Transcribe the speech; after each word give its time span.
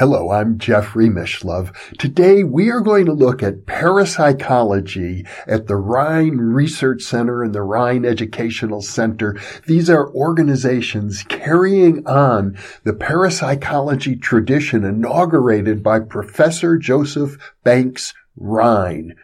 Hello, 0.00 0.30
I'm 0.30 0.56
Jeffrey 0.56 1.10
Mishlove. 1.10 1.76
Today 1.98 2.42
we 2.42 2.70
are 2.70 2.80
going 2.80 3.04
to 3.04 3.12
look 3.12 3.42
at 3.42 3.66
parapsychology 3.66 5.26
at 5.46 5.66
the 5.66 5.76
Rhine 5.76 6.38
Research 6.38 7.02
Center 7.02 7.42
and 7.42 7.54
the 7.54 7.60
Rhine 7.60 8.06
Educational 8.06 8.80
Center. 8.80 9.38
These 9.66 9.90
are 9.90 10.08
organizations 10.14 11.22
carrying 11.24 12.06
on 12.06 12.56
the 12.82 12.94
parapsychology 12.94 14.16
tradition 14.16 14.84
inaugurated 14.84 15.82
by 15.82 16.00
Professor 16.00 16.78
Joseph 16.78 17.36
Banks 17.62 18.14
Rhine 18.38 19.16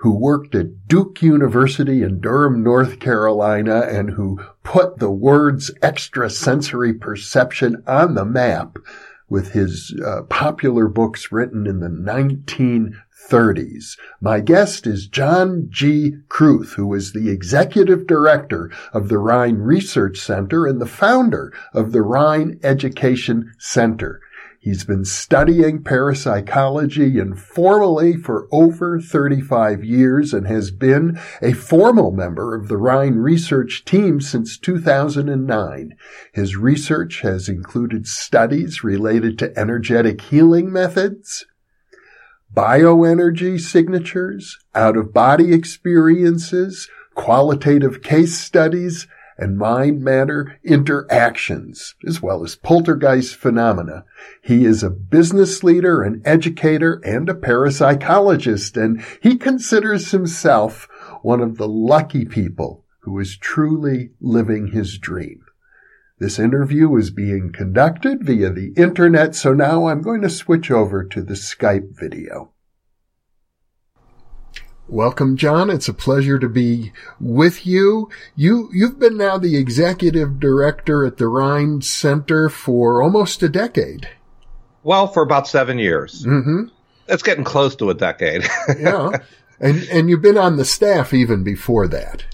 who 0.00 0.10
worked 0.10 0.56
at 0.56 0.88
Duke 0.88 1.22
University 1.22 2.02
in 2.02 2.20
Durham, 2.20 2.62
North 2.62 2.98
Carolina, 2.98 3.80
and 3.80 4.10
who 4.10 4.40
put 4.62 4.98
the 4.98 5.10
words 5.10 5.70
extrasensory 5.82 6.92
perception 6.92 7.82
on 7.86 8.14
the 8.14 8.24
map 8.24 8.76
with 9.28 9.52
his 9.52 9.94
uh, 10.04 10.22
popular 10.22 10.88
books 10.88 11.30
written 11.32 11.66
in 11.66 11.80
the 11.80 11.88
1930s. 11.88 13.98
My 14.20 14.40
guest 14.40 14.86
is 14.86 15.08
John 15.08 15.66
G. 15.68 16.18
Kruth, 16.28 16.74
who 16.74 16.94
is 16.94 17.12
the 17.12 17.30
executive 17.30 18.06
director 18.06 18.70
of 18.92 19.08
the 19.08 19.18
Rhine 19.18 19.56
Research 19.56 20.18
Center 20.18 20.66
and 20.66 20.80
the 20.80 20.86
founder 20.86 21.52
of 21.72 21.90
the 21.92 22.02
Rhine 22.02 22.60
Education 22.62 23.52
Center. 23.58 24.20
He's 24.66 24.82
been 24.82 25.04
studying 25.04 25.84
parapsychology 25.84 27.20
informally 27.20 28.16
for 28.16 28.48
over 28.50 29.00
35 29.00 29.84
years 29.84 30.34
and 30.34 30.44
has 30.48 30.72
been 30.72 31.20
a 31.40 31.52
formal 31.52 32.10
member 32.10 32.52
of 32.52 32.66
the 32.66 32.76
Rhine 32.76 33.14
research 33.14 33.84
team 33.84 34.20
since 34.20 34.58
2009. 34.58 35.96
His 36.32 36.56
research 36.56 37.20
has 37.20 37.48
included 37.48 38.08
studies 38.08 38.82
related 38.82 39.38
to 39.38 39.56
energetic 39.56 40.20
healing 40.20 40.72
methods, 40.72 41.46
bioenergy 42.52 43.60
signatures, 43.60 44.58
out-of-body 44.74 45.54
experiences, 45.54 46.88
qualitative 47.14 48.02
case 48.02 48.36
studies, 48.36 49.06
and 49.38 49.58
mind-matter 49.58 50.58
interactions, 50.64 51.94
as 52.06 52.22
well 52.22 52.42
as 52.42 52.56
poltergeist 52.56 53.36
phenomena. 53.36 54.04
He 54.42 54.64
is 54.64 54.82
a 54.82 54.90
business 54.90 55.62
leader, 55.62 56.02
an 56.02 56.22
educator, 56.24 57.00
and 57.04 57.28
a 57.28 57.34
parapsychologist, 57.34 58.82
and 58.82 59.04
he 59.22 59.36
considers 59.36 60.10
himself 60.10 60.88
one 61.22 61.40
of 61.40 61.56
the 61.56 61.68
lucky 61.68 62.24
people 62.24 62.84
who 63.00 63.18
is 63.18 63.36
truly 63.36 64.10
living 64.20 64.68
his 64.68 64.98
dream. 64.98 65.44
This 66.18 66.38
interview 66.38 66.96
is 66.96 67.10
being 67.10 67.52
conducted 67.52 68.24
via 68.24 68.50
the 68.50 68.72
internet, 68.76 69.34
so 69.34 69.52
now 69.52 69.88
I'm 69.88 70.00
going 70.00 70.22
to 70.22 70.30
switch 70.30 70.70
over 70.70 71.04
to 71.04 71.22
the 71.22 71.34
Skype 71.34 71.98
video. 71.98 72.52
Welcome, 74.88 75.36
John. 75.36 75.68
It's 75.68 75.88
a 75.88 75.94
pleasure 75.94 76.38
to 76.38 76.48
be 76.48 76.92
with 77.18 77.66
you. 77.66 78.08
You, 78.36 78.70
you've 78.72 79.00
been 79.00 79.16
now 79.16 79.36
the 79.36 79.56
executive 79.56 80.38
director 80.38 81.04
at 81.04 81.16
the 81.16 81.26
Rhine 81.26 81.82
Center 81.82 82.48
for 82.48 83.02
almost 83.02 83.42
a 83.42 83.48
decade. 83.48 84.08
Well, 84.84 85.08
for 85.08 85.24
about 85.24 85.48
seven 85.48 85.80
years. 85.80 86.24
Mm-hmm. 86.24 86.66
It's 87.08 87.24
getting 87.24 87.42
close 87.42 87.74
to 87.76 87.90
a 87.90 87.94
decade. 87.94 88.44
yeah. 88.78 89.10
And, 89.58 89.82
and 89.90 90.08
you've 90.08 90.22
been 90.22 90.38
on 90.38 90.56
the 90.56 90.64
staff 90.64 91.12
even 91.12 91.42
before 91.42 91.88
that. 91.88 92.24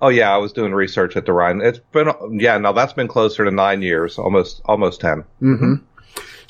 Oh 0.00 0.08
yeah, 0.08 0.32
I 0.32 0.38
was 0.38 0.54
doing 0.54 0.72
research 0.72 1.16
at 1.16 1.26
the 1.26 1.34
Rhine. 1.34 1.60
It's 1.60 1.80
been, 1.92 2.10
yeah, 2.40 2.56
now 2.56 2.72
that's 2.72 2.94
been 2.94 3.08
closer 3.08 3.44
to 3.44 3.50
nine 3.50 3.82
years, 3.82 4.18
almost, 4.18 4.62
almost 4.64 5.02
10 5.02 5.24
mm-hmm. 5.42 5.74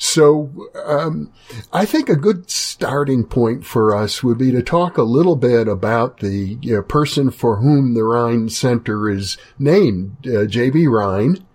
So 0.03 0.49
um, 0.83 1.31
I 1.71 1.85
think 1.85 2.09
a 2.09 2.15
good 2.15 2.49
starting 2.49 3.23
point 3.23 3.63
for 3.63 3.95
us 3.95 4.23
would 4.23 4.39
be 4.39 4.51
to 4.51 4.63
talk 4.63 4.97
a 4.97 5.03
little 5.03 5.35
bit 5.35 5.67
about 5.67 6.21
the 6.21 6.57
you 6.59 6.73
know, 6.73 6.81
person 6.81 7.29
for 7.29 7.57
whom 7.57 7.93
the 7.93 8.03
Rhine 8.03 8.49
Center 8.49 9.07
is 9.07 9.37
named, 9.59 10.27
uh, 10.27 10.47
J.B. 10.47 10.87
Rhine. 10.87 11.45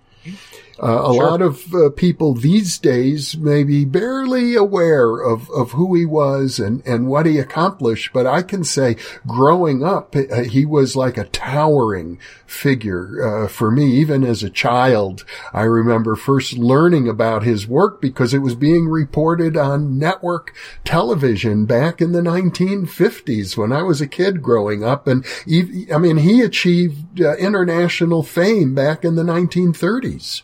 Uh, 0.82 1.10
a 1.10 1.14
sure. 1.14 1.30
lot 1.30 1.42
of 1.42 1.74
uh, 1.74 1.90
people 1.90 2.34
these 2.34 2.78
days 2.78 3.36
may 3.38 3.64
be 3.64 3.84
barely 3.84 4.54
aware 4.54 5.20
of, 5.20 5.48
of 5.50 5.72
who 5.72 5.94
he 5.94 6.04
was 6.04 6.58
and, 6.58 6.86
and 6.86 7.06
what 7.06 7.24
he 7.24 7.38
accomplished. 7.38 8.12
But 8.12 8.26
I 8.26 8.42
can 8.42 8.62
say 8.62 8.96
growing 9.26 9.82
up, 9.82 10.14
uh, 10.14 10.42
he 10.42 10.66
was 10.66 10.94
like 10.94 11.16
a 11.16 11.24
towering 11.24 12.18
figure 12.46 13.44
uh, 13.44 13.48
for 13.48 13.70
me. 13.70 13.92
Even 13.96 14.22
as 14.22 14.42
a 14.42 14.50
child, 14.50 15.24
I 15.52 15.62
remember 15.62 16.14
first 16.14 16.58
learning 16.58 17.08
about 17.08 17.42
his 17.42 17.66
work 17.66 18.02
because 18.02 18.34
it 18.34 18.38
was 18.40 18.54
being 18.54 18.86
reported 18.88 19.56
on 19.56 19.98
network 19.98 20.54
television 20.84 21.64
back 21.64 22.02
in 22.02 22.12
the 22.12 22.20
1950s 22.20 23.56
when 23.56 23.72
I 23.72 23.82
was 23.82 24.02
a 24.02 24.06
kid 24.06 24.42
growing 24.42 24.84
up. 24.84 25.06
And 25.06 25.24
he, 25.46 25.90
I 25.90 25.96
mean, 25.96 26.18
he 26.18 26.42
achieved 26.42 27.20
uh, 27.20 27.34
international 27.36 28.22
fame 28.22 28.74
back 28.74 29.04
in 29.04 29.16
the 29.16 29.22
1930s. 29.22 30.42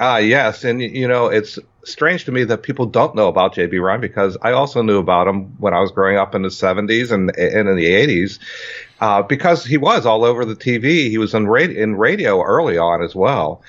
Ah, 0.00 0.16
yes, 0.16 0.64
and 0.64 0.82
you 0.82 1.06
know 1.06 1.26
it's 1.26 1.58
strange 1.84 2.24
to 2.24 2.32
me 2.32 2.42
that 2.44 2.62
people 2.62 2.86
don't 2.86 3.14
know 3.14 3.28
about 3.28 3.54
J.B. 3.54 3.78
Rhine 3.78 4.00
because 4.00 4.36
I 4.42 4.52
also 4.52 4.82
knew 4.82 4.98
about 4.98 5.28
him 5.28 5.54
when 5.58 5.72
I 5.72 5.80
was 5.80 5.92
growing 5.92 6.16
up 6.16 6.34
in 6.34 6.42
the 6.42 6.48
'70s 6.48 7.12
and, 7.12 7.30
and 7.36 7.68
in 7.68 7.76
the 7.76 7.86
'80s, 7.86 8.40
uh, 9.00 9.22
because 9.22 9.64
he 9.64 9.76
was 9.76 10.04
all 10.04 10.24
over 10.24 10.44
the 10.44 10.56
TV. 10.56 11.10
He 11.10 11.18
was 11.18 11.32
in 11.32 11.46
radio, 11.46 11.80
in 11.80 11.96
radio 11.96 12.42
early 12.42 12.76
on 12.76 13.02
as 13.02 13.14
well. 13.14 13.62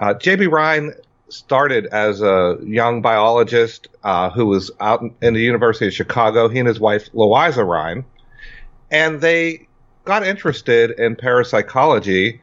Uh, 0.00 0.14
J.B. 0.14 0.46
Rhine 0.46 0.92
started 1.28 1.86
as 1.86 2.22
a 2.22 2.58
young 2.64 3.00
biologist 3.00 3.86
uh, 4.02 4.30
who 4.30 4.46
was 4.46 4.72
out 4.80 5.04
in 5.22 5.34
the 5.34 5.40
University 5.40 5.86
of 5.86 5.94
Chicago. 5.94 6.48
He 6.48 6.58
and 6.58 6.68
his 6.68 6.80
wife 6.80 7.08
Louisa 7.12 7.64
Rhine, 7.64 8.04
and 8.90 9.20
they 9.20 9.68
got 10.04 10.26
interested 10.26 10.90
in 10.98 11.14
parapsychology 11.14 12.40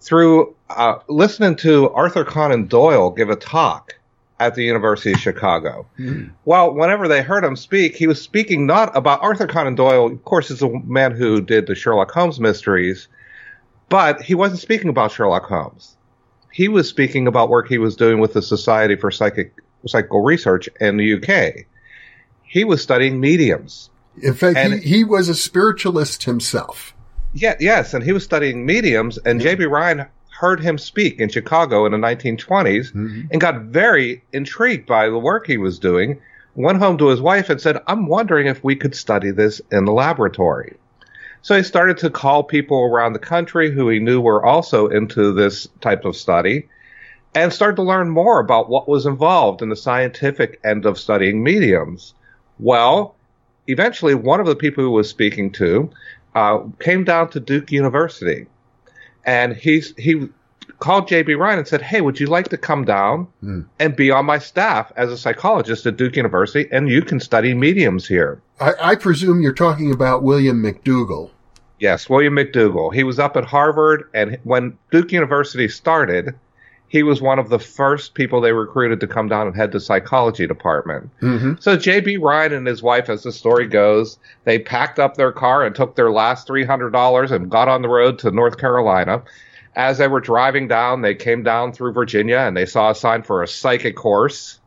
through 0.00 0.54
uh, 0.70 0.98
listening 1.08 1.56
to 1.56 1.90
Arthur 1.90 2.24
Conan 2.24 2.66
Doyle 2.66 3.10
give 3.10 3.30
a 3.30 3.36
talk 3.36 3.94
at 4.40 4.54
the 4.54 4.62
University 4.62 5.12
of 5.12 5.18
Chicago. 5.18 5.86
Mm. 5.98 6.32
Well, 6.44 6.72
whenever 6.72 7.08
they 7.08 7.22
heard 7.22 7.44
him 7.44 7.56
speak, 7.56 7.96
he 7.96 8.06
was 8.06 8.22
speaking 8.22 8.66
not 8.66 8.96
about 8.96 9.22
Arthur 9.22 9.46
Conan 9.46 9.74
Doyle, 9.74 10.06
of 10.06 10.24
course, 10.24 10.50
is 10.50 10.62
a 10.62 10.68
man 10.68 11.12
who 11.12 11.40
did 11.40 11.66
the 11.66 11.74
Sherlock 11.74 12.10
Holmes 12.12 12.38
mysteries, 12.38 13.08
but 13.88 14.22
he 14.22 14.34
wasn't 14.34 14.60
speaking 14.60 14.90
about 14.90 15.12
Sherlock 15.12 15.46
Holmes. 15.46 15.96
He 16.52 16.68
was 16.68 16.88
speaking 16.88 17.26
about 17.26 17.48
work 17.48 17.68
he 17.68 17.78
was 17.78 17.96
doing 17.96 18.20
with 18.20 18.32
the 18.32 18.42
Society 18.42 18.96
for 18.96 19.10
Psychic 19.10 19.52
Psychical 19.86 20.22
Research 20.22 20.68
in 20.80 20.96
the 20.96 21.14
UK. 21.14 21.66
He 22.42 22.64
was 22.64 22.82
studying 22.82 23.20
mediums. 23.20 23.90
In 24.20 24.34
fact, 24.34 24.58
he, 24.58 24.96
he 24.96 25.04
was 25.04 25.28
a 25.28 25.34
spiritualist 25.34 26.24
himself. 26.24 26.94
Yeah, 27.32 27.56
yes, 27.60 27.94
and 27.94 28.02
he 28.02 28.12
was 28.12 28.24
studying 28.24 28.64
mediums, 28.64 29.18
and 29.18 29.40
J.B. 29.40 29.66
Rhine 29.66 30.06
heard 30.30 30.60
him 30.60 30.78
speak 30.78 31.20
in 31.20 31.28
Chicago 31.28 31.84
in 31.84 31.92
the 31.92 31.98
1920s 31.98 32.92
mm-hmm. 32.92 33.22
and 33.30 33.40
got 33.40 33.62
very 33.62 34.22
intrigued 34.32 34.86
by 34.86 35.08
the 35.08 35.18
work 35.18 35.46
he 35.46 35.56
was 35.56 35.78
doing. 35.78 36.20
Went 36.54 36.78
home 36.78 36.96
to 36.98 37.08
his 37.08 37.20
wife 37.20 37.50
and 37.50 37.60
said, 37.60 37.82
I'm 37.86 38.06
wondering 38.06 38.46
if 38.46 38.62
we 38.62 38.76
could 38.76 38.94
study 38.94 39.30
this 39.30 39.60
in 39.70 39.84
the 39.84 39.92
laboratory. 39.92 40.76
So 41.42 41.56
he 41.56 41.62
started 41.62 41.98
to 41.98 42.10
call 42.10 42.42
people 42.42 42.78
around 42.84 43.12
the 43.12 43.18
country 43.18 43.70
who 43.70 43.88
he 43.88 44.00
knew 44.00 44.20
were 44.20 44.44
also 44.44 44.88
into 44.88 45.32
this 45.32 45.68
type 45.80 46.04
of 46.04 46.16
study 46.16 46.68
and 47.34 47.52
started 47.52 47.76
to 47.76 47.82
learn 47.82 48.10
more 48.10 48.40
about 48.40 48.68
what 48.68 48.88
was 48.88 49.06
involved 49.06 49.62
in 49.62 49.68
the 49.68 49.76
scientific 49.76 50.60
end 50.64 50.86
of 50.86 50.98
studying 50.98 51.42
mediums. 51.42 52.14
Well, 52.58 53.14
eventually 53.66 54.14
one 54.14 54.40
of 54.40 54.46
the 54.46 54.56
people 54.56 54.82
who 54.82 54.90
was 54.90 55.08
speaking 55.08 55.52
to 55.52 55.90
uh, 56.34 56.60
came 56.80 57.04
down 57.04 57.30
to 57.30 57.40
Duke 57.40 57.72
University, 57.72 58.46
and 59.24 59.56
he's 59.56 59.94
he 59.96 60.28
called 60.78 61.08
J.B. 61.08 61.34
Rhine 61.34 61.58
and 61.58 61.68
said, 61.68 61.82
"Hey, 61.82 62.00
would 62.00 62.20
you 62.20 62.26
like 62.26 62.48
to 62.48 62.56
come 62.56 62.84
down 62.84 63.28
mm. 63.42 63.64
and 63.78 63.96
be 63.96 64.10
on 64.10 64.26
my 64.26 64.38
staff 64.38 64.92
as 64.96 65.10
a 65.10 65.18
psychologist 65.18 65.86
at 65.86 65.96
Duke 65.96 66.16
University, 66.16 66.68
and 66.70 66.88
you 66.88 67.02
can 67.02 67.20
study 67.20 67.54
mediums 67.54 68.06
here?" 68.06 68.40
I, 68.60 68.72
I 68.80 68.94
presume 68.94 69.40
you're 69.40 69.52
talking 69.52 69.92
about 69.92 70.22
William 70.22 70.62
McDougall. 70.62 71.30
Yes, 71.78 72.10
William 72.10 72.34
McDougall. 72.34 72.92
He 72.92 73.04
was 73.04 73.18
up 73.18 73.36
at 73.36 73.44
Harvard, 73.44 74.08
and 74.12 74.38
when 74.42 74.76
Duke 74.90 75.12
University 75.12 75.68
started, 75.68 76.34
he 76.88 77.02
was 77.02 77.20
one 77.20 77.38
of 77.38 77.50
the 77.50 77.58
first 77.58 78.14
people 78.14 78.40
they 78.40 78.52
recruited 78.52 79.00
to 79.00 79.06
come 79.06 79.28
down 79.28 79.46
and 79.46 79.54
head 79.54 79.72
the 79.72 79.80
psychology 79.80 80.46
department. 80.46 81.10
Mm-hmm. 81.20 81.54
So 81.60 81.76
J.B. 81.76 82.16
Rhine 82.16 82.52
and 82.52 82.66
his 82.66 82.82
wife, 82.82 83.08
as 83.10 83.22
the 83.22 83.32
story 83.32 83.66
goes, 83.66 84.18
they 84.44 84.58
packed 84.58 84.98
up 84.98 85.14
their 85.16 85.32
car 85.32 85.64
and 85.64 85.74
took 85.74 85.96
their 85.96 86.10
last 86.10 86.46
three 86.46 86.64
hundred 86.64 86.90
dollars 86.90 87.30
and 87.30 87.50
got 87.50 87.68
on 87.68 87.82
the 87.82 87.88
road 87.88 88.18
to 88.20 88.30
North 88.30 88.56
Carolina. 88.58 89.22
as 89.76 89.98
they 89.98 90.08
were 90.08 90.20
driving 90.20 90.66
down, 90.66 91.02
they 91.02 91.14
came 91.14 91.42
down 91.42 91.72
through 91.72 91.92
Virginia 91.92 92.38
and 92.38 92.56
they 92.56 92.66
saw 92.66 92.90
a 92.90 92.94
sign 92.94 93.22
for 93.22 93.42
a 93.42 93.48
psychic 93.48 93.98
horse, 93.98 94.58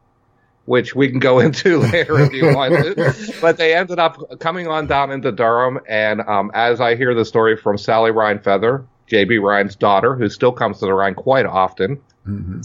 which 0.66 0.96
we 0.96 1.10
can 1.10 1.20
go 1.20 1.40
into 1.46 1.80
later 1.80 2.20
if 2.20 2.34
you 2.34 2.56
want 2.56 2.74
to. 2.74 3.34
But 3.42 3.58
they 3.58 3.74
ended 3.76 4.00
up 4.00 4.40
coming 4.40 4.68
on 4.68 4.86
down 4.88 5.12
into 5.12 5.32
Durham. 5.32 5.80
And 5.90 6.22
um, 6.22 6.52
as 6.54 6.80
I 6.80 6.96
hear 6.96 7.14
the 7.16 7.26
story 7.26 7.58
from 7.58 7.78
Sally 7.78 8.12
Rhine 8.12 8.40
Feather, 8.40 8.86
J.B. 9.08 9.40
Rhine's 9.40 9.76
daughter, 9.76 10.16
who 10.16 10.30
still 10.30 10.54
comes 10.54 10.80
to 10.80 10.86
the 10.86 10.94
Rhine 10.94 11.16
quite 11.16 11.46
often, 11.46 12.00
mm-hmm. 12.28 12.62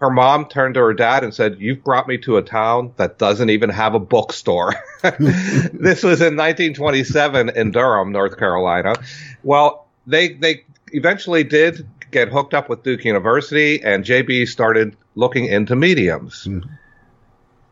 her 0.00 0.10
mom 0.10 0.46
turned 0.46 0.74
to 0.74 0.80
her 0.80 0.94
dad 0.94 1.24
and 1.24 1.34
said, 1.34 1.56
You've 1.58 1.84
brought 1.84 2.08
me 2.08 2.18
to 2.18 2.36
a 2.36 2.42
town 2.42 2.92
that 2.96 3.18
doesn't 3.18 3.50
even 3.50 3.70
have 3.70 3.94
a 3.94 4.00
bookstore. 4.00 4.74
this 5.02 6.02
was 6.02 6.20
in 6.20 6.36
1927 6.36 7.50
in 7.50 7.70
Durham, 7.70 8.12
North 8.12 8.36
Carolina. 8.36 8.94
Well, 9.42 9.86
they, 10.06 10.34
they 10.34 10.64
eventually 10.92 11.44
did 11.44 11.86
get 12.10 12.28
hooked 12.28 12.54
up 12.54 12.68
with 12.68 12.82
Duke 12.82 13.04
University, 13.04 13.82
and 13.82 14.04
JB 14.04 14.48
started 14.48 14.96
looking 15.14 15.46
into 15.46 15.76
mediums. 15.76 16.44
Mm-hmm. 16.44 16.68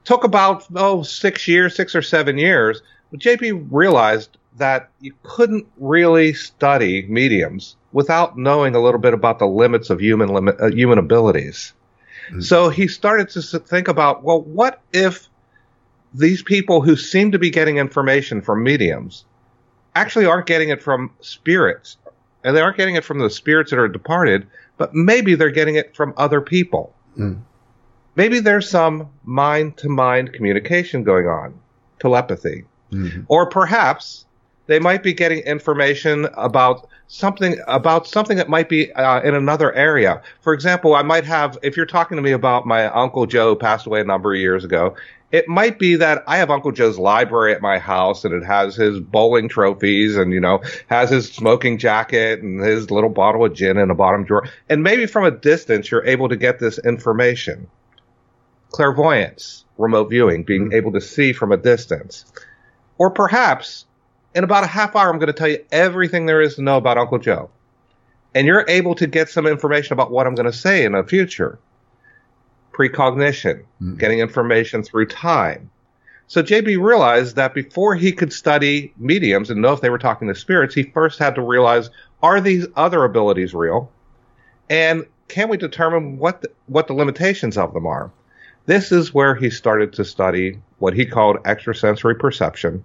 Took 0.04 0.24
about 0.24 0.66
oh 0.74 1.02
six 1.02 1.46
years, 1.46 1.74
six 1.74 1.94
or 1.94 2.02
seven 2.02 2.38
years, 2.38 2.80
but 3.10 3.20
JB 3.20 3.68
realized 3.70 4.38
that 4.56 4.90
you 5.00 5.12
couldn't 5.22 5.66
really 5.76 6.32
study 6.32 7.06
mediums 7.08 7.76
without 7.92 8.36
knowing 8.36 8.74
a 8.74 8.80
little 8.80 9.00
bit 9.00 9.14
about 9.14 9.38
the 9.38 9.46
limits 9.46 9.90
of 9.90 10.00
human 10.00 10.28
limit, 10.28 10.56
uh, 10.60 10.70
human 10.70 10.98
abilities. 10.98 11.72
Mm-hmm. 12.28 12.40
So 12.40 12.68
he 12.68 12.88
started 12.88 13.30
to 13.30 13.42
think 13.42 13.88
about, 13.88 14.22
well, 14.22 14.42
what 14.42 14.80
if 14.92 15.28
these 16.14 16.42
people 16.42 16.80
who 16.80 16.96
seem 16.96 17.32
to 17.32 17.38
be 17.38 17.50
getting 17.50 17.78
information 17.78 18.42
from 18.42 18.62
mediums 18.62 19.24
actually 19.94 20.26
aren't 20.26 20.46
getting 20.46 20.68
it 20.68 20.82
from 20.82 21.10
spirits 21.20 21.96
and 22.44 22.56
they 22.56 22.60
aren't 22.60 22.76
getting 22.76 22.96
it 22.96 23.04
from 23.04 23.18
the 23.18 23.30
spirits 23.30 23.70
that 23.70 23.78
are 23.78 23.88
departed, 23.88 24.46
but 24.76 24.94
maybe 24.94 25.34
they're 25.34 25.50
getting 25.50 25.74
it 25.74 25.96
from 25.96 26.14
other 26.16 26.40
people. 26.40 26.94
Mm. 27.16 27.40
Maybe 28.14 28.40
there's 28.40 28.68
some 28.68 29.10
mind 29.24 29.76
to 29.78 29.88
mind 29.88 30.32
communication 30.32 31.04
going 31.04 31.26
on, 31.26 31.58
telepathy. 31.98 32.64
Mm-hmm. 32.92 33.22
Or 33.28 33.46
perhaps 33.46 34.24
they 34.68 34.78
might 34.78 35.02
be 35.02 35.12
getting 35.12 35.40
information 35.40 36.28
about 36.34 36.88
something 37.08 37.58
about 37.66 38.06
something 38.06 38.36
that 38.36 38.48
might 38.48 38.68
be 38.68 38.92
uh, 38.92 39.20
in 39.22 39.34
another 39.34 39.72
area. 39.72 40.22
For 40.40 40.52
example, 40.52 40.94
I 40.94 41.02
might 41.02 41.24
have 41.24 41.58
if 41.62 41.76
you're 41.76 41.86
talking 41.86 42.16
to 42.16 42.22
me 42.22 42.30
about 42.30 42.66
my 42.66 42.86
uncle 42.86 43.26
Joe 43.26 43.56
passed 43.56 43.86
away 43.86 44.00
a 44.00 44.04
number 44.04 44.32
of 44.32 44.38
years 44.38 44.64
ago, 44.64 44.94
it 45.30 45.48
might 45.48 45.78
be 45.78 45.96
that 45.96 46.24
I 46.26 46.38
have 46.38 46.50
Uncle 46.50 46.72
Joe's 46.72 46.98
library 46.98 47.54
at 47.54 47.60
my 47.60 47.78
house 47.78 48.24
and 48.24 48.32
it 48.32 48.44
has 48.44 48.76
his 48.76 48.98
bowling 48.98 49.48
trophies 49.48 50.16
and, 50.16 50.32
you 50.32 50.40
know, 50.40 50.62
has 50.88 51.10
his 51.10 51.30
smoking 51.30 51.76
jacket 51.76 52.42
and 52.42 52.62
his 52.62 52.90
little 52.90 53.10
bottle 53.10 53.44
of 53.44 53.52
gin 53.52 53.76
in 53.76 53.90
a 53.90 53.94
bottom 53.94 54.24
drawer. 54.24 54.48
And 54.70 54.82
maybe 54.82 55.06
from 55.06 55.24
a 55.24 55.30
distance, 55.30 55.90
you're 55.90 56.06
able 56.06 56.30
to 56.30 56.36
get 56.36 56.58
this 56.58 56.78
information. 56.78 57.68
Clairvoyance, 58.70 59.64
remote 59.76 60.08
viewing, 60.08 60.44
being 60.44 60.66
mm-hmm. 60.66 60.76
able 60.76 60.92
to 60.92 61.00
see 61.00 61.34
from 61.34 61.52
a 61.52 61.58
distance. 61.58 62.24
Or 62.96 63.10
perhaps 63.10 63.84
in 64.38 64.44
about 64.44 64.62
a 64.62 64.68
half 64.68 64.94
hour, 64.94 65.10
I'm 65.10 65.18
going 65.18 65.26
to 65.26 65.32
tell 65.32 65.48
you 65.48 65.64
everything 65.72 66.26
there 66.26 66.40
is 66.40 66.54
to 66.54 66.62
know 66.62 66.76
about 66.76 66.96
Uncle 66.96 67.18
Joe. 67.18 67.50
And 68.36 68.46
you're 68.46 68.64
able 68.68 68.94
to 68.94 69.08
get 69.08 69.28
some 69.28 69.48
information 69.48 69.94
about 69.94 70.12
what 70.12 70.28
I'm 70.28 70.36
going 70.36 70.46
to 70.46 70.52
say 70.52 70.84
in 70.84 70.92
the 70.92 71.02
future 71.02 71.58
precognition, 72.72 73.64
mm-hmm. 73.82 73.96
getting 73.96 74.20
information 74.20 74.84
through 74.84 75.06
time. 75.06 75.70
So 76.28 76.40
JB 76.40 76.80
realized 76.80 77.34
that 77.34 77.52
before 77.52 77.96
he 77.96 78.12
could 78.12 78.32
study 78.32 78.94
mediums 78.96 79.50
and 79.50 79.60
know 79.60 79.72
if 79.72 79.80
they 79.80 79.90
were 79.90 79.98
talking 79.98 80.28
to 80.28 80.36
spirits, 80.36 80.72
he 80.72 80.84
first 80.84 81.18
had 81.18 81.34
to 81.34 81.42
realize 81.42 81.90
are 82.22 82.40
these 82.40 82.64
other 82.76 83.02
abilities 83.02 83.54
real? 83.54 83.90
And 84.70 85.04
can 85.26 85.48
we 85.48 85.56
determine 85.56 86.18
what 86.18 86.42
the, 86.42 86.50
what 86.66 86.86
the 86.86 86.94
limitations 86.94 87.58
of 87.58 87.74
them 87.74 87.88
are? 87.88 88.12
This 88.66 88.92
is 88.92 89.12
where 89.12 89.34
he 89.34 89.50
started 89.50 89.94
to 89.94 90.04
study 90.04 90.60
what 90.78 90.94
he 90.94 91.06
called 91.06 91.38
extrasensory 91.44 92.14
perception. 92.14 92.84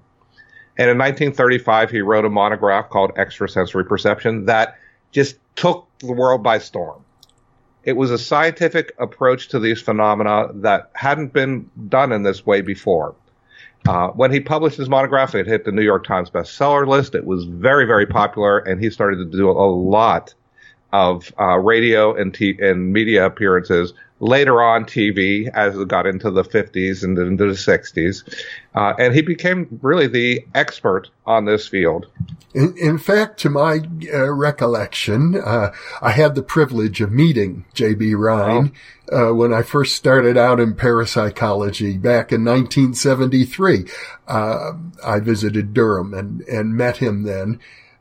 And 0.77 0.89
in 0.89 0.97
1935, 0.97 1.91
he 1.91 2.01
wrote 2.01 2.25
a 2.25 2.29
monograph 2.29 2.89
called 2.89 3.11
Extrasensory 3.17 3.85
Perception 3.85 4.45
that 4.45 4.77
just 5.11 5.35
took 5.55 5.87
the 5.99 6.11
world 6.11 6.41
by 6.41 6.57
storm. 6.57 7.03
It 7.83 7.93
was 7.93 8.11
a 8.11 8.17
scientific 8.17 8.93
approach 8.97 9.49
to 9.49 9.59
these 9.59 9.81
phenomena 9.81 10.47
that 10.55 10.89
hadn't 10.95 11.33
been 11.33 11.69
done 11.89 12.11
in 12.11 12.23
this 12.23 12.45
way 12.45 12.61
before. 12.61 13.13
Uh, 13.87 14.07
when 14.09 14.31
he 14.31 14.39
published 14.39 14.77
his 14.77 14.87
monograph, 14.87 15.35
it 15.35 15.45
hit 15.45 15.65
the 15.65 15.71
New 15.71 15.81
York 15.81 16.07
Times 16.07 16.29
bestseller 16.29 16.87
list. 16.87 17.13
It 17.13 17.25
was 17.25 17.43
very, 17.43 17.85
very 17.85 18.05
popular, 18.05 18.59
and 18.59 18.81
he 18.81 18.89
started 18.89 19.17
to 19.17 19.37
do 19.37 19.49
a 19.49 19.67
lot 19.69 20.33
of 20.93 21.33
uh, 21.39 21.57
radio 21.57 22.15
and, 22.15 22.33
t- 22.33 22.57
and 22.61 22.93
media 22.93 23.25
appearances 23.25 23.93
later 24.23 24.61
on 24.61 24.85
TV 24.85 25.49
as 25.53 25.77
it 25.77 25.87
got 25.89 26.07
into 26.07 26.31
the 26.31 26.43
50s 26.43 27.03
and 27.03 27.17
into 27.17 27.45
the 27.45 27.51
60s. 27.51 28.23
Uh, 28.73 28.93
and 28.97 29.13
he 29.13 29.21
became 29.21 29.79
really 29.81 30.07
the 30.07 30.45
expert 30.55 31.09
on 31.25 31.43
this 31.43 31.67
field. 31.67 32.07
In, 32.53 32.73
in 32.77 32.97
fact, 32.97 33.37
to 33.41 33.49
my 33.49 33.81
uh, 34.13 34.31
recollection, 34.31 35.35
uh, 35.35 35.73
I 36.01 36.11
had 36.11 36.35
the 36.35 36.41
privilege 36.41 37.01
of 37.01 37.11
meeting 37.11 37.65
J.B. 37.73 38.15
Rhine 38.15 38.71
oh. 39.11 39.31
Uh, 39.31 39.33
when 39.33 39.53
I 39.53 39.61
first 39.61 39.97
started 39.97 40.37
out 40.37 40.61
in 40.61 40.75
parapsychology 40.75 41.97
back 41.97 42.31
in 42.31 42.45
1973. 42.45 43.85
Uh, 44.25 44.71
I 45.05 45.19
visited 45.19 45.73
Durham 45.73 46.13
and, 46.13 46.41
and 46.43 46.77
met 46.77 46.97
him 46.97 47.23
then. 47.23 47.59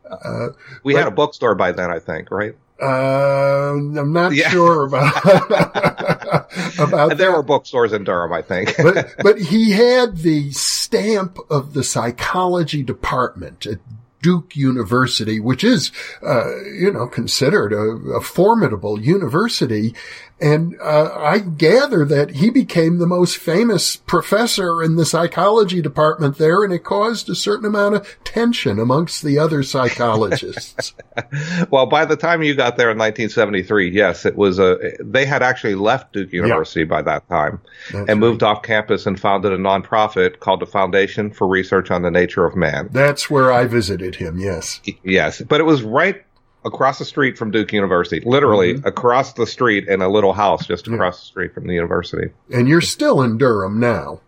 Uh, 0.08 0.50
we 0.84 0.92
but, 0.92 1.00
had 1.00 1.08
a 1.08 1.14
bookstore 1.14 1.56
by 1.56 1.72
then, 1.72 1.90
I 1.90 1.98
think, 1.98 2.30
right? 2.30 2.54
Uh, 2.80 3.74
I'm 3.74 4.12
not 4.12 4.34
yeah. 4.34 4.50
sure 4.50 4.86
about 4.86 5.24
about. 6.78 7.16
There 7.16 7.16
that. 7.16 7.32
were 7.32 7.42
bookstores 7.42 7.92
in 7.92 8.04
Durham, 8.04 8.32
I 8.32 8.42
think. 8.42 8.74
but 8.76 9.14
but 9.22 9.40
he 9.40 9.70
had 9.72 10.19
the 10.19 10.50
stamp 10.52 11.38
of 11.48 11.74
the 11.74 11.84
psychology 11.84 12.82
department 12.82 13.66
at 13.66 13.78
Duke 14.22 14.56
University, 14.56 15.40
which 15.40 15.64
is, 15.64 15.92
uh, 16.24 16.64
you 16.64 16.92
know, 16.92 17.06
considered 17.06 17.72
a, 17.72 18.16
a 18.16 18.20
formidable 18.20 19.00
university. 19.00 19.94
And 20.43 20.77
uh, 20.83 21.15
I 21.17 21.39
gather 21.39 22.05
that 22.05 22.33
he 22.33 22.50
became 22.50 22.99
the 22.99 23.06
most 23.06 23.37
famous 23.37 23.94
professor 23.94 24.83
in 24.83 24.97
the 24.97 25.06
psychology 25.06 25.81
department 25.81 26.37
there, 26.37 26.65
and 26.65 26.73
it 26.73 26.81
caused 26.81 27.31
a 27.31 27.37
certain 27.37 27.65
amount 27.65 27.94
of 27.94 28.19
tension 28.25 28.81
amongst 28.81 29.23
the 29.23 29.39
other 29.39 29.62
psychologists. 29.62 30.94
well, 31.71 31.87
by 31.87 32.05
the 32.05 32.17
time 32.17 32.43
you 32.43 32.56
got 32.56 32.77
there 32.77 32.91
in 32.91 32.99
1973, 32.99 33.93
yes, 33.93 34.27
it 34.27 34.34
was 34.34 34.58
a. 34.58 34.79
They 34.99 35.27
had 35.27 35.44
actually 35.44 35.77
left 35.77 36.13
Duke 36.13 36.32
University 36.32 36.81
yeah. 36.81 36.87
by 36.87 37.03
that 37.03 37.29
time 37.29 37.61
That's 37.93 38.11
and 38.11 38.19
moved 38.19 38.43
right. 38.43 38.49
off 38.49 38.65
campus 38.65 39.06
and 39.06 39.20
founded 39.20 39.53
a 39.53 39.58
nonprofit 39.58 40.41
called 40.41 40.58
the 40.58 40.67
Foundation 40.67 41.31
for 41.31 41.46
Research 41.46 41.93
on 41.93 42.03
the 42.03 42.11
Nature 42.11 42.44
of 42.44 42.56
Man. 42.56 42.89
That's 42.91 43.31
where 43.31 43.53
I 43.53 43.67
visited 43.67 44.17
him. 44.17 44.41
Yes. 44.41 44.81
Yes, 45.05 45.41
but 45.41 45.61
it 45.61 45.65
was 45.65 45.84
right 45.84 46.25
across 46.64 46.98
the 46.98 47.04
street 47.04 47.36
from 47.36 47.50
Duke 47.50 47.72
University, 47.72 48.20
literally 48.20 48.74
mm-hmm. 48.74 48.86
across 48.86 49.32
the 49.32 49.46
street 49.46 49.88
in 49.88 50.02
a 50.02 50.08
little 50.08 50.32
house 50.32 50.66
just 50.66 50.86
across 50.86 51.19
yeah. 51.19 51.20
the 51.20 51.26
street 51.26 51.54
from 51.54 51.66
the 51.66 51.74
university. 51.74 52.32
And 52.52 52.69
you're 52.69 52.81
still 52.81 53.22
in 53.22 53.38
Durham 53.38 53.81
now. 53.81 54.20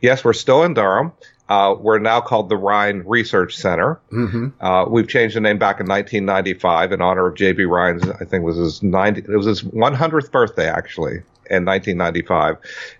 Yes, 0.00 0.24
we're 0.24 0.32
still 0.32 0.64
in 0.64 0.74
Durham. 0.74 1.12
Uh, 1.48 1.74
we're 1.78 1.98
now 1.98 2.20
called 2.20 2.48
the 2.48 2.56
Rhine 2.56 3.02
Research 3.04 3.56
Center. 3.56 4.00
Mm-hmm. 4.10 4.64
Uh, 4.64 4.86
we've 4.86 5.08
changed 5.08 5.36
the 5.36 5.40
name 5.40 5.58
back 5.58 5.80
in 5.80 5.86
1995 5.86 6.92
in 6.92 7.02
honor 7.02 7.26
of 7.26 7.34
J.B. 7.34 7.64
Rhine's. 7.64 8.08
I 8.08 8.24
think 8.24 8.44
was 8.44 8.56
his 8.56 8.82
90. 8.82 9.22
It 9.22 9.36
was 9.36 9.46
his 9.46 9.62
100th 9.62 10.30
birthday 10.30 10.68
actually 10.68 11.22
in 11.52 11.64
1995. 11.66 12.56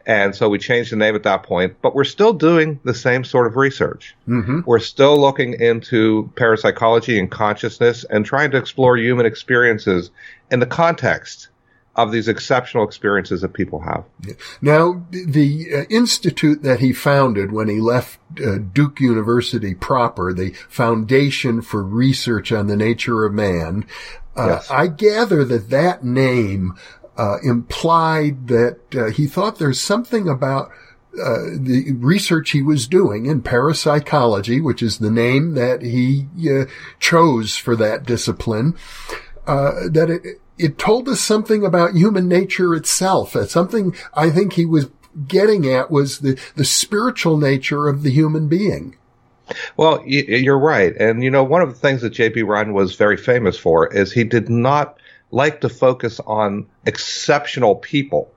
And 0.07 0.37
so 0.37 0.49
we 0.49 0.59
changed 0.59 0.93
the 0.93 0.97
name 0.97 1.15
at 1.15 1.23
that 1.23 1.43
point, 1.43 1.77
but 1.81 1.95
we're 1.95 2.05
still 2.05 2.33
doing 2.33 2.79
the 2.85 2.95
same 2.95 3.25
sort 3.25 3.47
of 3.47 3.57
research. 3.57 4.15
Mm-hmm. 4.29 4.61
We're 4.67 4.79
still 4.79 5.19
looking 5.19 5.61
into 5.61 6.31
parapsychology 6.37 7.19
and 7.19 7.31
consciousness 7.31 8.05
and 8.05 8.27
trying 8.27 8.51
to 8.51 8.59
explore 8.59 8.97
human 8.97 9.27
experiences 9.27 10.11
in 10.51 10.61
the 10.61 10.67
context 10.67 11.49
of 11.95 12.11
these 12.11 12.27
exceptional 12.27 12.85
experiences 12.85 13.43
that 13.43 13.53
people 13.53 13.81
have. 13.81 14.05
Now, 14.63 15.05
the 15.11 15.67
uh, 15.75 15.85
institute 15.91 16.63
that 16.63 16.81
he 16.81 16.93
founded 16.93 17.53
when 17.53 17.69
he 17.69 17.81
left 17.81 18.19
uh, 18.41 18.59
Duke 18.59 18.99
University 18.99 19.75
proper, 19.75 20.33
the 20.33 20.53
Foundation 20.71 21.61
for 21.61 21.83
Research 21.83 22.51
on 22.51 22.67
the 22.67 22.77
Nature 22.77 23.27
of 23.27 23.35
Man, 23.35 23.87
uh, 24.37 24.47
yes. 24.47 24.71
I 24.71 24.87
gather 24.87 25.45
that 25.45 25.69
that 25.69 26.03
name 26.03 26.75
uh, 27.17 27.37
implied 27.43 28.49
that 28.49 28.79
uh, 28.95 29.11
he 29.11 29.27
thought 29.27 29.59
there's 29.59 29.81
something 29.81 30.29
about 30.29 30.71
uh, 31.21 31.45
the 31.59 31.93
research 31.99 32.51
he 32.51 32.63
was 32.63 32.87
doing 32.87 33.27
in 33.27 33.43
parapsychology, 33.43 34.61
which 34.61 34.83
is 34.83 34.99
the 34.99 35.11
name 35.11 35.55
that 35.55 35.83
he 35.83 36.27
uh, 36.51 36.65
chose 36.99 37.57
for 37.57 37.77
that 37.77 38.07
discipline, 38.07 38.75
uh, 39.47 39.89
that 39.91 40.09
it, 40.09 40.41
it 40.57 40.79
told 40.79 41.09
us 41.09 41.21
something 41.21 41.65
about 41.65 41.95
human 41.95 42.29
nature 42.29 42.75
itself. 42.75 43.33
Something 43.49 43.95
I 44.15 44.31
think 44.31 44.55
he 44.55 44.65
was 44.65 44.89
getting 45.29 45.71
at 45.71 45.91
was 45.91 46.21
the, 46.21 46.41
the 46.57 46.65
spiritual 46.65 47.37
nature 47.37 47.89
of 47.89 48.03
the 48.03 48.11
human 48.11 48.49
being. 48.49 48.97
Well, 49.77 50.03
you're 50.07 50.59
right. 50.59 50.97
And, 50.97 51.23
you 51.23 51.31
know, 51.31 51.45
one 51.45 51.61
of 51.61 51.69
the 51.69 51.79
things 51.79 52.01
that 52.01 52.11
J.B. 52.11 52.43
Rhine 52.43 52.73
was 52.73 52.95
very 52.95 53.19
famous 53.19 53.59
for 53.59 53.93
is 53.93 54.13
he 54.13 54.25
did 54.25 54.49
not 54.49 54.97
like 55.33 55.63
to 55.63 55.69
focus 55.69 56.21
on 56.27 56.67
exceptional 56.87 57.75
people. 57.75 58.31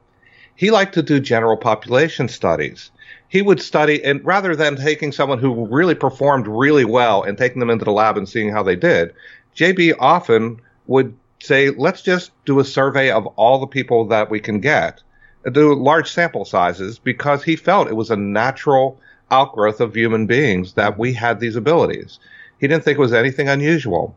He 0.55 0.71
liked 0.71 0.93
to 0.95 1.03
do 1.03 1.19
general 1.19 1.57
population 1.57 2.29
studies. 2.29 2.89
He 3.27 3.41
would 3.41 3.61
study, 3.61 4.03
and 4.03 4.25
rather 4.25 4.55
than 4.55 4.77
taking 4.77 5.11
someone 5.11 5.39
who 5.39 5.67
really 5.67 5.95
performed 5.95 6.47
really 6.47 6.85
well 6.85 7.21
and 7.21 7.37
taking 7.37 7.59
them 7.59 7.69
into 7.69 7.85
the 7.85 7.91
lab 7.91 8.17
and 8.17 8.27
seeing 8.27 8.49
how 8.49 8.63
they 8.63 8.77
did, 8.77 9.13
JB 9.55 9.95
often 9.99 10.61
would 10.87 11.15
say, 11.41 11.69
let's 11.69 12.01
just 12.01 12.31
do 12.45 12.59
a 12.59 12.65
survey 12.65 13.11
of 13.11 13.27
all 13.35 13.59
the 13.59 13.67
people 13.67 14.07
that 14.07 14.29
we 14.29 14.39
can 14.39 14.61
get, 14.61 15.03
do 15.51 15.75
large 15.75 16.09
sample 16.09 16.45
sizes, 16.45 16.97
because 16.97 17.43
he 17.43 17.57
felt 17.57 17.89
it 17.89 17.95
was 17.95 18.09
a 18.09 18.15
natural 18.15 18.99
outgrowth 19.31 19.81
of 19.81 19.93
human 19.95 20.25
beings 20.27 20.73
that 20.73 20.97
we 20.97 21.13
had 21.13 21.39
these 21.39 21.57
abilities. 21.57 22.19
He 22.59 22.67
didn't 22.67 22.85
think 22.85 22.97
it 22.97 23.01
was 23.01 23.13
anything 23.13 23.49
unusual. 23.49 24.15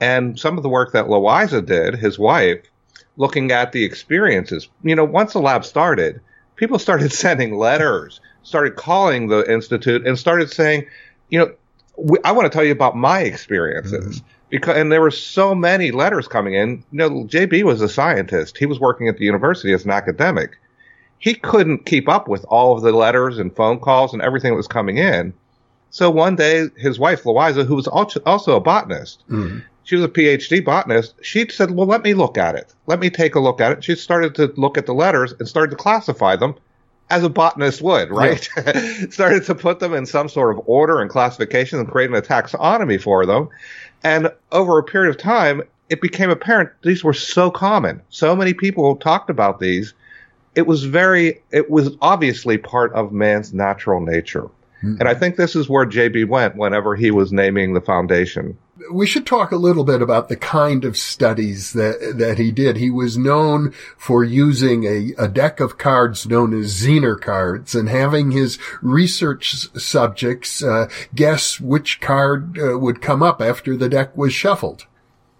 And 0.00 0.38
some 0.38 0.56
of 0.56 0.62
the 0.62 0.68
work 0.68 0.92
that 0.92 1.08
Louisa 1.08 1.62
did, 1.62 1.94
his 1.94 2.18
wife, 2.18 2.60
looking 3.16 3.50
at 3.50 3.72
the 3.72 3.84
experiences, 3.84 4.68
you 4.82 4.94
know, 4.94 5.04
once 5.04 5.32
the 5.32 5.40
lab 5.40 5.64
started, 5.64 6.20
people 6.56 6.78
started 6.78 7.12
sending 7.24 7.56
letters, 7.56 8.20
started 8.42 8.76
calling 8.76 9.28
the 9.28 9.50
institute 9.50 10.06
and 10.06 10.18
started 10.18 10.50
saying, 10.50 10.86
you 11.30 11.38
know, 11.38 11.52
we, 11.96 12.18
I 12.24 12.32
want 12.32 12.50
to 12.50 12.54
tell 12.54 12.64
you 12.64 12.72
about 12.72 12.96
my 12.96 13.20
experiences. 13.20 14.20
Mm-hmm. 14.20 14.28
Because, 14.48 14.76
and 14.76 14.92
there 14.92 15.00
were 15.00 15.10
so 15.10 15.54
many 15.54 15.90
letters 15.90 16.28
coming 16.28 16.54
in. 16.54 16.84
You 16.92 16.98
know, 16.98 17.10
JB 17.24 17.64
was 17.64 17.80
a 17.80 17.88
scientist. 17.88 18.58
He 18.58 18.66
was 18.66 18.78
working 18.78 19.08
at 19.08 19.16
the 19.16 19.24
university 19.24 19.72
as 19.72 19.84
an 19.84 19.90
academic 19.90 20.56
he 21.18 21.34
couldn't 21.34 21.86
keep 21.86 22.08
up 22.08 22.28
with 22.28 22.44
all 22.48 22.76
of 22.76 22.82
the 22.82 22.92
letters 22.92 23.38
and 23.38 23.54
phone 23.54 23.80
calls 23.80 24.12
and 24.12 24.22
everything 24.22 24.52
that 24.52 24.56
was 24.56 24.68
coming 24.68 24.98
in. 24.98 25.32
So 25.90 26.10
one 26.10 26.36
day, 26.36 26.68
his 26.76 26.98
wife, 26.98 27.24
Louisa, 27.24 27.64
who 27.64 27.76
was 27.76 27.86
also 27.86 28.56
a 28.56 28.60
botanist, 28.60 29.22
mm. 29.30 29.62
She 29.86 29.94
was 29.94 30.04
a 30.04 30.08
PhD 30.08 30.64
botanist, 30.64 31.14
she 31.22 31.48
said, 31.48 31.70
Well, 31.70 31.86
let 31.86 32.02
me 32.02 32.12
look 32.12 32.36
at 32.36 32.56
it. 32.56 32.74
Let 32.86 32.98
me 32.98 33.08
take 33.08 33.36
a 33.36 33.40
look 33.40 33.60
at 33.60 33.72
it. 33.72 33.84
She 33.84 33.94
started 33.94 34.34
to 34.34 34.52
look 34.56 34.76
at 34.76 34.86
the 34.86 34.92
letters 34.92 35.32
and 35.38 35.48
started 35.48 35.70
to 35.70 35.76
classify 35.76 36.36
them 36.36 36.56
as 37.08 37.22
a 37.22 37.28
botanist 37.28 37.80
would, 37.82 38.10
right? 38.10 38.48
Yeah. 38.56 39.06
started 39.10 39.44
to 39.44 39.54
put 39.54 39.78
them 39.78 39.94
in 39.94 40.04
some 40.04 40.28
sort 40.28 40.56
of 40.56 40.62
order 40.66 41.00
and 41.00 41.08
classification 41.08 41.78
and 41.78 41.88
creating 41.88 42.16
a 42.16 42.20
taxonomy 42.20 43.00
for 43.00 43.24
them. 43.24 43.48
And 44.02 44.28
over 44.50 44.76
a 44.76 44.82
period 44.82 45.10
of 45.10 45.16
time, 45.16 45.62
it 45.88 46.00
became 46.00 46.30
apparent 46.30 46.70
these 46.82 47.04
were 47.04 47.14
so 47.14 47.48
common. 47.48 48.02
So 48.08 48.34
many 48.34 48.54
people 48.54 48.96
talked 48.96 49.30
about 49.30 49.60
these 49.60 49.94
it 50.56 50.66
was 50.66 50.84
very, 50.84 51.42
it 51.52 51.70
was 51.70 51.90
obviously 52.00 52.56
part 52.56 52.92
of 52.94 53.12
man's 53.12 53.52
natural 53.52 54.00
nature. 54.00 54.48
Mm-hmm. 54.82 54.96
And 54.98 55.08
I 55.08 55.14
think 55.14 55.36
this 55.36 55.54
is 55.54 55.68
where 55.68 55.86
JB 55.86 56.28
went 56.28 56.56
whenever 56.56 56.96
he 56.96 57.10
was 57.10 57.30
naming 57.30 57.74
the 57.74 57.80
foundation. 57.82 58.56
We 58.92 59.06
should 59.06 59.26
talk 59.26 59.52
a 59.52 59.56
little 59.56 59.84
bit 59.84 60.02
about 60.02 60.28
the 60.28 60.36
kind 60.36 60.84
of 60.84 60.96
studies 60.96 61.72
that 61.72 62.14
that 62.18 62.38
he 62.38 62.50
did. 62.50 62.76
He 62.76 62.90
was 62.90 63.16
known 63.16 63.72
for 63.96 64.22
using 64.22 64.84
a, 64.84 65.12
a 65.18 65.28
deck 65.28 65.60
of 65.60 65.78
cards 65.78 66.26
known 66.26 66.52
as 66.58 66.74
Zener 66.74 67.20
cards 67.20 67.74
and 67.74 67.88
having 67.88 68.32
his 68.32 68.58
research 68.82 69.54
subjects 69.80 70.62
uh, 70.62 70.88
guess 71.14 71.58
which 71.58 72.00
card 72.00 72.58
uh, 72.58 72.78
would 72.78 73.00
come 73.00 73.22
up 73.22 73.40
after 73.40 73.76
the 73.76 73.88
deck 73.88 74.16
was 74.16 74.32
shuffled. 74.32 74.86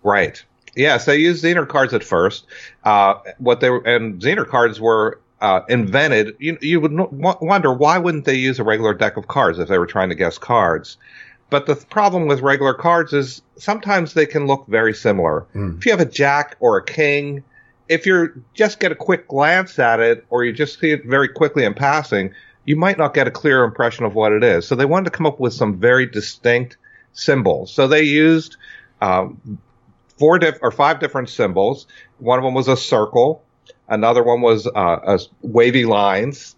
Right. 0.02 0.43
Yes, 0.75 1.07
they 1.07 1.16
used 1.16 1.45
Zener 1.45 1.66
cards 1.66 1.95
at 1.95 2.05
first. 2.05 2.47
Uh, 2.85 3.14
what 3.38 3.61
they 3.61 3.71
were, 3.71 3.83
and 3.87 4.21
Zener 4.21 4.47
cards 4.47 4.81
were 4.81 5.21
uh, 5.40 5.61
invented. 5.69 6.37
You, 6.38 6.59
you 6.61 6.81
would 6.81 6.93
wonder 6.93 7.73
why 7.73 7.99
wouldn't 7.99 8.25
they 8.25 8.37
use 8.37 8.59
a 8.59 8.64
regular 8.64 8.95
deck 8.95 9.16
of 9.16 9.28
cards 9.28 9.59
if 9.59 9.69
they 9.69 9.78
were 9.78 9.87
trying 9.87 10.11
to 10.11 10.14
guess 10.14 10.38
cards? 10.38 10.97
But 11.49 11.67
the 11.67 11.76
problem 11.76 12.26
with 12.26 12.41
regular 12.41 12.75
cards 12.75 13.12
is 13.12 13.43
sometimes 13.57 14.15
they 14.15 14.26
can 14.26 14.47
look 14.47 14.67
very 14.67 14.93
similar. 14.93 15.47
Mm. 15.55 15.79
If 15.79 15.87
you 15.87 15.93
have 15.93 16.00
a 16.00 16.11
jack 16.11 16.57
or 16.61 16.76
a 16.76 16.85
king, 16.85 17.45
if 17.88 18.05
you 18.05 18.43
just 18.55 18.81
get 18.81 18.91
a 18.91 18.97
quick 18.97 19.29
glance 19.29 19.79
at 19.79 20.00
it 20.00 20.26
or 20.29 20.45
you 20.45 20.53
just 20.53 20.81
see 20.81 20.91
it 20.91 21.05
very 21.05 21.29
quickly 21.29 21.65
in 21.65 21.75
passing, 21.75 22.35
you 22.65 22.75
might 22.76 22.99
not 22.99 23.15
get 23.15 23.29
a 23.29 23.31
clear 23.31 23.62
impression 23.62 24.05
of 24.05 24.15
what 24.15 24.33
it 24.33 24.43
is. 24.43 24.67
So 24.67 24.75
they 24.75 24.85
wanted 24.85 25.05
to 25.05 25.17
come 25.17 25.26
up 25.26 25.38
with 25.38 25.55
some 25.55 25.79
very 25.79 26.05
distinct 26.07 26.76
symbols. 27.12 27.73
So 27.73 27.87
they 27.87 28.03
used 28.03 28.57
um, 29.00 29.61
four 30.19 30.41
diff- 30.41 30.59
or 30.62 30.73
five 30.73 30.99
different 30.99 31.29
symbols. 31.29 31.87
One 32.19 32.38
of 32.41 32.45
them 32.45 32.55
was 32.55 32.67
a 32.67 32.76
circle. 32.76 33.45
Another 33.88 34.25
one 34.25 34.41
was 34.41 34.67
uh, 34.67 35.19
wavy 35.43 35.85
lines, 35.85 36.57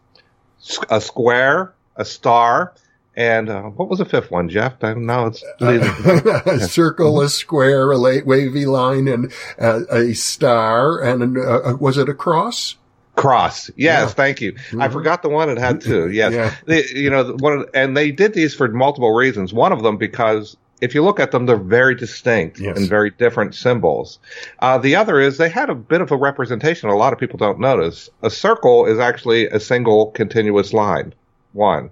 a 0.88 0.98
square, 0.98 1.74
a 1.96 2.06
star, 2.06 2.72
and 3.18 3.50
uh, 3.50 3.62
what 3.62 3.88
was 3.88 3.98
the 3.98 4.04
fifth 4.04 4.30
one, 4.30 4.48
Jeff? 4.48 4.74
I 4.84 4.94
know 4.94 5.26
it's 5.26 5.42
uh, 5.60 6.42
a 6.46 6.60
circle, 6.68 7.20
a 7.20 7.28
square, 7.28 7.90
a 7.90 7.98
late 7.98 8.24
wavy 8.24 8.64
line, 8.64 9.08
and 9.08 9.32
uh, 9.60 9.80
a 9.90 10.14
star, 10.14 11.00
and 11.00 11.36
uh, 11.36 11.76
was 11.80 11.98
it 11.98 12.08
a 12.08 12.14
cross? 12.14 12.76
Cross. 13.16 13.72
Yes, 13.74 13.76
yeah. 13.76 14.06
thank 14.06 14.40
you. 14.40 14.52
Mm-hmm. 14.52 14.82
I 14.82 14.88
forgot 14.88 15.22
the 15.22 15.30
one 15.30 15.48
that 15.48 15.58
had 15.58 15.80
two. 15.80 16.08
Yes. 16.10 16.32
yeah. 16.32 16.54
They, 16.66 16.86
you 16.94 17.10
know, 17.10 17.36
one, 17.40 17.64
and 17.74 17.96
they 17.96 18.12
did 18.12 18.34
these 18.34 18.54
for 18.54 18.68
multiple 18.68 19.12
reasons. 19.12 19.52
One 19.52 19.72
of 19.72 19.82
them 19.82 19.96
because 19.96 20.56
if 20.80 20.94
you 20.94 21.02
look 21.02 21.18
at 21.18 21.32
them, 21.32 21.46
they're 21.46 21.56
very 21.56 21.96
distinct 21.96 22.60
yes. 22.60 22.76
and 22.76 22.88
very 22.88 23.10
different 23.10 23.56
symbols. 23.56 24.20
Uh, 24.60 24.78
the 24.78 24.94
other 24.94 25.18
is 25.18 25.38
they 25.38 25.48
had 25.48 25.70
a 25.70 25.74
bit 25.74 26.00
of 26.00 26.12
a 26.12 26.16
representation 26.16 26.88
a 26.88 26.94
lot 26.94 27.12
of 27.12 27.18
people 27.18 27.36
don't 27.36 27.58
notice. 27.58 28.08
A 28.22 28.30
circle 28.30 28.86
is 28.86 29.00
actually 29.00 29.48
a 29.48 29.58
single 29.58 30.12
continuous 30.12 30.72
line, 30.72 31.12
one. 31.52 31.90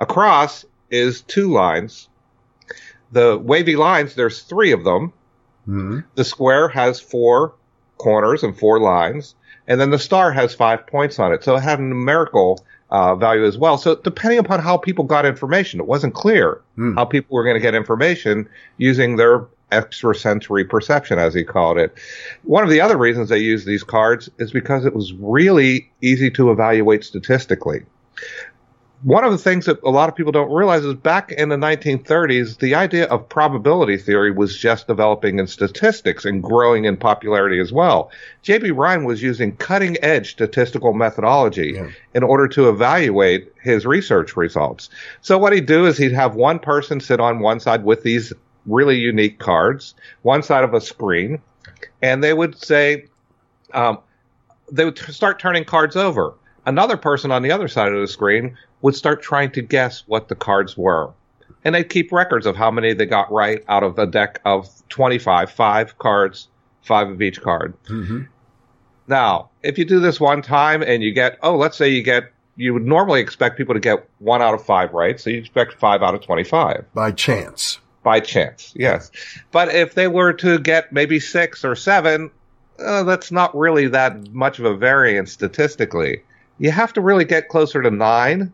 A 0.00 0.06
cross 0.06 0.64
is 0.90 1.20
two 1.22 1.52
lines. 1.52 2.08
The 3.12 3.38
wavy 3.38 3.76
lines, 3.76 4.14
there's 4.14 4.42
three 4.42 4.72
of 4.72 4.84
them. 4.84 5.12
Mm-hmm. 5.68 6.00
The 6.14 6.24
square 6.24 6.68
has 6.68 7.00
four 7.00 7.54
corners 7.98 8.42
and 8.42 8.58
four 8.58 8.80
lines. 8.80 9.34
And 9.68 9.80
then 9.80 9.90
the 9.90 9.98
star 9.98 10.32
has 10.32 10.54
five 10.54 10.86
points 10.86 11.18
on 11.18 11.32
it. 11.32 11.44
So 11.44 11.54
it 11.56 11.60
had 11.60 11.78
a 11.78 11.82
numerical 11.82 12.64
uh, 12.90 13.14
value 13.14 13.44
as 13.44 13.58
well. 13.58 13.78
So 13.78 13.94
depending 13.94 14.38
upon 14.38 14.60
how 14.60 14.76
people 14.76 15.04
got 15.04 15.26
information, 15.26 15.80
it 15.80 15.86
wasn't 15.86 16.14
clear 16.14 16.60
mm. 16.76 16.94
how 16.94 17.04
people 17.04 17.36
were 17.36 17.44
going 17.44 17.54
to 17.54 17.60
get 17.60 17.74
information 17.74 18.48
using 18.78 19.16
their 19.16 19.46
extrasensory 19.70 20.64
perception, 20.64 21.20
as 21.20 21.32
he 21.32 21.44
called 21.44 21.78
it. 21.78 21.96
One 22.42 22.64
of 22.64 22.70
the 22.70 22.80
other 22.80 22.96
reasons 22.96 23.28
they 23.28 23.38
used 23.38 23.66
these 23.66 23.84
cards 23.84 24.28
is 24.38 24.50
because 24.50 24.84
it 24.84 24.94
was 24.94 25.12
really 25.12 25.92
easy 26.00 26.30
to 26.32 26.50
evaluate 26.50 27.04
statistically 27.04 27.84
one 29.02 29.24
of 29.24 29.32
the 29.32 29.38
things 29.38 29.64
that 29.64 29.82
a 29.82 29.88
lot 29.90 30.10
of 30.10 30.14
people 30.14 30.32
don't 30.32 30.52
realize 30.52 30.84
is 30.84 30.94
back 30.94 31.32
in 31.32 31.48
the 31.48 31.56
1930s, 31.56 32.58
the 32.58 32.74
idea 32.74 33.06
of 33.06 33.28
probability 33.28 33.96
theory 33.96 34.30
was 34.30 34.56
just 34.56 34.86
developing 34.86 35.38
in 35.38 35.46
statistics 35.46 36.26
and 36.26 36.42
growing 36.42 36.84
in 36.84 36.98
popularity 36.98 37.60
as 37.60 37.72
well. 37.72 38.10
J.B. 38.42 38.72
Rhine 38.72 39.04
was 39.04 39.22
using 39.22 39.56
cutting 39.56 39.96
edge 40.02 40.32
statistical 40.32 40.92
methodology 40.92 41.72
yeah. 41.76 41.88
in 42.14 42.22
order 42.22 42.46
to 42.48 42.68
evaluate 42.68 43.50
his 43.62 43.86
research 43.86 44.36
results. 44.36 44.90
So 45.22 45.38
what 45.38 45.54
he'd 45.54 45.66
do 45.66 45.86
is 45.86 45.96
he'd 45.96 46.12
have 46.12 46.34
one 46.34 46.58
person 46.58 47.00
sit 47.00 47.20
on 47.20 47.40
one 47.40 47.58
side 47.58 47.84
with 47.84 48.02
these 48.02 48.34
really 48.66 48.98
unique 48.98 49.38
cards, 49.38 49.94
one 50.22 50.42
side 50.42 50.62
of 50.62 50.74
a 50.74 50.80
screen, 50.80 51.40
and 52.02 52.22
they 52.22 52.34
would 52.34 52.58
say, 52.58 53.06
um, 53.72 53.98
they 54.70 54.84
would 54.84 54.98
start 54.98 55.38
turning 55.38 55.64
cards 55.64 55.96
over 55.96 56.34
another 56.66 56.96
person 56.96 57.30
on 57.30 57.42
the 57.42 57.50
other 57.50 57.68
side 57.68 57.92
of 57.92 58.00
the 58.00 58.06
screen 58.06 58.56
would 58.82 58.94
start 58.94 59.22
trying 59.22 59.50
to 59.52 59.62
guess 59.62 60.04
what 60.06 60.28
the 60.28 60.34
cards 60.34 60.76
were. 60.76 61.12
And 61.64 61.74
they'd 61.74 61.88
keep 61.88 62.12
records 62.12 62.46
of 62.46 62.56
how 62.56 62.70
many 62.70 62.94
they 62.94 63.06
got 63.06 63.30
right 63.30 63.62
out 63.68 63.82
of 63.82 63.98
a 63.98 64.06
deck 64.06 64.40
of 64.44 64.68
25, 64.88 65.50
five 65.50 65.98
cards, 65.98 66.48
five 66.82 67.10
of 67.10 67.20
each 67.20 67.40
card. 67.42 67.74
Mm-hmm. 67.84 68.22
Now, 69.08 69.50
if 69.62 69.76
you 69.76 69.84
do 69.84 70.00
this 70.00 70.20
one 70.20 70.40
time 70.40 70.82
and 70.82 71.02
you 71.02 71.12
get, 71.12 71.38
oh, 71.42 71.56
let's 71.56 71.76
say 71.76 71.88
you 71.90 72.02
get, 72.02 72.32
you 72.56 72.72
would 72.72 72.86
normally 72.86 73.20
expect 73.20 73.58
people 73.58 73.74
to 73.74 73.80
get 73.80 74.08
one 74.18 74.40
out 74.40 74.54
of 74.54 74.64
five 74.64 74.92
right. 74.92 75.20
So 75.20 75.30
you 75.30 75.38
expect 75.38 75.74
five 75.74 76.02
out 76.02 76.14
of 76.14 76.22
25. 76.22 76.86
By 76.94 77.10
chance. 77.12 77.78
By 78.02 78.20
chance, 78.20 78.72
yes. 78.74 79.10
But 79.50 79.74
if 79.74 79.94
they 79.94 80.08
were 80.08 80.32
to 80.34 80.58
get 80.58 80.92
maybe 80.92 81.20
six 81.20 81.64
or 81.64 81.76
seven, 81.76 82.30
uh, 82.78 83.02
that's 83.02 83.30
not 83.30 83.54
really 83.54 83.88
that 83.88 84.32
much 84.32 84.58
of 84.58 84.64
a 84.64 84.74
variance 84.74 85.32
statistically 85.32 86.22
you 86.60 86.70
have 86.70 86.92
to 86.92 87.00
really 87.00 87.24
get 87.24 87.48
closer 87.48 87.82
to 87.82 87.90
nine, 87.90 88.52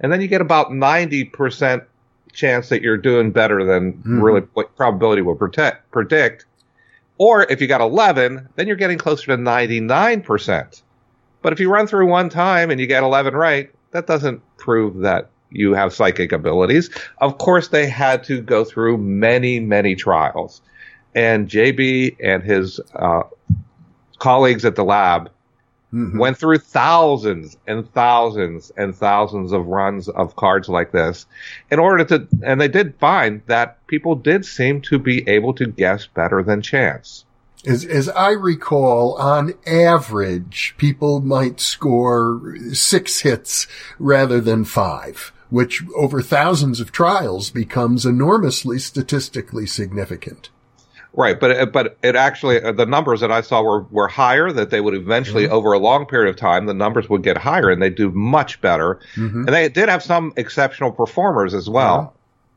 and 0.00 0.12
then 0.12 0.20
you 0.20 0.28
get 0.28 0.40
about 0.40 0.70
90% 0.70 1.84
chance 2.32 2.68
that 2.68 2.82
you're 2.82 2.96
doing 2.96 3.30
better 3.30 3.64
than 3.64 3.94
mm-hmm. 3.94 4.20
really 4.20 4.40
what 4.54 4.74
probability 4.76 5.22
will 5.22 5.36
protect, 5.36 5.90
predict. 5.90 6.46
Or 7.18 7.42
if 7.50 7.60
you 7.60 7.66
got 7.66 7.80
11, 7.80 8.48
then 8.56 8.66
you're 8.66 8.76
getting 8.76 8.98
closer 8.98 9.26
to 9.26 9.36
99%. 9.36 10.82
But 11.42 11.52
if 11.52 11.60
you 11.60 11.70
run 11.70 11.86
through 11.86 12.06
one 12.06 12.28
time 12.28 12.70
and 12.70 12.80
you 12.80 12.86
get 12.86 13.02
11 13.02 13.34
right, 13.34 13.70
that 13.90 14.06
doesn't 14.06 14.42
prove 14.56 14.98
that 14.98 15.28
you 15.50 15.74
have 15.74 15.92
psychic 15.92 16.32
abilities. 16.32 16.90
Of 17.18 17.38
course, 17.38 17.68
they 17.68 17.88
had 17.88 18.24
to 18.24 18.40
go 18.40 18.64
through 18.64 18.98
many, 18.98 19.60
many 19.60 19.96
trials. 19.96 20.62
And 21.14 21.48
JB 21.48 22.16
and 22.22 22.42
his 22.42 22.80
uh, 22.94 23.22
colleagues 24.18 24.64
at 24.64 24.76
the 24.76 24.84
lab 24.84 25.30
Mm-hmm. 25.92 26.18
Went 26.18 26.38
through 26.38 26.58
thousands 26.58 27.56
and 27.66 27.92
thousands 27.92 28.70
and 28.76 28.94
thousands 28.94 29.50
of 29.50 29.66
runs 29.66 30.08
of 30.08 30.36
cards 30.36 30.68
like 30.68 30.92
this 30.92 31.26
in 31.68 31.80
order 31.80 32.04
to, 32.04 32.28
and 32.44 32.60
they 32.60 32.68
did 32.68 32.94
find 33.00 33.42
that 33.46 33.84
people 33.88 34.14
did 34.14 34.46
seem 34.46 34.82
to 34.82 35.00
be 35.00 35.28
able 35.28 35.52
to 35.54 35.66
guess 35.66 36.06
better 36.06 36.44
than 36.44 36.62
chance. 36.62 37.24
As, 37.66 37.84
as 37.84 38.08
I 38.08 38.30
recall, 38.30 39.14
on 39.16 39.54
average, 39.66 40.74
people 40.78 41.20
might 41.20 41.60
score 41.60 42.56
six 42.72 43.20
hits 43.20 43.66
rather 43.98 44.40
than 44.40 44.64
five, 44.64 45.32
which 45.50 45.82
over 45.96 46.22
thousands 46.22 46.78
of 46.80 46.92
trials 46.92 47.50
becomes 47.50 48.06
enormously 48.06 48.78
statistically 48.78 49.66
significant. 49.66 50.50
Right, 51.12 51.40
but 51.40 51.50
it, 51.50 51.72
but 51.72 51.98
it 52.02 52.14
actually 52.14 52.62
uh, 52.62 52.72
the 52.72 52.86
numbers 52.86 53.20
that 53.20 53.32
I 53.32 53.40
saw 53.40 53.62
were 53.62 53.82
were 53.82 54.06
higher. 54.06 54.52
That 54.52 54.70
they 54.70 54.80
would 54.80 54.94
eventually, 54.94 55.44
mm-hmm. 55.44 55.54
over 55.54 55.72
a 55.72 55.78
long 55.78 56.06
period 56.06 56.30
of 56.30 56.36
time, 56.36 56.66
the 56.66 56.74
numbers 56.74 57.08
would 57.08 57.22
get 57.22 57.36
higher, 57.36 57.68
and 57.68 57.82
they 57.82 57.90
do 57.90 58.10
much 58.12 58.60
better. 58.60 59.00
Mm-hmm. 59.16 59.46
And 59.46 59.48
they 59.48 59.68
did 59.68 59.88
have 59.88 60.04
some 60.04 60.32
exceptional 60.36 60.92
performers 60.92 61.52
as 61.52 61.68
well. 61.68 61.98
Uh-huh. 61.98 62.10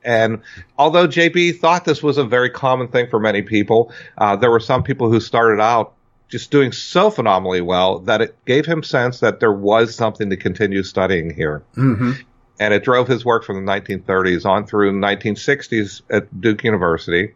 And 0.04 0.42
although 0.78 1.08
JB 1.08 1.60
thought 1.60 1.86
this 1.86 2.04
was 2.04 2.18
a 2.18 2.26
very 2.26 2.50
common 2.50 2.90
thing 2.90 3.08
for 3.10 3.20
many 3.20 3.42
people, 3.42 3.92
uh, 4.18 4.36
there 4.36 4.52
were 4.52 4.60
some 4.60 4.84
people 4.84 5.10
who 5.10 5.20
started 5.20 5.62
out 5.62 5.94
just 6.28 6.52
doing 6.52 6.72
so 6.72 7.10
phenomenally 7.10 7.62
well 7.62 8.00
that 8.00 8.22
it 8.22 8.36
gave 8.46 8.66
him 8.66 8.84
sense 8.84 9.22
that 9.22 9.40
there 9.40 9.54
was 9.54 9.96
something 9.96 10.30
to 10.30 10.38
continue 10.38 10.84
studying 10.84 11.34
here. 11.34 11.64
Mm-hmm. 11.76 12.12
And 12.60 12.74
it 12.74 12.84
drove 12.84 13.08
his 13.08 13.24
work 13.24 13.46
from 13.46 13.66
the 13.66 13.72
1930s 13.72 14.46
on 14.46 14.68
through 14.68 14.92
the 14.92 14.98
1960s 14.98 16.02
at 16.10 16.42
Duke 16.42 16.64
University 16.64 17.34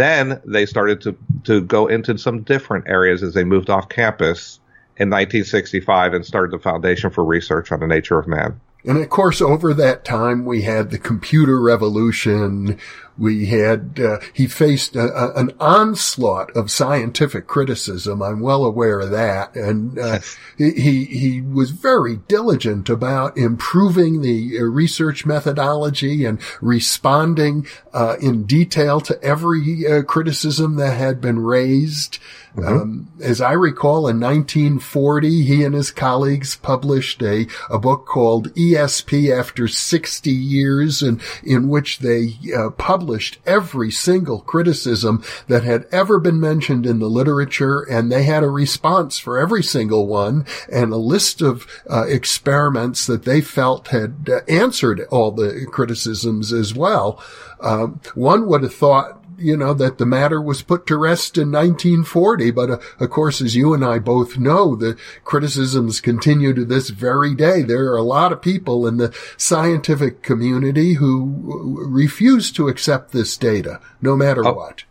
then 0.00 0.40
they 0.44 0.66
started 0.66 1.00
to, 1.02 1.16
to 1.44 1.60
go 1.60 1.86
into 1.86 2.16
some 2.18 2.42
different 2.42 2.88
areas 2.88 3.22
as 3.22 3.34
they 3.34 3.44
moved 3.44 3.70
off 3.70 3.88
campus 3.88 4.60
in 4.96 5.08
1965 5.08 6.14
and 6.14 6.26
started 6.26 6.52
the 6.52 6.58
Foundation 6.58 7.10
for 7.10 7.24
Research 7.24 7.72
on 7.72 7.80
the 7.80 7.86
Nature 7.86 8.18
of 8.18 8.26
Man. 8.26 8.60
And 8.84 8.98
of 8.98 9.08
course, 9.10 9.42
over 9.42 9.74
that 9.74 10.04
time, 10.04 10.44
we 10.44 10.62
had 10.62 10.90
the 10.90 10.98
computer 10.98 11.60
revolution. 11.60 12.78
We 13.20 13.46
had, 13.46 14.00
uh, 14.02 14.18
he 14.32 14.46
faced 14.48 14.96
a, 14.96 15.12
a, 15.12 15.34
an 15.34 15.52
onslaught 15.60 16.50
of 16.56 16.70
scientific 16.70 17.46
criticism. 17.46 18.22
I'm 18.22 18.40
well 18.40 18.64
aware 18.64 18.98
of 19.00 19.10
that. 19.10 19.54
And, 19.54 19.98
uh, 19.98 20.20
he, 20.56 21.04
he 21.04 21.40
was 21.42 21.70
very 21.70 22.16
diligent 22.16 22.88
about 22.88 23.36
improving 23.36 24.22
the 24.22 24.58
uh, 24.58 24.62
research 24.62 25.26
methodology 25.26 26.24
and 26.24 26.40
responding, 26.60 27.66
uh, 27.92 28.16
in 28.20 28.44
detail 28.44 29.00
to 29.02 29.22
every 29.22 29.86
uh, 29.86 30.02
criticism 30.02 30.76
that 30.76 30.96
had 30.96 31.20
been 31.20 31.40
raised. 31.40 32.18
Mm-hmm. 32.56 32.66
Um, 32.66 33.12
as 33.22 33.40
I 33.40 33.52
recall, 33.52 34.08
in 34.08 34.18
1940, 34.18 35.44
he 35.44 35.64
and 35.64 35.74
his 35.74 35.90
colleagues 35.90 36.56
published 36.56 37.22
a, 37.22 37.46
a 37.70 37.78
book 37.78 38.06
called 38.06 38.52
ESP 38.54 39.36
After 39.36 39.68
60 39.68 40.30
Years, 40.30 41.00
and 41.02 41.20
in 41.44 41.68
which 41.68 42.00
they 42.00 42.34
uh, 42.56 42.70
published 43.10 43.38
every 43.44 43.90
single 43.90 44.40
criticism 44.40 45.20
that 45.48 45.64
had 45.64 45.84
ever 45.90 46.20
been 46.20 46.38
mentioned 46.38 46.86
in 46.86 47.00
the 47.00 47.10
literature, 47.10 47.80
and 47.80 48.10
they 48.10 48.22
had 48.22 48.44
a 48.44 48.48
response 48.48 49.18
for 49.18 49.36
every 49.36 49.64
single 49.64 50.06
one, 50.06 50.46
and 50.70 50.92
a 50.92 50.96
list 50.96 51.42
of 51.42 51.66
uh, 51.90 52.04
experiments 52.06 53.08
that 53.08 53.24
they 53.24 53.40
felt 53.40 53.88
had 53.88 54.30
uh, 54.32 54.42
answered 54.48 55.00
all 55.10 55.32
the 55.32 55.66
criticisms 55.72 56.52
as 56.52 56.72
well. 56.72 57.20
Um, 57.58 58.00
one 58.14 58.46
would 58.46 58.62
have 58.62 58.74
thought 58.74 59.19
you 59.40 59.56
know, 59.56 59.74
that 59.74 59.98
the 59.98 60.06
matter 60.06 60.40
was 60.40 60.62
put 60.62 60.86
to 60.86 60.96
rest 60.96 61.36
in 61.36 61.50
1940. 61.50 62.50
But 62.50 62.70
uh, 62.70 62.78
of 62.98 63.10
course, 63.10 63.40
as 63.40 63.56
you 63.56 63.74
and 63.74 63.84
I 63.84 63.98
both 63.98 64.38
know, 64.38 64.76
the 64.76 64.96
criticisms 65.24 66.00
continue 66.00 66.52
to 66.54 66.64
this 66.64 66.90
very 66.90 67.34
day. 67.34 67.62
There 67.62 67.90
are 67.92 67.96
a 67.96 68.02
lot 68.02 68.32
of 68.32 68.42
people 68.42 68.86
in 68.86 68.96
the 68.98 69.14
scientific 69.36 70.22
community 70.22 70.94
who 70.94 71.84
refuse 71.88 72.52
to 72.52 72.68
accept 72.68 73.12
this 73.12 73.36
data, 73.36 73.80
no 74.00 74.16
matter 74.16 74.46
oh. 74.46 74.52
what. 74.52 74.84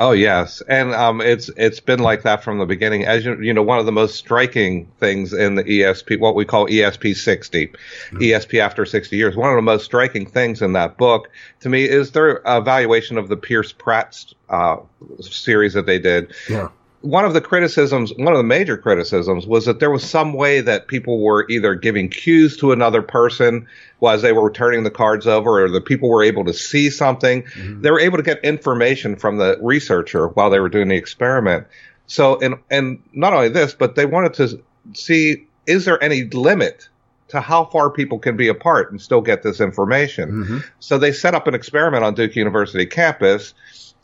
Oh 0.00 0.12
yes, 0.12 0.62
and 0.68 0.94
um, 0.94 1.20
it's 1.20 1.50
it's 1.56 1.80
been 1.80 1.98
like 1.98 2.22
that 2.22 2.44
from 2.44 2.58
the 2.58 2.66
beginning. 2.66 3.04
As 3.04 3.24
you 3.24 3.40
you 3.40 3.52
know, 3.52 3.62
one 3.62 3.80
of 3.80 3.86
the 3.86 3.92
most 3.92 4.14
striking 4.14 4.86
things 5.00 5.32
in 5.32 5.56
the 5.56 5.64
ESP, 5.64 6.20
what 6.20 6.36
we 6.36 6.44
call 6.44 6.68
ESP 6.68 7.16
60, 7.16 7.66
mm-hmm. 7.66 8.18
ESP 8.18 8.60
after 8.60 8.86
60 8.86 9.16
years, 9.16 9.34
one 9.34 9.50
of 9.50 9.56
the 9.56 9.62
most 9.62 9.84
striking 9.84 10.24
things 10.24 10.62
in 10.62 10.72
that 10.74 10.98
book 10.98 11.28
to 11.60 11.68
me 11.68 11.82
is 11.84 12.12
their 12.12 12.42
evaluation 12.46 13.18
of 13.18 13.28
the 13.28 13.36
Pearce 13.36 13.72
Pratt 13.72 14.24
uh, 14.48 14.76
series 15.20 15.74
that 15.74 15.86
they 15.86 15.98
did. 15.98 16.32
Yeah 16.48 16.68
one 17.00 17.24
of 17.24 17.32
the 17.32 17.40
criticisms, 17.40 18.12
one 18.16 18.32
of 18.32 18.38
the 18.38 18.44
major 18.44 18.76
criticisms 18.76 19.46
was 19.46 19.66
that 19.66 19.78
there 19.78 19.90
was 19.90 20.02
some 20.02 20.32
way 20.32 20.60
that 20.60 20.88
people 20.88 21.20
were 21.20 21.46
either 21.48 21.74
giving 21.74 22.08
cues 22.08 22.56
to 22.56 22.72
another 22.72 23.02
person 23.02 23.66
as 24.02 24.22
they 24.22 24.32
were 24.32 24.50
turning 24.50 24.82
the 24.82 24.90
cards 24.90 25.26
over 25.26 25.64
or 25.64 25.68
the 25.68 25.80
people 25.80 26.08
were 26.08 26.24
able 26.24 26.44
to 26.44 26.52
see 26.52 26.90
something. 26.90 27.42
Mm-hmm. 27.42 27.82
They 27.82 27.90
were 27.92 28.00
able 28.00 28.16
to 28.16 28.22
get 28.24 28.42
information 28.44 29.14
from 29.14 29.36
the 29.36 29.58
researcher 29.62 30.28
while 30.28 30.50
they 30.50 30.58
were 30.58 30.68
doing 30.68 30.88
the 30.88 30.96
experiment. 30.96 31.66
So, 32.08 32.40
and, 32.40 32.56
and 32.70 33.00
not 33.12 33.32
only 33.32 33.48
this, 33.48 33.74
but 33.74 33.94
they 33.94 34.06
wanted 34.06 34.34
to 34.34 34.62
see, 34.94 35.46
is 35.66 35.84
there 35.84 36.02
any 36.02 36.24
limit 36.24 36.88
to 37.28 37.40
how 37.40 37.66
far 37.66 37.90
people 37.90 38.18
can 38.18 38.36
be 38.36 38.48
apart 38.48 38.90
and 38.90 39.00
still 39.00 39.20
get 39.20 39.44
this 39.44 39.60
information? 39.60 40.30
Mm-hmm. 40.30 40.58
So 40.80 40.98
they 40.98 41.12
set 41.12 41.34
up 41.34 41.46
an 41.46 41.54
experiment 41.54 42.02
on 42.02 42.14
Duke 42.14 42.34
University 42.34 42.86
campus 42.86 43.54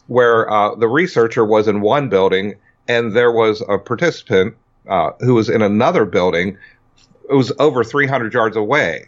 where 0.07 0.49
uh, 0.49 0.75
the 0.77 0.87
researcher 0.87 1.45
was 1.45 1.67
in 1.67 1.81
one 1.81 2.09
building 2.09 2.55
and 2.88 3.14
there 3.14 3.33
was 3.33 3.62
a 3.68 3.79
participant 3.79 4.57
uh, 4.88 5.12
who 5.20 5.35
was 5.35 5.49
in 5.49 5.62
another 5.62 6.05
building. 6.05 6.59
It 7.29 7.35
was 7.35 7.53
over 7.59 7.85
300 7.85 8.33
yards 8.35 8.57
away, 8.57 9.07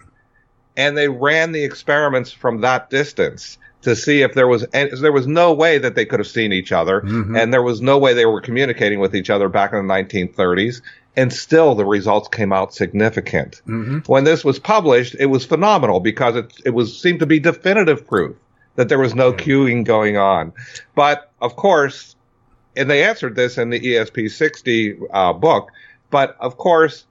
and 0.76 0.96
they 0.96 1.08
ran 1.08 1.52
the 1.52 1.64
experiments 1.64 2.32
from 2.32 2.62
that 2.62 2.90
distance 2.90 3.58
to 3.82 3.94
see 3.94 4.22
if 4.22 4.34
there 4.34 4.48
was 4.48 4.66
any, 4.72 4.90
there 5.00 5.12
was 5.12 5.26
no 5.26 5.52
way 5.52 5.78
that 5.78 5.94
they 5.94 6.04
could 6.04 6.18
have 6.18 6.26
seen 6.26 6.52
each 6.52 6.72
other, 6.72 7.02
mm-hmm. 7.02 7.36
and 7.36 7.52
there 7.52 7.62
was 7.62 7.80
no 7.80 7.98
way 7.98 8.14
they 8.14 8.26
were 8.26 8.40
communicating 8.40 8.98
with 8.98 9.14
each 9.14 9.30
other 9.30 9.48
back 9.48 9.72
in 9.72 9.86
the 9.86 9.94
1930s. 9.94 10.82
And 11.18 11.32
still, 11.32 11.74
the 11.74 11.84
results 11.84 12.28
came 12.28 12.52
out 12.52 12.74
significant. 12.74 13.62
Mm-hmm. 13.66 14.00
When 14.00 14.24
this 14.24 14.44
was 14.44 14.58
published, 14.58 15.14
it 15.18 15.26
was 15.26 15.46
phenomenal 15.46 16.00
because 16.00 16.36
it 16.36 16.52
it 16.64 16.70
was 16.70 17.00
seemed 17.00 17.20
to 17.20 17.26
be 17.26 17.38
definitive 17.38 18.06
proof 18.06 18.36
that 18.74 18.88
there 18.88 18.98
was 18.98 19.14
no 19.14 19.32
cueing 19.32 19.84
going 19.84 20.16
on. 20.16 20.52
But 20.94 21.30
of 21.40 21.56
course, 21.56 22.15
and 22.76 22.90
they 22.90 23.02
answered 23.02 23.34
this 23.34 23.58
in 23.58 23.70
the 23.70 23.80
ESP60 23.80 25.00
uh, 25.12 25.32
book. 25.32 25.70
But 26.10 26.36
of 26.40 26.56
course, 26.58 27.04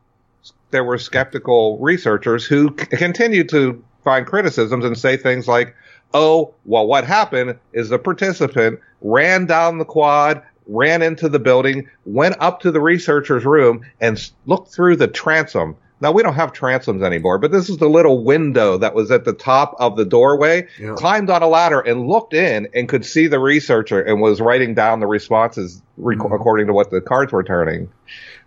there 0.71 0.83
were 0.83 0.97
skeptical 0.97 1.77
researchers 1.79 2.45
who 2.45 2.75
c- 2.77 2.85
continued 2.97 3.49
to 3.49 3.83
find 4.03 4.25
criticisms 4.25 4.85
and 4.85 4.97
say 4.97 5.17
things 5.17 5.47
like, 5.47 5.75
"Oh, 6.13 6.53
well, 6.65 6.87
what 6.87 7.03
happened 7.05 7.57
is 7.73 7.89
the 7.89 7.99
participant 7.99 8.79
ran 9.01 9.45
down 9.45 9.77
the 9.77 9.85
quad." 9.85 10.41
Ran 10.67 11.03
into 11.03 11.29
the 11.29 11.37
building, 11.37 11.87
went 12.05 12.37
up 12.39 12.59
to 12.61 12.71
the 12.71 12.81
researcher's 12.81 13.45
room, 13.45 13.85
and 14.01 14.31
looked 14.47 14.73
through 14.73 14.95
the 14.95 15.07
transom 15.07 15.75
now 16.05 16.11
we 16.11 16.21
don't 16.21 16.35
have 16.35 16.53
transoms 16.53 17.03
anymore, 17.03 17.39
but 17.39 17.51
this 17.51 17.67
is 17.67 17.77
the 17.77 17.89
little 17.89 18.23
window 18.23 18.77
that 18.77 18.93
was 18.93 19.09
at 19.09 19.25
the 19.25 19.33
top 19.33 19.75
of 19.79 19.95
the 19.97 20.05
doorway. 20.05 20.67
Yeah. 20.79 20.93
Climbed 20.93 21.31
on 21.31 21.41
a 21.41 21.47
ladder 21.47 21.79
and 21.79 22.07
looked 22.07 22.35
in 22.35 22.67
and 22.75 22.87
could 22.87 23.03
see 23.03 23.25
the 23.25 23.39
researcher 23.39 23.99
and 24.03 24.21
was 24.21 24.39
writing 24.39 24.75
down 24.75 24.99
the 24.99 25.07
responses 25.07 25.81
rec- 25.97 26.19
mm-hmm. 26.19 26.31
according 26.31 26.67
to 26.67 26.73
what 26.73 26.91
the 26.91 27.01
cards 27.01 27.33
were 27.33 27.41
turning. 27.41 27.91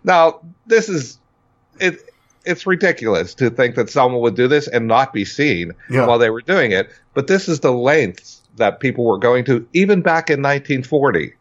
Now 0.05 0.39
this 0.67 0.87
is 0.87 1.19
it. 1.81 1.99
It's 2.45 2.65
ridiculous 2.65 3.33
to 3.35 3.49
think 3.49 3.75
that 3.75 3.89
someone 3.89 4.21
would 4.21 4.35
do 4.35 4.47
this 4.47 4.69
and 4.69 4.87
not 4.87 5.11
be 5.11 5.25
seen 5.25 5.73
yeah. 5.89 6.07
while 6.07 6.17
they 6.17 6.29
were 6.29 6.41
doing 6.41 6.71
it. 6.71 6.89
But 7.13 7.27
this 7.27 7.49
is 7.49 7.59
the 7.59 7.73
lengths 7.73 8.41
that 8.55 8.79
people 8.79 9.03
were 9.03 9.17
going 9.17 9.43
to, 9.45 9.67
even 9.73 10.01
back 10.01 10.29
in 10.29 10.41
1940, 10.41 11.33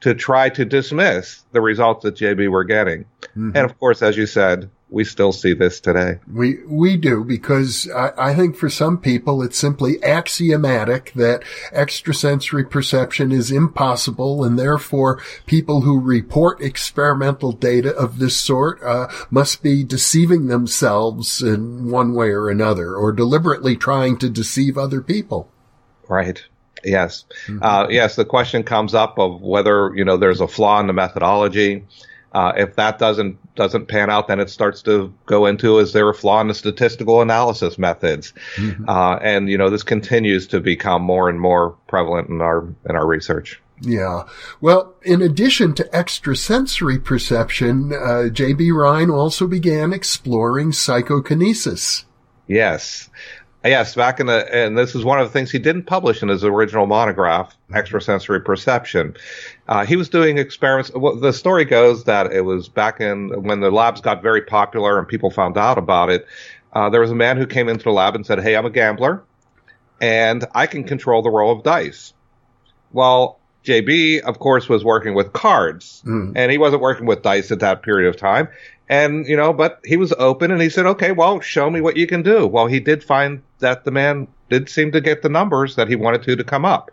to 0.00 0.14
try 0.14 0.48
to 0.48 0.64
dismiss 0.64 1.44
the 1.52 1.60
results 1.60 2.04
that 2.04 2.16
JB 2.16 2.50
were 2.50 2.64
getting. 2.64 3.04
Mm-hmm. 3.20 3.50
And 3.54 3.58
of 3.58 3.78
course, 3.78 4.00
as 4.00 4.16
you 4.16 4.24
said, 4.24 4.70
we 4.88 5.04
still 5.04 5.32
see 5.32 5.52
this 5.52 5.80
today. 5.80 6.18
We 6.32 6.64
we 6.64 6.96
do 6.96 7.24
because 7.24 7.90
I, 7.90 8.12
I, 8.30 8.34
think 8.34 8.56
for 8.56 8.70
some 8.70 8.98
people 8.98 9.42
it's 9.42 9.58
simply 9.58 10.02
axiomatic 10.02 11.12
that 11.16 11.42
extrasensory 11.72 12.64
perception 12.64 13.32
is 13.32 13.50
impossible, 13.50 14.44
and 14.44 14.58
therefore 14.58 15.20
people 15.46 15.80
who 15.80 16.00
report 16.00 16.60
experimental 16.60 17.50
data 17.50 17.94
of 17.96 18.18
this 18.18 18.36
sort 18.36 18.80
uh, 18.82 19.08
must 19.28 19.62
be 19.62 19.82
deceiving 19.82 20.46
themselves 20.46 21.42
in 21.42 21.90
one 21.90 22.14
way 22.14 22.28
or 22.28 22.48
another, 22.48 22.94
or 22.94 23.12
deliberately 23.12 23.76
trying 23.76 24.16
to 24.18 24.30
deceive 24.30 24.78
other 24.78 25.00
people. 25.00 25.50
Right. 26.08 26.40
Yes. 26.84 27.24
Mm-hmm. 27.46 27.62
Uh, 27.62 27.88
yes. 27.88 28.14
The 28.14 28.24
question 28.24 28.62
comes 28.62 28.94
up 28.94 29.18
of 29.18 29.42
whether 29.42 29.92
you 29.96 30.04
know 30.04 30.16
there's 30.16 30.40
a 30.40 30.46
flaw 30.46 30.78
in 30.78 30.86
the 30.86 30.92
methodology. 30.92 31.84
Uh, 32.36 32.52
if 32.54 32.76
that 32.76 32.98
doesn't 32.98 33.38
doesn't 33.54 33.86
pan 33.86 34.10
out, 34.10 34.28
then 34.28 34.40
it 34.40 34.50
starts 34.50 34.82
to 34.82 35.10
go 35.24 35.46
into 35.46 35.78
is 35.78 35.94
there 35.94 36.06
a 36.10 36.12
flaw 36.12 36.38
in 36.42 36.48
the 36.48 36.54
statistical 36.54 37.22
analysis 37.22 37.78
methods? 37.78 38.34
Mm-hmm. 38.56 38.86
Uh, 38.86 39.16
and 39.22 39.48
you 39.48 39.56
know 39.56 39.70
this 39.70 39.82
continues 39.82 40.46
to 40.48 40.60
become 40.60 41.00
more 41.00 41.30
and 41.30 41.40
more 41.40 41.70
prevalent 41.88 42.28
in 42.28 42.42
our 42.42 42.68
in 42.86 42.94
our 42.94 43.06
research. 43.06 43.58
Yeah. 43.80 44.24
Well, 44.60 44.94
in 45.00 45.22
addition 45.22 45.72
to 45.76 45.96
extrasensory 45.96 46.98
perception, 46.98 47.94
uh, 47.94 48.28
J.B. 48.28 48.70
Rhine 48.70 49.08
also 49.08 49.46
began 49.46 49.94
exploring 49.94 50.72
psychokinesis. 50.72 52.04
Yes. 52.48 53.08
Yes, 53.64 53.94
back 53.94 54.20
in 54.20 54.26
the, 54.26 54.54
and 54.54 54.78
this 54.78 54.94
is 54.94 55.04
one 55.04 55.18
of 55.18 55.26
the 55.26 55.32
things 55.32 55.50
he 55.50 55.58
didn't 55.58 55.84
publish 55.84 56.22
in 56.22 56.28
his 56.28 56.44
original 56.44 56.86
monograph, 56.86 57.56
Extrasensory 57.74 58.40
Perception. 58.40 59.16
Uh, 59.68 59.84
he 59.84 59.96
was 59.96 60.08
doing 60.08 60.38
experiments. 60.38 60.92
Well, 60.94 61.16
the 61.16 61.32
story 61.32 61.64
goes 61.64 62.04
that 62.04 62.32
it 62.32 62.42
was 62.42 62.68
back 62.68 63.00
in 63.00 63.42
when 63.42 63.60
the 63.60 63.70
labs 63.70 64.00
got 64.00 64.22
very 64.22 64.42
popular 64.42 64.98
and 64.98 65.08
people 65.08 65.30
found 65.30 65.58
out 65.58 65.76
about 65.76 66.10
it. 66.10 66.26
Uh, 66.72 66.90
there 66.90 67.00
was 67.00 67.10
a 67.10 67.16
man 67.16 67.36
who 67.36 67.46
came 67.46 67.68
into 67.68 67.84
the 67.84 67.90
lab 67.90 68.14
and 68.14 68.24
said, 68.24 68.40
Hey, 68.40 68.54
I'm 68.54 68.66
a 68.66 68.70
gambler 68.70 69.24
and 70.00 70.44
I 70.54 70.66
can 70.66 70.84
control 70.84 71.22
the 71.22 71.30
roll 71.30 71.52
of 71.52 71.64
dice. 71.64 72.12
Well, 72.92 73.40
JB, 73.64 74.20
of 74.20 74.38
course, 74.38 74.68
was 74.68 74.84
working 74.84 75.14
with 75.14 75.32
cards 75.32 76.02
mm. 76.06 76.32
and 76.36 76.52
he 76.52 76.58
wasn't 76.58 76.82
working 76.82 77.06
with 77.06 77.22
dice 77.22 77.50
at 77.50 77.60
that 77.60 77.82
period 77.82 78.08
of 78.08 78.16
time. 78.16 78.48
And, 78.88 79.26
you 79.26 79.36
know, 79.36 79.52
but 79.52 79.80
he 79.84 79.96
was 79.96 80.12
open 80.16 80.52
and 80.52 80.62
he 80.62 80.70
said, 80.70 80.86
okay, 80.86 81.10
well, 81.10 81.40
show 81.40 81.68
me 81.68 81.80
what 81.80 81.96
you 81.96 82.06
can 82.06 82.22
do. 82.22 82.46
Well, 82.46 82.66
he 82.66 82.78
did 82.78 83.02
find 83.02 83.42
that 83.58 83.84
the 83.84 83.90
man 83.90 84.28
did 84.48 84.68
seem 84.68 84.92
to 84.92 85.00
get 85.00 85.22
the 85.22 85.28
numbers 85.28 85.74
that 85.74 85.88
he 85.88 85.96
wanted 85.96 86.22
to 86.22 86.36
to 86.36 86.44
come 86.44 86.64
up. 86.64 86.92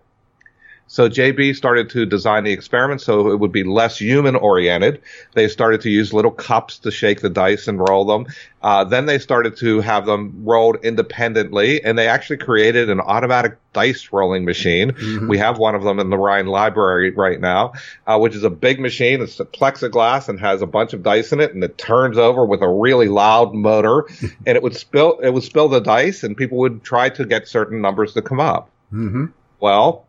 So 0.94 1.10
JB 1.10 1.56
started 1.56 1.90
to 1.90 2.06
design 2.06 2.44
the 2.44 2.52
experiment 2.52 3.02
so 3.02 3.32
it 3.32 3.40
would 3.40 3.52
be 3.52 3.64
less 3.64 3.98
human 3.98 4.36
oriented. 4.36 5.02
They 5.34 5.48
started 5.48 5.82
to 5.82 5.90
use 5.90 6.14
little 6.14 6.30
cups 6.30 6.78
to 6.78 6.92
shake 6.92 7.22
the 7.22 7.32
dice 7.32 7.68
and 7.68 7.80
roll 7.80 8.06
them. 8.06 8.28
Uh, 8.62 8.84
then 8.84 9.08
they 9.08 9.18
started 9.18 9.58
to 9.58 9.82
have 9.82 10.06
them 10.06 10.44
rolled 10.44 10.78
independently, 10.84 11.84
and 11.84 11.98
they 11.98 12.08
actually 12.08 12.38
created 12.38 12.92
an 12.92 13.02
automatic 13.02 13.58
dice 13.74 14.10
rolling 14.12 14.46
machine. 14.46 14.92
Mm-hmm. 14.92 15.30
We 15.30 15.40
have 15.40 15.58
one 15.58 15.74
of 15.74 15.82
them 15.82 15.98
in 15.98 16.12
the 16.12 16.18
Rhine 16.20 16.46
Library 16.46 17.10
right 17.10 17.42
now, 17.42 17.74
uh, 18.06 18.20
which 18.20 18.36
is 18.36 18.44
a 18.44 18.52
big 18.52 18.80
machine. 18.80 19.20
It's 19.20 19.40
a 19.40 19.46
plexiglass 19.46 20.30
and 20.30 20.40
has 20.42 20.62
a 20.62 20.68
bunch 20.68 20.94
of 20.94 21.02
dice 21.02 21.32
in 21.32 21.40
it, 21.40 21.56
and 21.56 21.64
it 21.64 21.76
turns 21.80 22.20
over 22.20 22.46
with 22.46 22.62
a 22.62 22.70
really 22.70 23.08
loud 23.08 23.56
motor, 23.56 24.06
and 24.46 24.56
it 24.56 24.62
would 24.62 24.76
spill 24.76 25.18
it 25.24 25.32
would 25.32 25.44
spill 25.44 25.70
the 25.70 25.82
dice, 25.82 26.22
and 26.22 26.38
people 26.38 26.60
would 26.60 26.84
try 26.84 27.10
to 27.10 27.26
get 27.26 27.48
certain 27.48 27.82
numbers 27.82 28.14
to 28.14 28.22
come 28.22 28.40
up. 28.40 28.70
Mm-hmm. 28.94 29.26
Well, 29.60 30.06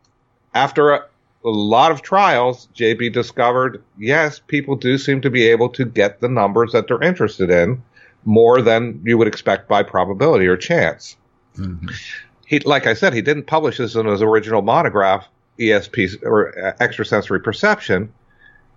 after 0.54 0.92
a, 0.92 1.04
a 1.44 1.50
lot 1.50 1.90
of 1.90 2.02
trials, 2.02 2.68
JB 2.74 3.12
discovered, 3.12 3.82
yes, 3.98 4.40
people 4.46 4.76
do 4.76 4.96
seem 4.96 5.20
to 5.20 5.30
be 5.30 5.48
able 5.48 5.68
to 5.70 5.84
get 5.84 6.20
the 6.20 6.28
numbers 6.28 6.72
that 6.72 6.88
they're 6.88 7.02
interested 7.02 7.50
in 7.50 7.82
more 8.24 8.62
than 8.62 9.02
you 9.04 9.18
would 9.18 9.28
expect 9.28 9.68
by 9.68 9.82
probability 9.82 10.46
or 10.46 10.56
chance. 10.56 11.16
Mm-hmm. 11.56 11.88
He, 12.46 12.60
like 12.60 12.86
I 12.86 12.94
said, 12.94 13.12
he 13.12 13.22
didn't 13.22 13.46
publish 13.46 13.78
this 13.78 13.94
in 13.94 14.06
his 14.06 14.22
original 14.22 14.62
monograph, 14.62 15.26
ESP 15.58 16.22
or 16.22 16.58
uh, 16.58 16.72
extrasensory 16.80 17.40
perception, 17.40 18.12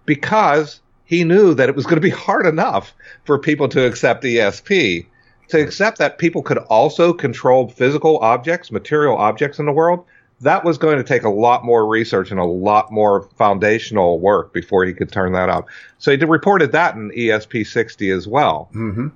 because 0.05 0.81
he 1.05 1.23
knew 1.23 1.53
that 1.53 1.69
it 1.69 1.75
was 1.75 1.85
going 1.85 1.95
to 1.95 2.01
be 2.01 2.09
hard 2.09 2.45
enough 2.45 2.93
for 3.23 3.39
people 3.39 3.69
to 3.69 3.85
accept 3.85 4.23
ESP. 4.23 5.05
To 5.49 5.61
accept 5.61 5.97
that 5.99 6.17
people 6.17 6.43
could 6.43 6.57
also 6.57 7.13
control 7.13 7.69
physical 7.69 8.17
objects, 8.17 8.69
material 8.69 9.15
objects 9.17 9.59
in 9.59 9.65
the 9.65 9.71
world, 9.71 10.03
that 10.41 10.63
was 10.63 10.77
going 10.77 10.97
to 10.97 11.03
take 11.03 11.23
a 11.23 11.29
lot 11.29 11.65
more 11.65 11.85
research 11.85 12.31
and 12.31 12.39
a 12.39 12.45
lot 12.45 12.91
more 12.91 13.23
foundational 13.37 14.19
work 14.19 14.53
before 14.53 14.85
he 14.85 14.93
could 14.93 15.11
turn 15.11 15.33
that 15.33 15.49
up. 15.49 15.67
So 15.97 16.15
he 16.15 16.23
reported 16.23 16.73
that 16.73 16.95
in 16.95 17.09
ESP 17.09 17.65
60 17.65 18.09
as 18.11 18.27
well. 18.27 18.69
Mm-hmm. 18.73 19.07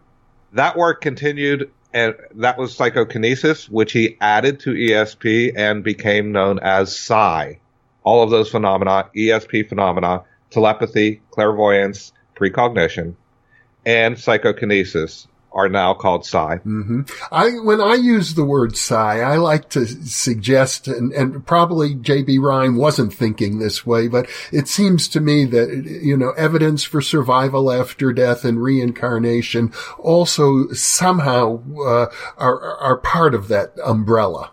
That 0.53 0.77
work 0.77 1.01
continued, 1.01 1.71
and 1.93 2.15
that 2.35 2.57
was 2.57 2.75
psychokinesis, 2.75 3.69
which 3.69 3.91
he 3.91 4.17
added 4.19 4.59
to 4.61 4.71
ESP 4.71 5.53
and 5.55 5.83
became 5.83 6.31
known 6.31 6.59
as 6.59 6.97
psi. 6.97 7.59
All 8.03 8.23
of 8.23 8.31
those 8.31 8.49
phenomena, 8.49 9.09
ESP 9.15 9.69
phenomena, 9.69 10.23
telepathy, 10.49 11.21
clairvoyance, 11.29 12.13
precognition, 12.35 13.15
and 13.85 14.17
psychokinesis 14.17 15.27
are 15.53 15.69
now 15.69 15.93
called 15.93 16.25
psi. 16.25 16.57
Mm-hmm. 16.57 17.01
I 17.31 17.49
when 17.63 17.81
I 17.81 17.95
use 17.95 18.35
the 18.35 18.45
word 18.45 18.77
psi, 18.77 19.19
I 19.19 19.35
like 19.37 19.69
to 19.69 19.85
suggest, 19.85 20.87
and, 20.87 21.11
and 21.11 21.45
probably 21.45 21.93
J.B. 21.93 22.39
Rhine 22.39 22.75
wasn't 22.75 23.13
thinking 23.13 23.59
this 23.59 23.85
way, 23.85 24.07
but 24.07 24.27
it 24.51 24.67
seems 24.67 25.07
to 25.09 25.19
me 25.19 25.45
that 25.45 25.69
you 26.01 26.15
know 26.15 26.31
evidence 26.31 26.83
for 26.83 27.01
survival 27.01 27.71
after 27.71 28.13
death 28.13 28.45
and 28.45 28.61
reincarnation 28.61 29.73
also 29.99 30.69
somehow 30.69 31.61
uh, 31.85 32.07
are 32.37 32.77
are 32.77 32.97
part 32.97 33.35
of 33.35 33.47
that 33.49 33.73
umbrella. 33.83 34.51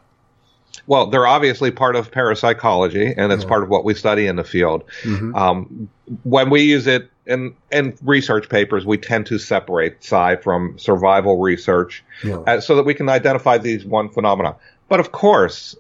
Well, 0.89 1.09
they're 1.09 1.27
obviously 1.27 1.71
part 1.71 1.97
of 1.97 2.11
parapsychology, 2.11 3.13
and 3.15 3.31
it's 3.31 3.43
yeah. 3.43 3.49
part 3.49 3.63
of 3.63 3.69
what 3.69 3.85
we 3.85 3.93
study 3.93 4.27
in 4.27 4.37
the 4.37 4.45
field. 4.45 4.85
Mm-hmm. 5.03 5.35
Um, 5.35 5.91
when 6.23 6.49
we 6.49 6.63
use 6.63 6.87
it 6.87 7.11
in 7.29 7.55
in 7.71 7.97
research 8.03 8.49
papers, 8.49 8.85
we 8.85 8.99
tend 8.99 9.27
to 9.27 9.39
separate 9.39 10.03
psi 10.03 10.37
from 10.37 10.79
survival 10.79 11.39
research, 11.39 12.03
yeah. 12.25 12.39
uh, 12.39 12.61
so 12.61 12.75
that 12.77 12.85
we 12.85 12.95
can 12.95 13.09
identify 13.09 13.59
these 13.59 13.85
one 13.85 14.09
phenomena. 14.09 14.57
But 14.89 14.99
of 14.99 15.13
course, 15.13 15.77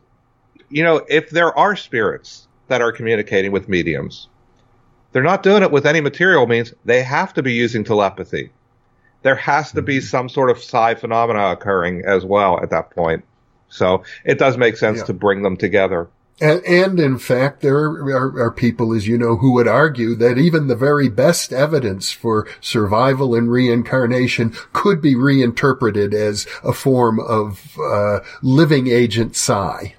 you 0.68 0.84
know, 0.84 1.04
if 1.08 1.30
there 1.30 1.56
are 1.58 1.74
spirits 1.74 2.46
that 2.68 2.82
are 2.82 2.92
communicating 2.92 3.50
with 3.50 3.68
mediums, 3.68 4.28
they're 5.12 5.22
not 5.22 5.42
doing 5.42 5.62
it 5.62 5.72
with 5.72 5.86
any 5.86 6.02
material 6.02 6.46
means. 6.46 6.74
They 6.84 7.02
have 7.02 7.32
to 7.34 7.42
be 7.42 7.54
using 7.54 7.82
telepathy. 7.82 8.50
There 9.22 9.34
has 9.34 9.72
to 9.72 9.82
be 9.82 9.98
mm-hmm. 9.98 10.06
some 10.06 10.28
sort 10.28 10.50
of 10.50 10.62
psi 10.62 10.94
phenomena 10.94 11.50
occurring 11.50 12.04
as 12.04 12.24
well 12.24 12.60
at 12.62 12.70
that 12.70 12.90
point. 12.90 13.24
So 13.70 14.04
it 14.24 14.38
does 14.38 14.56
make 14.56 14.76
sense 14.76 14.98
yeah. 14.98 15.04
to 15.04 15.12
bring 15.14 15.42
them 15.42 15.56
together. 15.56 16.08
And, 16.40 16.64
and, 16.64 17.00
in 17.00 17.18
fact, 17.18 17.62
there 17.62 17.76
are, 17.76 18.40
are, 18.40 18.50
people, 18.52 18.94
as 18.94 19.08
you 19.08 19.18
know, 19.18 19.36
who 19.36 19.52
would 19.54 19.66
argue 19.66 20.14
that 20.16 20.38
even 20.38 20.68
the 20.68 20.76
very 20.76 21.08
best 21.08 21.52
evidence 21.52 22.12
for 22.12 22.46
survival 22.60 23.34
and 23.34 23.50
reincarnation 23.50 24.54
could 24.72 25.02
be 25.02 25.16
reinterpreted 25.16 26.14
as 26.14 26.46
a 26.62 26.72
form 26.72 27.18
of 27.18 27.76
uh, 27.78 28.20
living 28.42 28.86
agent 28.86 29.34
psi. 29.34 29.96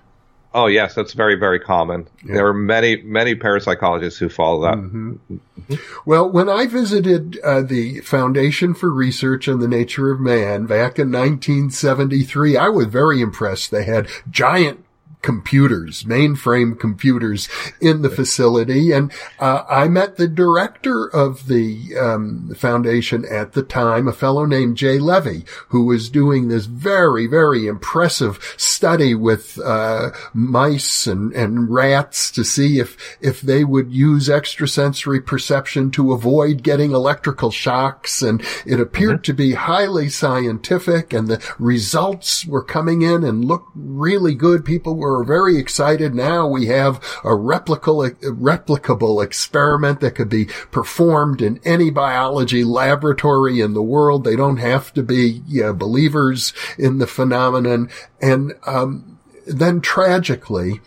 Oh 0.52 0.66
yes, 0.66 0.96
that's 0.96 1.14
very 1.14 1.36
very 1.36 1.60
common. 1.60 2.08
Yeah. 2.26 2.36
There 2.36 2.48
are 2.48 2.54
many 2.54 3.04
many 3.04 3.36
parapsychologists 3.36 4.18
who 4.18 4.30
follow 4.30 4.62
that. 4.64 4.78
Mm-hmm. 4.80 5.76
Well, 6.06 6.28
when 6.28 6.50
I 6.50 6.66
visited 6.66 7.38
uh, 7.44 7.62
the 7.62 8.00
Foundation 8.00 8.74
for 8.74 8.90
Research 8.90 9.48
on 9.48 9.60
the 9.60 9.68
Nature 9.68 10.10
of 10.12 10.20
Man 10.20 10.66
back 10.66 10.98
in 10.98 11.12
1973, 11.12 12.58
I 12.58 12.68
was 12.68 12.88
very 12.88 13.22
impressed. 13.22 13.70
They 13.70 13.84
had 13.84 14.08
giant 14.32 14.84
computers, 15.22 16.04
mainframe 16.04 16.80
computers 16.80 17.50
in 17.82 18.02
the 18.02 18.10
facility. 18.10 18.92
And 18.92 19.12
uh, 19.40 19.64
I 19.70 19.88
met 19.88 20.16
the 20.16 20.28
director 20.28 21.08
of 21.08 21.48
the 21.48 21.98
um, 22.00 22.56
foundation 22.56 23.26
at 23.30 23.52
the 23.54 23.64
time, 23.64 24.08
a 24.08 24.14
fellow 24.14 24.46
named 24.46 24.78
Jay 24.78 24.98
Levy, 24.98 25.44
who 25.70 25.86
was 25.86 26.10
doing 26.10 26.48
this 26.48 26.66
very, 26.66 27.28
very 27.28 27.68
impressive 27.68 28.56
study 28.58 29.14
with 29.14 29.60
uh, 29.60 30.12
mice 30.34 31.06
and, 31.06 31.34
and 31.34 31.70
rats 31.70 32.32
to 32.32 32.44
see 32.44 32.80
if 32.80 33.18
if 33.22 33.42
they 33.42 33.64
would 33.64 33.92
use 33.92 34.30
extrasensory 34.30 35.20
perception 35.20 35.92
to 35.92 36.14
avoid 36.14 36.64
getting 36.64 36.92
electrical 36.92 37.52
shocks. 37.52 38.22
And 38.22 38.42
it 38.66 38.80
appeared 38.80 39.18
mm-hmm. 39.18 39.24
to 39.24 39.34
be 39.34 39.54
highly 39.54 40.10
scientific, 40.10 41.12
and 41.12 41.28
the 41.28 41.44
results 41.60 42.46
were 42.46 42.64
coming 42.64 43.02
in 43.02 43.24
and 43.24 43.44
looked 43.44 43.72
really 43.76 44.34
good. 44.34 44.64
People 44.64 44.96
were 44.96 45.09
we're 45.10 45.24
very 45.24 45.58
excited 45.58 46.14
now. 46.14 46.48
We 46.48 46.68
have 46.68 46.98
a 47.24 47.36
replicable, 47.36 48.12
replicable 48.22 49.24
experiment 49.24 50.00
that 50.02 50.16
could 50.16 50.30
be 50.30 50.46
performed 50.72 51.42
in 51.42 51.60
any 51.66 51.90
biology 51.90 52.64
laboratory 52.64 53.60
in 53.60 53.74
the 53.74 53.82
world. 53.82 54.24
They 54.24 54.36
don't 54.36 54.58
have 54.58 54.94
to 54.94 55.04
be 55.04 55.42
you 55.48 55.64
know, 55.64 55.74
believers 55.74 56.54
in 56.78 57.00
the 57.00 57.08
phenomenon. 57.08 57.90
And 58.22 58.54
um, 58.66 59.20
then 59.48 59.82
tragically, 59.82 60.80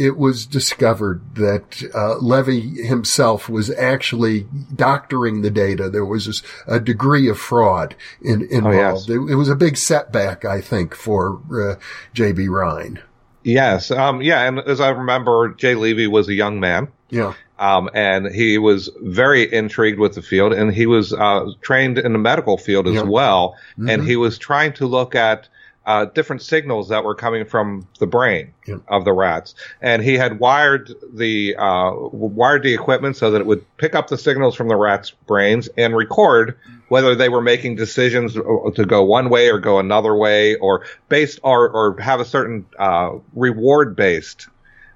it 0.00 0.16
was 0.16 0.46
discovered 0.46 1.34
that 1.34 1.82
uh, 1.94 2.16
Levy 2.16 2.86
himself 2.86 3.50
was 3.50 3.70
actually 3.70 4.46
doctoring 4.74 5.42
the 5.42 5.50
data. 5.50 5.90
There 5.90 6.06
was 6.06 6.42
a 6.66 6.80
degree 6.80 7.28
of 7.28 7.38
fraud 7.38 7.94
in, 8.22 8.42
involved. 8.50 8.66
Oh, 8.66 8.70
yes. 8.72 9.08
it, 9.08 9.32
it, 9.32 9.34
was 9.34 9.50
a 9.50 9.56
big 9.56 9.76
setback, 9.76 10.46
I 10.46 10.62
think, 10.62 10.94
for 10.94 11.40
uh, 11.52 11.76
J.B. 12.14 12.48
Rhine. 12.48 13.02
Yes. 13.42 13.90
Um, 13.90 14.22
yeah. 14.22 14.46
And 14.46 14.58
as 14.60 14.80
I 14.80 14.90
remember, 14.90 15.54
Jay 15.54 15.74
Levy 15.74 16.06
was 16.06 16.28
a 16.28 16.34
young 16.34 16.60
man. 16.60 16.88
Yeah. 17.08 17.34
Um, 17.58 17.90
and 17.94 18.26
he 18.26 18.58
was 18.58 18.90
very 19.02 19.52
intrigued 19.52 19.98
with 19.98 20.14
the 20.14 20.22
field 20.22 20.52
and 20.52 20.72
he 20.72 20.86
was, 20.86 21.12
uh, 21.12 21.50
trained 21.60 21.98
in 21.98 22.12
the 22.12 22.18
medical 22.18 22.56
field 22.56 22.86
as 22.86 22.94
yeah. 22.94 23.02
well. 23.02 23.56
Mm-hmm. 23.72 23.90
And 23.90 24.04
he 24.04 24.16
was 24.16 24.38
trying 24.38 24.72
to 24.74 24.86
look 24.86 25.14
at, 25.14 25.48
uh, 25.86 26.04
different 26.06 26.42
signals 26.42 26.88
that 26.88 27.04
were 27.04 27.14
coming 27.14 27.44
from 27.44 27.86
the 27.98 28.06
brain 28.06 28.52
yeah. 28.66 28.76
of 28.88 29.04
the 29.04 29.12
rats. 29.12 29.54
And 29.82 30.02
he 30.02 30.14
had 30.14 30.38
wired 30.38 30.92
the, 31.12 31.56
uh, 31.56 31.92
wired 31.94 32.62
the 32.62 32.74
equipment 32.74 33.16
so 33.16 33.30
that 33.30 33.40
it 33.40 33.46
would 33.46 33.64
pick 33.76 33.94
up 33.94 34.08
the 34.08 34.18
signals 34.18 34.54
from 34.54 34.68
the 34.68 34.76
rats' 34.76 35.10
brains 35.26 35.68
and 35.76 35.96
record 35.96 36.56
whether 36.90 37.14
they 37.14 37.28
were 37.28 37.40
making 37.40 37.76
decisions 37.76 38.34
to 38.34 38.84
go 38.84 39.04
one 39.04 39.30
way 39.30 39.48
or 39.48 39.60
go 39.60 39.78
another 39.78 40.14
way 40.14 40.56
or 40.56 40.84
based 41.08 41.38
or, 41.44 41.70
or 41.70 42.00
have 42.00 42.18
a 42.18 42.24
certain, 42.24 42.66
uh, 42.80 43.12
reward 43.32 43.94
based, 43.94 44.48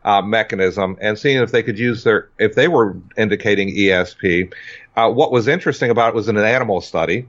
uh, 0.05 0.21
mechanism 0.21 0.99
and 1.01 1.19
seeing 1.19 1.41
if 1.41 1.53
they 1.53 1.63
could 1.63 1.79
use 1.79 2.03
their, 2.03 2.29
if 2.39 2.57
they 2.57 2.67
were 2.67 2.97
indicating 3.17 3.69
ESP. 3.69 4.53
Uh, 4.97 5.09
what 5.09 5.31
was 5.31 5.47
interesting 5.47 5.89
about 5.89 6.09
it 6.09 6.15
was 6.17 6.29
an 6.29 6.37
animal 6.37 6.81
study, 6.81 7.29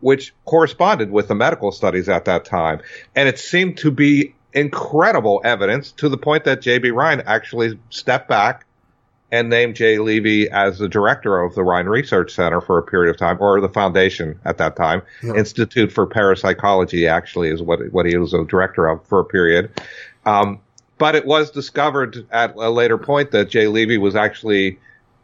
which 0.00 0.34
corresponded 0.46 1.10
with 1.10 1.28
the 1.28 1.34
medical 1.34 1.70
studies 1.70 2.08
at 2.08 2.24
that 2.24 2.46
time. 2.46 2.80
And 3.14 3.28
it 3.28 3.38
seemed 3.38 3.76
to 3.78 3.90
be 3.90 4.34
incredible 4.54 5.42
evidence 5.44 5.92
to 5.92 6.08
the 6.08 6.16
point 6.16 6.44
that 6.44 6.62
J.B. 6.62 6.90
Rhine 6.90 7.20
actually 7.26 7.78
stepped 7.90 8.28
back 8.28 8.65
and 9.32 9.50
named 9.50 9.74
Jay 9.74 9.98
Levy 9.98 10.48
as 10.50 10.78
the 10.78 10.88
director 10.88 11.40
of 11.40 11.54
the 11.54 11.64
Rhine 11.64 11.86
Research 11.86 12.32
Center 12.32 12.60
for 12.60 12.78
a 12.78 12.82
period 12.82 13.10
of 13.10 13.16
time, 13.16 13.38
or 13.40 13.60
the 13.60 13.68
foundation 13.68 14.38
at 14.44 14.58
that 14.58 14.76
time. 14.76 15.02
Yeah. 15.22 15.34
Institute 15.34 15.92
for 15.92 16.06
Parapsychology 16.06 17.06
actually 17.06 17.48
is 17.48 17.62
what 17.62 17.80
what 17.92 18.06
he 18.06 18.16
was 18.16 18.32
a 18.34 18.44
director 18.44 18.86
of 18.86 19.04
for 19.06 19.20
a 19.20 19.24
period. 19.24 19.70
Um, 20.24 20.60
but 20.98 21.14
it 21.14 21.26
was 21.26 21.50
discovered 21.50 22.26
at 22.30 22.54
a 22.56 22.70
later 22.70 22.98
point 22.98 23.30
that 23.32 23.50
Jay 23.50 23.66
Levy 23.66 23.98
was 23.98 24.16
actually 24.16 24.78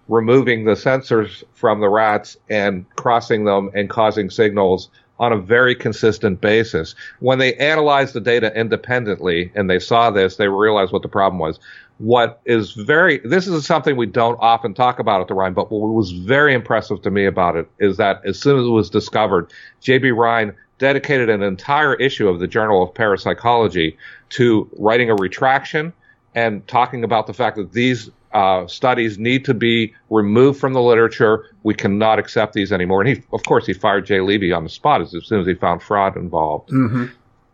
removing 0.08 0.64
the 0.64 0.72
sensors 0.72 1.42
from 1.54 1.80
the 1.80 1.88
rats 1.88 2.36
and 2.50 2.84
crossing 2.96 3.44
them 3.44 3.70
and 3.74 3.88
causing 3.88 4.28
signals 4.30 4.90
on 5.18 5.32
a 5.32 5.38
very 5.38 5.74
consistent 5.74 6.40
basis. 6.40 6.94
When 7.20 7.38
they 7.38 7.54
analyzed 7.54 8.12
the 8.12 8.20
data 8.20 8.52
independently 8.58 9.52
and 9.54 9.70
they 9.70 9.78
saw 9.78 10.10
this, 10.10 10.36
they 10.36 10.48
realized 10.48 10.92
what 10.92 11.02
the 11.02 11.08
problem 11.08 11.38
was. 11.38 11.60
What 12.02 12.40
is 12.44 12.72
very, 12.72 13.18
this 13.18 13.46
is 13.46 13.64
something 13.64 13.96
we 13.96 14.06
don't 14.06 14.36
often 14.40 14.74
talk 14.74 14.98
about 14.98 15.20
at 15.20 15.28
the 15.28 15.34
Rhine, 15.34 15.52
but 15.52 15.70
what 15.70 15.78
was 15.92 16.10
very 16.10 16.52
impressive 16.52 17.00
to 17.02 17.12
me 17.12 17.26
about 17.26 17.54
it 17.54 17.70
is 17.78 17.96
that 17.98 18.20
as 18.24 18.40
soon 18.40 18.58
as 18.58 18.66
it 18.66 18.70
was 18.70 18.90
discovered, 18.90 19.52
J.B. 19.80 20.10
Rhine 20.10 20.52
dedicated 20.78 21.30
an 21.30 21.44
entire 21.44 21.94
issue 21.94 22.28
of 22.28 22.40
the 22.40 22.48
Journal 22.48 22.82
of 22.82 22.92
Parapsychology 22.92 23.96
to 24.30 24.68
writing 24.78 25.10
a 25.10 25.14
retraction 25.14 25.92
and 26.34 26.66
talking 26.66 27.04
about 27.04 27.28
the 27.28 27.32
fact 27.32 27.56
that 27.56 27.70
these 27.70 28.10
uh, 28.32 28.66
studies 28.66 29.16
need 29.16 29.44
to 29.44 29.54
be 29.54 29.94
removed 30.10 30.58
from 30.58 30.72
the 30.72 30.82
literature. 30.82 31.46
We 31.62 31.74
cannot 31.74 32.18
accept 32.18 32.54
these 32.54 32.72
anymore. 32.72 33.02
And 33.02 33.16
he, 33.16 33.22
of 33.32 33.44
course, 33.44 33.64
he 33.64 33.74
fired 33.74 34.06
Jay 34.06 34.20
Levy 34.20 34.50
on 34.50 34.64
the 34.64 34.70
spot 34.70 35.02
as, 35.02 35.14
as 35.14 35.24
soon 35.24 35.40
as 35.40 35.46
he 35.46 35.54
found 35.54 35.84
fraud 35.84 36.16
involved. 36.16 36.70
Mm-hmm. 36.70 37.04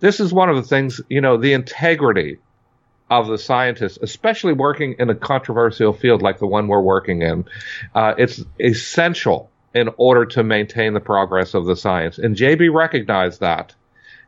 This 0.01 0.21
is 0.21 0.33
one 0.33 0.49
of 0.49 0.57
the 0.57 0.63
things, 0.63 1.03
you 1.11 1.21
know, 1.21 1.37
the 1.37 1.53
integrity 1.53 2.39
of 3.11 3.29
the 3.29 3.39
scientists, 3.39 3.99
especially 4.03 4.53
working 4.53 4.97
in 4.99 5.11
a 5.11 5.15
controversial 5.15 5.93
field 5.93 6.23
like 6.23 6.39
the 6.39 6.47
one 6.47 6.69
we're 6.69 6.81
working 6.81 7.23
in. 7.23 7.45
Uh, 7.95 8.15
it's 8.19 8.45
essential 8.61 9.51
in 9.75 9.89
order 9.97 10.27
to 10.27 10.43
maintain 10.43 10.95
the 10.95 11.01
progress 11.01 11.55
of 11.55 11.67
the 11.67 11.77
science. 11.77 12.19
And 12.19 12.37
JB 12.37 12.73
recognized 12.73 13.41
that. 13.41 13.75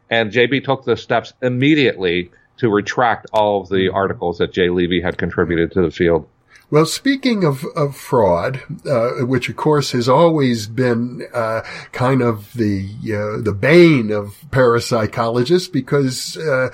And 0.08 0.32
JB 0.32 0.64
took 0.64 0.84
the 0.84 0.96
steps 0.96 1.32
immediately 1.40 2.30
to 2.58 2.68
retract 2.68 3.26
all 3.32 3.62
of 3.62 3.68
the 3.68 3.88
articles 3.88 4.38
that 4.38 4.52
Jay 4.52 4.68
Levy 4.68 5.00
had 5.00 5.16
contributed 5.16 5.72
to 5.72 5.82
the 5.82 5.90
field. 5.90 6.28
Well, 6.70 6.86
speaking 6.86 7.42
of, 7.42 7.64
of 7.74 7.96
fraud, 7.96 8.62
uh, 8.86 9.26
which 9.26 9.48
of 9.48 9.56
course 9.56 9.90
has 9.90 10.08
always 10.08 10.68
been 10.68 11.26
uh, 11.34 11.62
kind 11.90 12.22
of 12.22 12.52
the 12.52 12.88
uh, 13.06 13.42
the 13.42 13.52
bane 13.52 14.12
of 14.12 14.36
parapsychologists, 14.50 15.72
because 15.72 16.36
uh, 16.36 16.68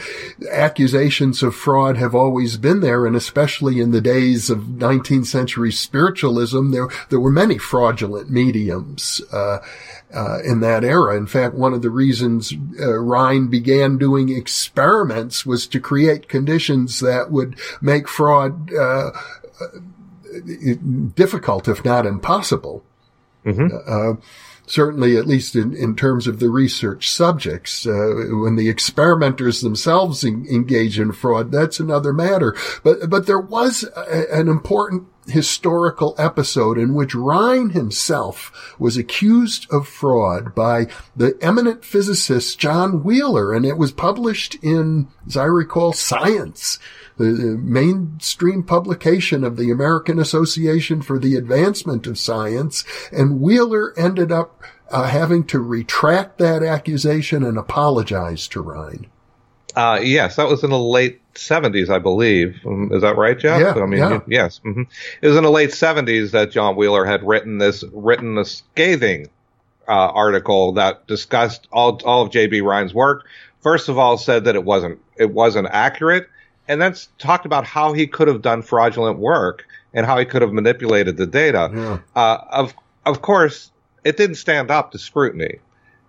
accusations 0.52 1.42
of 1.42 1.54
fraud 1.54 1.96
have 1.96 2.14
always 2.14 2.58
been 2.58 2.80
there, 2.80 3.06
and 3.06 3.16
especially 3.16 3.80
in 3.80 3.90
the 3.90 4.02
days 4.02 4.50
of 4.50 4.58
19th 4.58 5.26
century 5.26 5.72
spiritualism, 5.72 6.72
there 6.72 6.88
there 7.08 7.20
were 7.20 7.30
many 7.30 7.56
fraudulent 7.56 8.30
mediums. 8.30 9.22
Uh, 9.32 9.58
uh, 10.14 10.38
in 10.44 10.60
that 10.60 10.84
era. 10.84 11.16
In 11.16 11.26
fact, 11.26 11.54
one 11.54 11.74
of 11.74 11.82
the 11.82 11.90
reasons 11.90 12.54
uh, 12.80 12.92
Rhine 12.92 13.48
began 13.48 13.98
doing 13.98 14.28
experiments 14.28 15.44
was 15.44 15.66
to 15.66 15.80
create 15.80 16.28
conditions 16.28 17.00
that 17.00 17.32
would 17.32 17.58
make 17.82 18.06
fraud 18.06 18.72
uh, 18.72 19.10
difficult, 21.14 21.68
if 21.68 21.84
not 21.84 22.06
impossible. 22.06 22.84
Mm-hmm. 23.44 23.68
Uh, 23.86 24.20
certainly, 24.66 25.16
at 25.16 25.26
least 25.26 25.54
in, 25.54 25.74
in 25.74 25.94
terms 25.94 26.26
of 26.26 26.40
the 26.40 26.50
research 26.50 27.08
subjects, 27.08 27.86
uh, 27.86 28.26
when 28.30 28.56
the 28.56 28.68
experimenters 28.68 29.60
themselves 29.60 30.24
in, 30.24 30.46
engage 30.46 30.98
in 30.98 31.12
fraud, 31.12 31.52
that's 31.52 31.80
another 31.80 32.12
matter. 32.12 32.54
But 32.82 33.08
but 33.08 33.26
there 33.26 33.40
was 33.40 33.84
a, 33.96 34.34
an 34.34 34.48
important 34.48 35.06
historical 35.28 36.14
episode 36.18 36.78
in 36.78 36.94
which 36.94 37.14
Rhine 37.14 37.70
himself 37.70 38.74
was 38.78 38.96
accused 38.96 39.66
of 39.72 39.88
fraud 39.88 40.54
by 40.54 40.86
the 41.16 41.36
eminent 41.40 41.84
physicist 41.84 42.58
John 42.58 43.02
Wheeler, 43.02 43.52
and 43.52 43.64
it 43.64 43.78
was 43.78 43.92
published 43.92 44.56
in, 44.62 45.08
as 45.26 45.36
I 45.36 45.44
recall, 45.44 45.92
Science 45.92 46.78
the 47.18 47.58
mainstream 47.62 48.62
publication 48.62 49.44
of 49.44 49.56
the 49.56 49.70
American 49.70 50.18
Association 50.18 51.02
for 51.02 51.18
the 51.18 51.34
Advancement 51.34 52.06
of 52.06 52.18
Science, 52.18 52.84
and 53.10 53.40
Wheeler 53.40 53.98
ended 53.98 54.30
up 54.30 54.62
uh, 54.90 55.04
having 55.04 55.44
to 55.44 55.60
retract 55.60 56.38
that 56.38 56.62
accusation 56.62 57.42
and 57.42 57.58
apologize 57.58 58.46
to 58.48 58.60
Rhine. 58.60 59.06
Uh, 59.74 60.00
yes, 60.02 60.36
that 60.36 60.48
was 60.48 60.64
in 60.64 60.70
the 60.70 60.78
late 60.78 61.20
70s, 61.34 61.90
I 61.90 61.98
believe. 61.98 62.58
Um, 62.64 62.90
is 62.92 63.02
that 63.02 63.16
right, 63.16 63.38
Jeff? 63.38 63.60
Yeah, 63.60 63.82
I 63.82 63.86
mean, 63.86 63.98
yeah. 63.98 64.20
yes. 64.26 64.60
Mm-hmm. 64.64 64.82
It 65.20 65.28
was 65.28 65.36
in 65.36 65.42
the 65.42 65.50
late 65.50 65.70
70s 65.70 66.30
that 66.30 66.50
John 66.50 66.76
Wheeler 66.76 67.04
had 67.04 67.26
written 67.26 67.58
this, 67.58 67.84
written 67.92 68.38
a 68.38 68.44
scathing 68.44 69.28
uh, 69.88 69.92
article 69.92 70.72
that 70.72 71.06
discussed 71.06 71.68
all 71.72 72.00
all 72.04 72.22
of 72.22 72.32
J.B. 72.32 72.60
Rhine's 72.62 72.94
work. 72.94 73.26
First 73.62 73.88
of 73.88 73.98
all, 73.98 74.16
said 74.16 74.44
that 74.44 74.54
it 74.54 74.64
wasn't 74.64 75.00
it 75.16 75.30
wasn't 75.30 75.68
accurate, 75.70 76.28
and 76.68 76.80
then 76.80 76.94
talked 77.18 77.46
about 77.46 77.64
how 77.64 77.92
he 77.92 78.06
could 78.06 78.28
have 78.28 78.42
done 78.42 78.62
fraudulent 78.62 79.18
work 79.18 79.66
and 79.94 80.06
how 80.06 80.18
he 80.18 80.24
could 80.24 80.42
have 80.42 80.52
manipulated 80.52 81.16
the 81.16 81.26
data. 81.26 81.70
Yeah. 81.72 81.98
Uh, 82.14 82.44
of 82.50 82.74
of 83.04 83.22
course, 83.22 83.70
it 84.04 84.16
didn't 84.16 84.36
stand 84.36 84.70
up 84.70 84.92
to 84.92 84.98
scrutiny, 84.98 85.58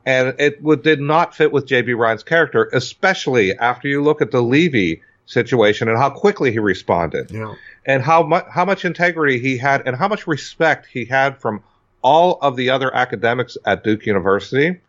and 0.06 0.36
it 0.40 0.62
would, 0.62 0.84
did 0.84 1.00
not 1.00 1.36
fit 1.36 1.52
with 1.52 1.66
J.B. 1.66 1.94
Rhine's 1.94 2.24
character, 2.24 2.70
especially 2.74 3.58
after 3.58 3.88
you 3.88 4.04
look 4.04 4.22
at 4.22 4.32
the 4.32 4.42
Levy 4.42 5.02
situation 5.26 5.90
and 5.90 5.98
how 5.98 6.10
quickly 6.10 6.52
he 6.52 6.60
responded, 6.60 7.32
yeah. 7.32 7.54
and 7.86 8.04
how 8.04 8.24
much 8.24 8.46
how 8.50 8.66
much 8.66 8.84
integrity 8.86 9.40
he 9.40 9.58
had, 9.58 9.88
and 9.88 9.96
how 9.96 10.08
much 10.08 10.28
respect 10.28 10.88
he 10.88 11.06
had 11.06 11.38
from 11.40 11.64
all 12.02 12.40
of 12.42 12.56
the 12.56 12.70
other 12.70 12.94
academics 12.94 13.58
at 13.66 13.84
Duke 13.84 14.06
University. 14.06 14.80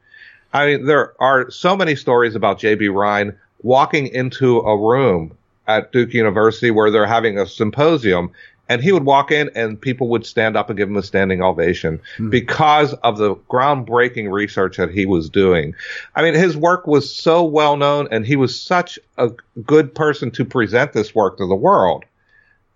I 0.52 0.66
mean, 0.66 0.87
there 0.87 1.14
are 1.20 1.50
so 1.50 1.76
many 1.76 1.94
stories 1.94 2.35
about 2.35 2.59
J.B. 2.59 2.88
Rhine 2.88 3.37
walking 3.62 4.07
into 4.07 4.61
a 4.61 4.76
room 4.76 5.37
at 5.68 5.92
Duke 5.92 6.14
University 6.14 6.70
where 6.70 6.90
they're 6.90 7.07
having 7.07 7.38
a 7.38 7.46
symposium 7.46 8.33
and 8.68 8.83
he 8.83 8.92
would 8.92 9.04
walk 9.04 9.31
in 9.31 9.50
and 9.54 9.81
people 9.81 10.09
would 10.09 10.26
stand 10.26 10.57
up 10.57 10.68
and 10.68 10.76
give 10.76 10.88
him 10.88 10.96
a 10.96 11.02
standing 11.02 11.42
ovation 11.42 12.00
hmm. 12.16 12.31
because 12.31 12.94
of 12.94 13.18
the 13.18 13.35
groundbreaking 13.50 14.31
research 14.31 14.76
that 14.76 14.90
he 14.90 15.07
was 15.07 15.31
doing. 15.31 15.74
I 16.14 16.22
mean, 16.22 16.35
his 16.35 16.57
work 16.57 16.87
was 16.87 17.14
so 17.14 17.44
well 17.44 17.76
known 17.76 18.09
and 18.11 18.26
he 18.26 18.37
was 18.37 18.61
such 18.61 18.98
a 19.16 19.31
good 19.64 19.94
person 19.94 20.31
to 20.33 20.44
present 20.44 20.92
this 20.92 21.14
work 21.14 21.38
to 21.38 21.46
the 21.46 21.57
world. 21.57 22.04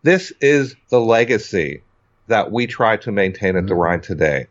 This 0.03 0.33
is 0.41 0.75
the 0.89 1.01
legacy 1.01 1.83
that 2.29 2.51
we 2.51 2.67
try 2.67 2.97
to 2.99 3.13
maintain 3.13 3.57
at 3.57 3.67
the. 3.67 3.75
Rhine 3.75 4.01
today. 4.01 4.47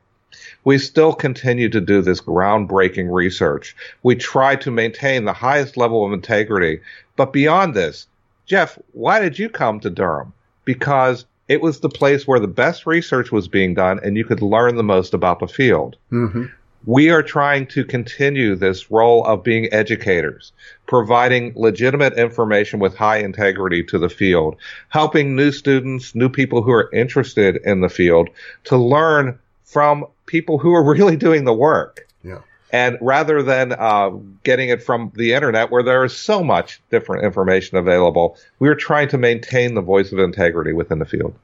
We 0.64 0.78
still 0.78 1.14
continue 1.14 1.68
to 1.70 1.82
do 1.82 2.02
this 2.02 2.22
groundbreaking 2.22 3.12
research. 3.12 3.76
We 4.04 4.16
try 4.16 4.56
to 4.58 4.72
maintain 4.72 5.26
the 5.26 5.34
highest 5.34 5.76
level 5.76 6.06
of 6.06 6.14
integrity. 6.14 6.80
But 7.18 7.34
beyond 7.34 7.74
this, 7.74 8.08
Jeff, 8.46 8.78
why 8.94 9.20
did 9.20 9.40
you 9.40 9.50
come 9.50 9.80
to 9.80 9.90
Durham? 9.90 10.34
Because 10.66 11.26
it 11.48 11.62
was 11.62 11.80
the 11.80 11.90
place 11.90 12.28
where 12.28 12.40
the 12.40 12.48
best 12.48 12.86
research 12.86 13.32
was 13.32 13.48
being 13.48 13.74
done 13.74 14.00
and 14.04 14.16
you 14.16 14.24
could 14.24 14.42
learn 14.42 14.76
the 14.76 14.84
most 14.84 15.14
about 15.14 15.40
the 15.40 15.48
field. 15.48 15.98
Mm-hmm. 16.12 16.46
We 16.86 17.10
are 17.12 17.22
trying 17.22 17.68
to 17.68 17.86
continue 17.86 18.56
this 18.56 18.90
role 18.90 19.24
of 19.26 19.44
being 19.44 19.72
educators, 19.72 20.52
providing 20.88 21.54
legitimate 21.56 22.14
information 22.14 22.80
with 22.80 22.96
high 22.96 23.18
integrity 23.18 23.84
to 23.84 24.00
the 24.00 24.10
field, 24.10 24.56
helping 24.90 25.36
new 25.36 25.52
students, 25.52 26.16
new 26.16 26.30
people 26.30 26.64
who 26.64 26.72
are 26.72 26.90
interested 26.92 27.58
in 27.66 27.82
the 27.82 27.90
field 27.90 28.30
to 28.64 28.78
learn 28.78 29.38
from 29.64 30.06
people 30.26 30.58
who 30.58 30.74
are 30.74 30.84
really 30.96 31.18
doing 31.18 31.44
the 31.44 31.54
work. 31.54 32.08
And 32.72 32.98
rather 33.02 33.44
than 33.44 33.74
uh, 33.74 34.12
getting 34.44 34.70
it 34.70 34.82
from 34.82 35.12
the 35.16 35.34
internet, 35.34 35.72
where 35.72 35.84
there 35.84 36.06
is 36.06 36.16
so 36.16 36.44
much 36.44 36.82
different 36.90 37.26
information 37.26 37.78
available, 37.78 38.38
we 38.60 38.70
are 38.70 38.76
trying 38.76 39.10
to 39.10 39.18
maintain 39.18 39.76
the 39.76 39.82
voice 39.82 40.12
of 40.12 40.20
integrity 40.20 40.72
within 40.72 41.00
the 41.00 41.06
field. 41.06 41.36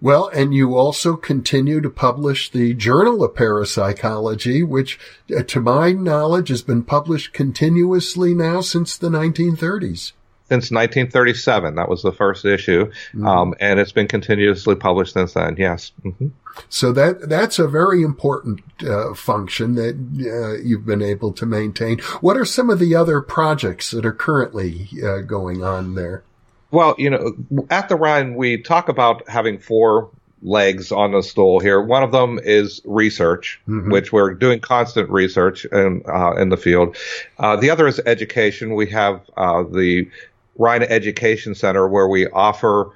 Well, 0.00 0.26
and 0.26 0.52
you 0.52 0.74
also 0.76 1.14
continue 1.14 1.80
to 1.80 1.88
publish 1.88 2.50
the 2.50 2.74
Journal 2.74 3.22
of 3.22 3.36
Parapsychology, 3.36 4.64
which, 4.64 4.98
uh, 5.34 5.44
to 5.44 5.60
my 5.60 5.92
knowledge, 5.92 6.48
has 6.48 6.62
been 6.62 6.82
published 6.82 7.32
continuously 7.32 8.34
now 8.34 8.60
since 8.60 8.96
the 8.96 9.08
1930s 9.08 10.12
since 10.52 10.70
1937. 10.70 11.76
That 11.76 11.88
was 11.88 12.02
the 12.02 12.12
first 12.12 12.44
issue, 12.44 12.84
mm-hmm. 12.84 13.26
um, 13.26 13.54
and 13.58 13.80
it's 13.80 13.92
been 13.92 14.06
continuously 14.06 14.74
published 14.74 15.14
since 15.14 15.32
then. 15.32 15.56
Yes. 15.56 15.92
Mm-hmm. 16.04 16.28
So 16.68 16.92
that 16.92 17.30
that's 17.30 17.58
a 17.58 17.66
very 17.66 18.02
important 18.02 18.60
uh, 18.86 19.14
function 19.14 19.76
that 19.76 19.94
uh, 19.96 20.62
you've 20.62 20.84
been 20.84 21.00
able 21.00 21.32
to 21.32 21.46
maintain. 21.46 22.00
What 22.20 22.36
are 22.36 22.44
some 22.44 22.68
of 22.68 22.78
the 22.78 22.94
other 22.94 23.22
projects 23.22 23.92
that 23.92 24.04
are 24.04 24.12
currently 24.12 24.90
uh, 25.02 25.20
going 25.20 25.64
on 25.64 25.94
there? 25.94 26.22
Well, 26.70 26.94
you 26.98 27.08
know, 27.08 27.34
at 27.70 27.88
the 27.88 27.96
Rhine, 27.96 28.34
we 28.34 28.60
talk 28.60 28.90
about 28.90 29.26
having 29.30 29.58
four 29.58 30.10
legs 30.42 30.92
on 30.92 31.12
the 31.12 31.22
stool 31.22 31.60
here. 31.60 31.80
One 31.80 32.02
of 32.02 32.12
them 32.12 32.38
is 32.42 32.82
research, 32.84 33.60
mm-hmm. 33.68 33.90
which 33.90 34.12
we're 34.12 34.34
doing 34.34 34.60
constant 34.60 35.08
research 35.08 35.64
in, 35.66 36.02
uh, 36.06 36.32
in 36.32 36.48
the 36.48 36.56
field. 36.56 36.96
Uh, 37.38 37.56
the 37.56 37.70
other 37.70 37.86
is 37.86 38.00
education. 38.04 38.74
We 38.74 38.90
have 38.90 39.22
uh, 39.36 39.62
the 39.62 40.10
Rhine 40.56 40.82
Education 40.82 41.54
Center 41.54 41.88
where 41.88 42.08
we 42.08 42.28
offer 42.28 42.92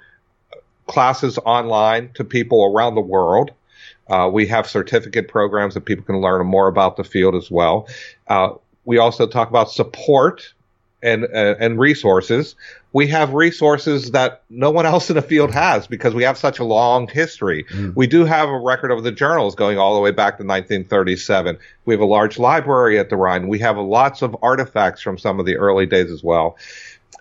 classes 0.86 1.38
online 1.38 2.10
to 2.14 2.24
people 2.24 2.64
around 2.64 2.94
the 2.94 3.00
world. 3.00 3.52
Uh, 4.08 4.30
we 4.32 4.46
have 4.46 4.68
certificate 4.68 5.28
programs 5.28 5.74
that 5.74 5.82
people 5.82 6.04
can 6.04 6.20
learn 6.20 6.46
more 6.46 6.68
about 6.68 6.96
the 6.96 7.04
field 7.04 7.34
as 7.34 7.50
well. 7.50 7.88
Uh, 8.28 8.50
we 8.84 8.98
also 8.98 9.26
talk 9.26 9.50
about 9.50 9.70
support 9.70 10.52
and 11.02 11.24
uh, 11.24 11.54
and 11.58 11.78
resources. 11.78 12.54
We 12.92 13.08
have 13.08 13.34
resources 13.34 14.12
that 14.12 14.42
no 14.48 14.70
one 14.70 14.86
else 14.92 15.10
in 15.10 15.16
the 15.16 15.22
field 15.22 15.52
has 15.52 15.86
because 15.86 16.14
we 16.14 16.22
have 16.22 16.38
such 16.38 16.58
a 16.58 16.64
long 16.64 17.08
history. 17.08 17.64
Mm. 17.64 17.94
We 17.94 18.06
do 18.06 18.24
have 18.24 18.48
a 18.48 18.58
record 18.58 18.90
of 18.90 19.02
the 19.02 19.12
journals 19.12 19.54
going 19.54 19.78
all 19.78 19.94
the 19.94 20.00
way 20.00 20.12
back 20.12 20.38
to 20.38 20.44
1937. 20.44 21.58
We 21.84 21.94
have 21.94 22.00
a 22.00 22.06
large 22.06 22.38
library 22.38 22.98
at 22.98 23.10
the 23.10 23.16
Rhine. 23.16 23.48
We 23.48 23.58
have 23.58 23.76
lots 23.76 24.22
of 24.22 24.36
artifacts 24.42 25.02
from 25.02 25.18
some 25.18 25.38
of 25.38 25.46
the 25.46 25.56
early 25.56 25.86
days 25.86 26.10
as 26.10 26.22
well. 26.22 26.56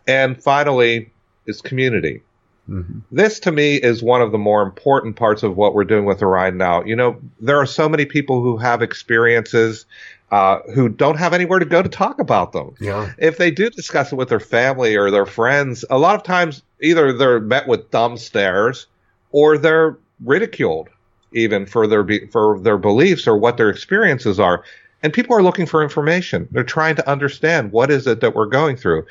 And 0.07 0.41
finally, 0.41 1.11
is 1.45 1.61
community. 1.61 2.21
Mm-hmm. 2.69 2.99
This 3.11 3.39
to 3.41 3.51
me 3.51 3.75
is 3.75 4.01
one 4.01 4.21
of 4.21 4.31
the 4.31 4.37
more 4.37 4.63
important 4.63 5.15
parts 5.15 5.43
of 5.43 5.55
what 5.55 5.75
we're 5.75 5.83
doing 5.83 6.05
with 6.05 6.21
Rhine 6.21 6.57
now. 6.57 6.83
You 6.83 6.95
know, 6.95 7.19
there 7.39 7.59
are 7.59 7.65
so 7.65 7.87
many 7.87 8.05
people 8.05 8.41
who 8.41 8.57
have 8.57 8.81
experiences 8.81 9.85
uh, 10.31 10.59
who 10.73 10.89
don't 10.89 11.17
have 11.17 11.33
anywhere 11.33 11.59
to 11.59 11.65
go 11.65 11.83
to 11.83 11.89
talk 11.89 12.19
about 12.19 12.51
them. 12.51 12.73
Yeah. 12.79 13.13
If 13.19 13.37
they 13.37 13.51
do 13.51 13.69
discuss 13.69 14.11
it 14.11 14.15
with 14.15 14.29
their 14.29 14.39
family 14.39 14.95
or 14.95 15.11
their 15.11 15.27
friends, 15.27 15.85
a 15.89 15.99
lot 15.99 16.15
of 16.15 16.23
times 16.23 16.63
either 16.81 17.13
they're 17.13 17.39
met 17.39 17.67
with 17.67 17.91
dumb 17.91 18.17
stares 18.17 18.87
or 19.31 19.57
they're 19.57 19.97
ridiculed 20.23 20.89
even 21.33 21.65
for 21.65 21.85
their 21.85 22.03
be- 22.03 22.25
for 22.27 22.59
their 22.59 22.77
beliefs 22.77 23.27
or 23.27 23.37
what 23.37 23.57
their 23.57 23.69
experiences 23.69 24.39
are. 24.39 24.63
And 25.03 25.13
people 25.13 25.35
are 25.35 25.43
looking 25.43 25.67
for 25.67 25.83
information. 25.83 26.47
They're 26.51 26.63
trying 26.63 26.95
to 26.95 27.07
understand 27.07 27.71
what 27.71 27.91
is 27.91 28.07
it 28.07 28.21
that 28.21 28.33
we're 28.33 28.47
going 28.47 28.77
through 28.77 29.05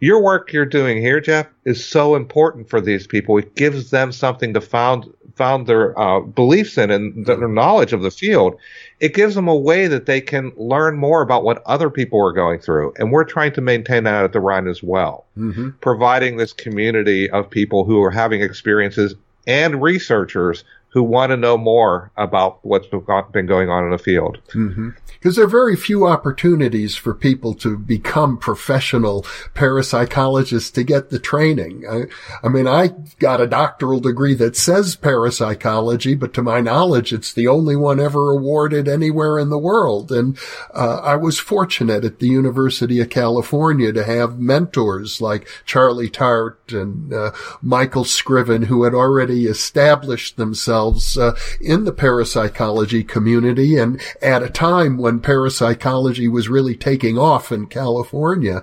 your 0.00 0.22
work 0.22 0.52
you're 0.52 0.66
doing 0.66 0.98
here, 0.98 1.20
Jeff, 1.20 1.46
is 1.64 1.84
so 1.84 2.16
important 2.16 2.68
for 2.68 2.80
these 2.80 3.06
people. 3.06 3.38
It 3.38 3.54
gives 3.54 3.90
them 3.90 4.12
something 4.12 4.54
to 4.54 4.60
found 4.60 5.12
found 5.36 5.66
their 5.66 5.98
uh, 5.98 6.20
beliefs 6.20 6.76
in 6.76 6.90
and 6.90 7.24
their 7.24 7.48
knowledge 7.48 7.92
of 7.92 8.02
the 8.02 8.10
field. 8.10 8.58
It 8.98 9.14
gives 9.14 9.34
them 9.34 9.48
a 9.48 9.56
way 9.56 9.86
that 9.86 10.04
they 10.04 10.20
can 10.20 10.52
learn 10.56 10.96
more 10.96 11.22
about 11.22 11.44
what 11.44 11.62
other 11.64 11.88
people 11.88 12.20
are 12.26 12.32
going 12.32 12.60
through, 12.60 12.94
and 12.98 13.12
we're 13.12 13.24
trying 13.24 13.52
to 13.52 13.60
maintain 13.60 14.04
that 14.04 14.24
at 14.24 14.32
the 14.32 14.40
Rhine 14.40 14.68
as 14.68 14.82
well, 14.82 15.26
mm-hmm. 15.38 15.70
providing 15.80 16.36
this 16.36 16.52
community 16.52 17.30
of 17.30 17.48
people 17.48 17.84
who 17.84 18.02
are 18.02 18.10
having 18.10 18.42
experiences 18.42 19.14
and 19.46 19.82
researchers 19.82 20.64
who 20.92 21.02
want 21.02 21.30
to 21.30 21.36
know 21.36 21.56
more 21.56 22.10
about 22.16 22.64
what's 22.64 22.86
been 22.88 23.46
going 23.46 23.70
on 23.70 23.84
in 23.84 23.90
the 23.90 23.98
field. 23.98 24.38
Mm-hmm 24.48 24.90
because 25.20 25.36
there 25.36 25.44
are 25.44 25.48
very 25.48 25.76
few 25.76 26.06
opportunities 26.06 26.96
for 26.96 27.12
people 27.12 27.52
to 27.52 27.76
become 27.76 28.38
professional 28.38 29.22
parapsychologists 29.54 30.72
to 30.72 30.82
get 30.82 31.10
the 31.10 31.18
training. 31.18 31.84
I, 31.86 32.04
I, 32.42 32.48
mean, 32.48 32.66
I 32.66 32.94
got 33.18 33.40
a 33.40 33.46
doctoral 33.46 34.00
degree 34.00 34.32
that 34.36 34.56
says 34.56 34.96
parapsychology, 34.96 36.14
but 36.14 36.32
to 36.34 36.42
my 36.42 36.62
knowledge, 36.62 37.12
it's 37.12 37.34
the 37.34 37.48
only 37.48 37.76
one 37.76 38.00
ever 38.00 38.30
awarded 38.30 38.88
anywhere 38.88 39.38
in 39.38 39.50
the 39.50 39.58
world. 39.58 40.10
And 40.10 40.38
uh, 40.72 41.00
I 41.02 41.16
was 41.16 41.38
fortunate 41.38 42.02
at 42.02 42.18
the 42.18 42.28
University 42.28 42.98
of 43.00 43.10
California 43.10 43.92
to 43.92 44.04
have 44.04 44.38
mentors 44.38 45.20
like 45.20 45.46
Charlie 45.66 46.08
Tart 46.08 46.72
and 46.72 47.12
uh, 47.12 47.32
Michael 47.60 48.04
Scriven, 48.04 48.62
who 48.62 48.84
had 48.84 48.94
already 48.94 49.44
established 49.44 50.38
themselves 50.38 50.79
uh, 51.18 51.36
in 51.60 51.84
the 51.84 51.92
parapsychology 51.92 53.04
community 53.04 53.76
and 53.76 54.00
at 54.22 54.42
a 54.42 54.48
time 54.48 54.96
when 54.96 55.10
when 55.10 55.18
parapsychology 55.18 56.28
was 56.28 56.48
really 56.48 56.76
taking 56.76 57.18
off 57.18 57.50
in 57.50 57.66
California. 57.66 58.62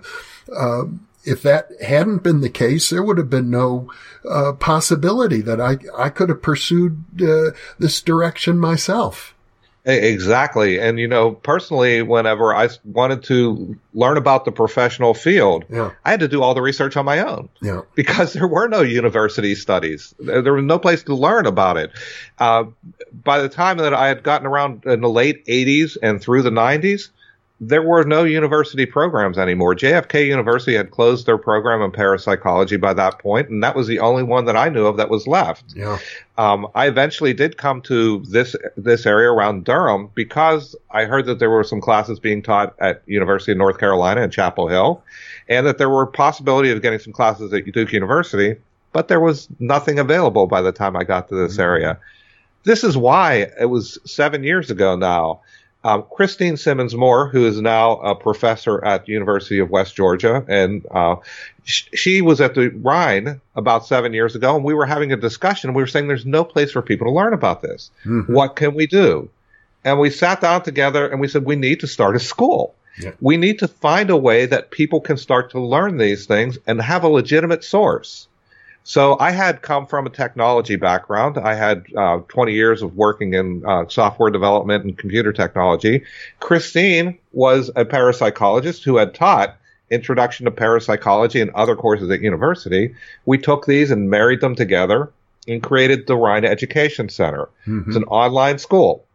Uh, 0.55 0.83
if 1.25 1.41
that 1.41 1.67
hadn't 1.85 2.23
been 2.23 2.39
the 2.39 2.49
case, 2.49 2.89
there 2.89 3.03
would 3.03 3.17
have 3.17 3.29
been 3.29 3.49
no 3.49 3.91
uh, 4.29 4.53
possibility 4.53 5.41
that 5.41 5.59
I 5.59 5.79
I 5.97 6.07
could 6.09 6.29
have 6.29 6.41
pursued 6.41 7.03
uh, 7.21 7.51
this 7.77 8.01
direction 8.01 8.57
myself. 8.59 9.35
Exactly. 9.87 10.81
And, 10.81 10.99
you 10.99 11.07
know, 11.07 11.31
personally, 11.31 12.01
whenever 12.01 12.53
I 12.53 12.67
wanted 12.83 13.23
to 13.23 13.79
learn 13.93 14.17
about 14.17 14.43
the 14.43 14.51
professional 14.51 15.13
field, 15.13 15.63
yeah. 15.69 15.91
I 16.03 16.11
had 16.11 16.19
to 16.19 16.27
do 16.27 16.43
all 16.43 16.53
the 16.53 16.61
research 16.61 16.97
on 16.97 17.05
my 17.05 17.19
own. 17.19 17.47
Yeah. 17.61 17.81
Because 17.95 18.33
there 18.33 18.47
were 18.47 18.67
no 18.67 18.81
university 18.81 19.55
studies. 19.55 20.13
There 20.19 20.53
was 20.53 20.65
no 20.65 20.77
place 20.77 21.03
to 21.03 21.15
learn 21.15 21.45
about 21.45 21.77
it. 21.77 21.91
Uh, 22.37 22.65
by 23.13 23.39
the 23.39 23.47
time 23.47 23.77
that 23.77 23.93
I 23.93 24.09
had 24.09 24.23
gotten 24.23 24.45
around 24.45 24.83
in 24.85 24.99
the 24.99 25.09
late 25.09 25.45
80s 25.45 25.95
and 26.03 26.21
through 26.21 26.41
the 26.41 26.49
90s, 26.49 27.09
there 27.59 27.81
were 27.81 28.03
no 28.03 28.23
university 28.23 28.85
programs 28.85 29.37
anymore. 29.37 29.73
JFK 29.73 30.27
University 30.27 30.75
had 30.75 30.91
closed 30.91 31.25
their 31.25 31.39
program 31.39 31.81
in 31.81 31.91
parapsychology 31.91 32.77
by 32.77 32.93
that 32.93 33.17
point, 33.17 33.49
and 33.49 33.63
that 33.63 33.75
was 33.75 33.87
the 33.87 33.99
only 33.99 34.21
one 34.21 34.45
that 34.45 34.55
I 34.55 34.69
knew 34.69 34.85
of 34.85 34.97
that 34.97 35.09
was 35.09 35.25
left. 35.25 35.73
Yeah. 35.75 35.97
Um, 36.37 36.67
I 36.75 36.87
eventually 36.87 37.33
did 37.33 37.57
come 37.57 37.81
to 37.83 38.19
this 38.29 38.55
this 38.75 39.07
area 39.07 39.31
around 39.31 39.65
Durham 39.65 40.11
because 40.13 40.75
I 40.91 41.05
heard 41.05 41.25
that 41.25 41.39
there 41.39 41.49
were 41.49 41.63
some 41.63 41.81
classes 41.81 42.19
being 42.19 42.43
taught 42.43 42.75
at 42.79 43.01
University 43.07 43.53
of 43.53 43.57
North 43.57 43.79
Carolina 43.79 44.21
in 44.21 44.29
Chapel 44.29 44.67
Hill, 44.67 45.01
and 45.49 45.65
that 45.65 45.79
there 45.79 45.89
were 45.89 46.05
possibility 46.05 46.69
of 46.69 46.83
getting 46.83 46.99
some 46.99 47.13
classes 47.13 47.51
at 47.53 47.65
Duke 47.71 47.91
University, 47.91 48.55
but 48.93 49.07
there 49.07 49.19
was 49.19 49.47
nothing 49.59 49.97
available 49.97 50.45
by 50.45 50.61
the 50.61 50.71
time 50.71 50.95
I 50.95 51.03
got 51.03 51.27
to 51.29 51.35
this 51.35 51.53
mm-hmm. 51.53 51.61
area. 51.61 51.99
This 52.65 52.83
is 52.83 52.95
why 52.95 53.47
it 53.59 53.69
was 53.69 53.97
seven 54.05 54.43
years 54.43 54.69
ago 54.69 54.95
now 54.95 55.41
um, 55.87 56.03
Christine 56.11 56.57
Simmonds 56.57 56.93
Moore, 56.93 57.29
who 57.29 57.45
is 57.45 57.61
now 57.61 57.93
a 58.01 58.13
professor 58.13 58.83
at 58.83 59.05
the 59.05 59.13
University 59.13 59.59
of 59.59 59.69
West 59.69 59.95
Georgia, 59.95 60.43
and 60.49 60.85
uh, 60.91 61.15
sh- 61.63 61.87
she 61.93 62.21
was 62.21 62.41
at 62.41 62.55
the 62.55 62.67
Rhine 62.67 63.39
about 63.55 63.85
seven 63.85 64.11
years 64.11 64.35
ago, 64.35 64.57
and 64.57 64.65
we 64.65 64.73
were 64.73 64.85
having 64.85 65.13
a 65.13 65.15
discussion. 65.15 65.73
We 65.73 65.81
were 65.81 65.87
saying 65.87 66.09
there's 66.09 66.25
no 66.25 66.43
place 66.43 66.73
for 66.73 66.81
people 66.81 67.07
to 67.07 67.13
learn 67.13 67.31
about 67.31 67.61
this. 67.61 67.89
Mm-hmm. 68.05 68.33
What 68.33 68.57
can 68.57 68.75
we 68.75 68.85
do? 68.85 69.29
And 69.85 69.97
we 69.97 70.09
sat 70.09 70.41
down 70.41 70.63
together 70.63 71.07
and 71.07 71.21
we 71.21 71.29
said 71.29 71.45
we 71.45 71.55
need 71.55 71.79
to 71.79 71.87
start 71.87 72.17
a 72.17 72.19
school. 72.19 72.75
Yeah. 72.99 73.11
We 73.21 73.37
need 73.37 73.59
to 73.59 73.69
find 73.69 74.09
a 74.09 74.17
way 74.17 74.45
that 74.45 74.71
people 74.71 74.99
can 74.99 75.15
start 75.15 75.51
to 75.51 75.61
learn 75.61 75.97
these 75.97 76.25
things 76.25 76.57
and 76.67 76.81
have 76.81 77.05
a 77.05 77.07
legitimate 77.07 77.63
source. 77.63 78.27
So 78.87 79.17
I 79.19 79.31
had 79.31 79.63
come 79.63 79.85
from 79.85 80.07
a 80.07 80.09
technology 80.09 80.77
background. 80.77 81.37
I 81.37 81.55
had 81.55 81.85
uh, 81.97 82.19
20 82.29 82.53
years 82.53 82.81
of 82.81 82.95
working 82.95 83.33
in 83.33 83.61
uh, 83.65 83.85
software 83.89 84.31
development 84.31 84.85
and 84.85 84.97
computer 84.97 85.33
technology. 85.33 86.05
Christine 86.39 87.19
was 87.33 87.69
a 87.75 87.83
parapsychologist 87.83 88.85
who 88.85 88.95
had 88.95 89.13
taught 89.13 89.57
introduction 89.89 90.45
to 90.45 90.51
parapsychology 90.51 91.41
and 91.41 91.51
other 91.51 91.75
courses 91.75 92.09
at 92.09 92.21
university. 92.21 92.95
We 93.25 93.37
took 93.37 93.65
these 93.65 93.91
and 93.91 94.09
married 94.09 94.39
them 94.39 94.55
together 94.55 95.11
and 95.49 95.61
created 95.61 96.07
the 96.07 96.15
Rhine 96.15 96.45
Education 96.45 97.09
Center. 97.09 97.49
Mm-hmm. 97.67 97.89
It's 97.89 97.97
an 97.97 98.05
online 98.05 98.57
school 98.57 99.05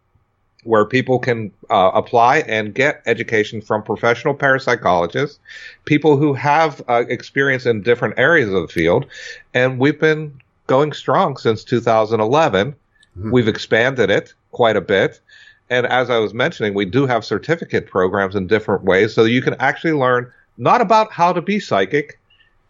where 0.64 0.84
people 0.84 1.18
can 1.18 1.50
uh, 1.70 1.90
apply 1.92 2.38
and 2.40 2.74
get 2.74 3.02
education 3.06 3.60
from 3.60 3.82
professional 3.82 4.34
parapsychologists, 4.34 5.38
people 5.84 6.16
who 6.16 6.34
have 6.34 6.82
uh, 6.88 7.04
experience 7.08 7.66
in 7.66 7.82
different 7.82 8.18
areas 8.18 8.52
of 8.52 8.62
the 8.62 8.68
field. 8.68 9.06
And 9.54 9.78
we've 9.78 9.98
been 9.98 10.40
going 10.66 10.92
strong 10.92 11.36
since 11.36 11.64
2011. 11.64 12.72
Mm-hmm. 12.72 13.30
We've 13.30 13.48
expanded 13.48 14.10
it 14.10 14.34
quite 14.52 14.76
a 14.76 14.80
bit. 14.80 15.20
And 15.68 15.86
as 15.86 16.10
I 16.10 16.18
was 16.18 16.34
mentioning, 16.34 16.74
we 16.74 16.84
do 16.84 17.06
have 17.06 17.24
certificate 17.24 17.86
programs 17.86 18.34
in 18.36 18.46
different 18.46 18.84
ways. 18.84 19.14
So 19.14 19.24
you 19.24 19.42
can 19.42 19.54
actually 19.54 19.94
learn 19.94 20.30
not 20.58 20.80
about 20.80 21.12
how 21.12 21.32
to 21.32 21.40
be 21.40 21.58
psychic, 21.58 22.20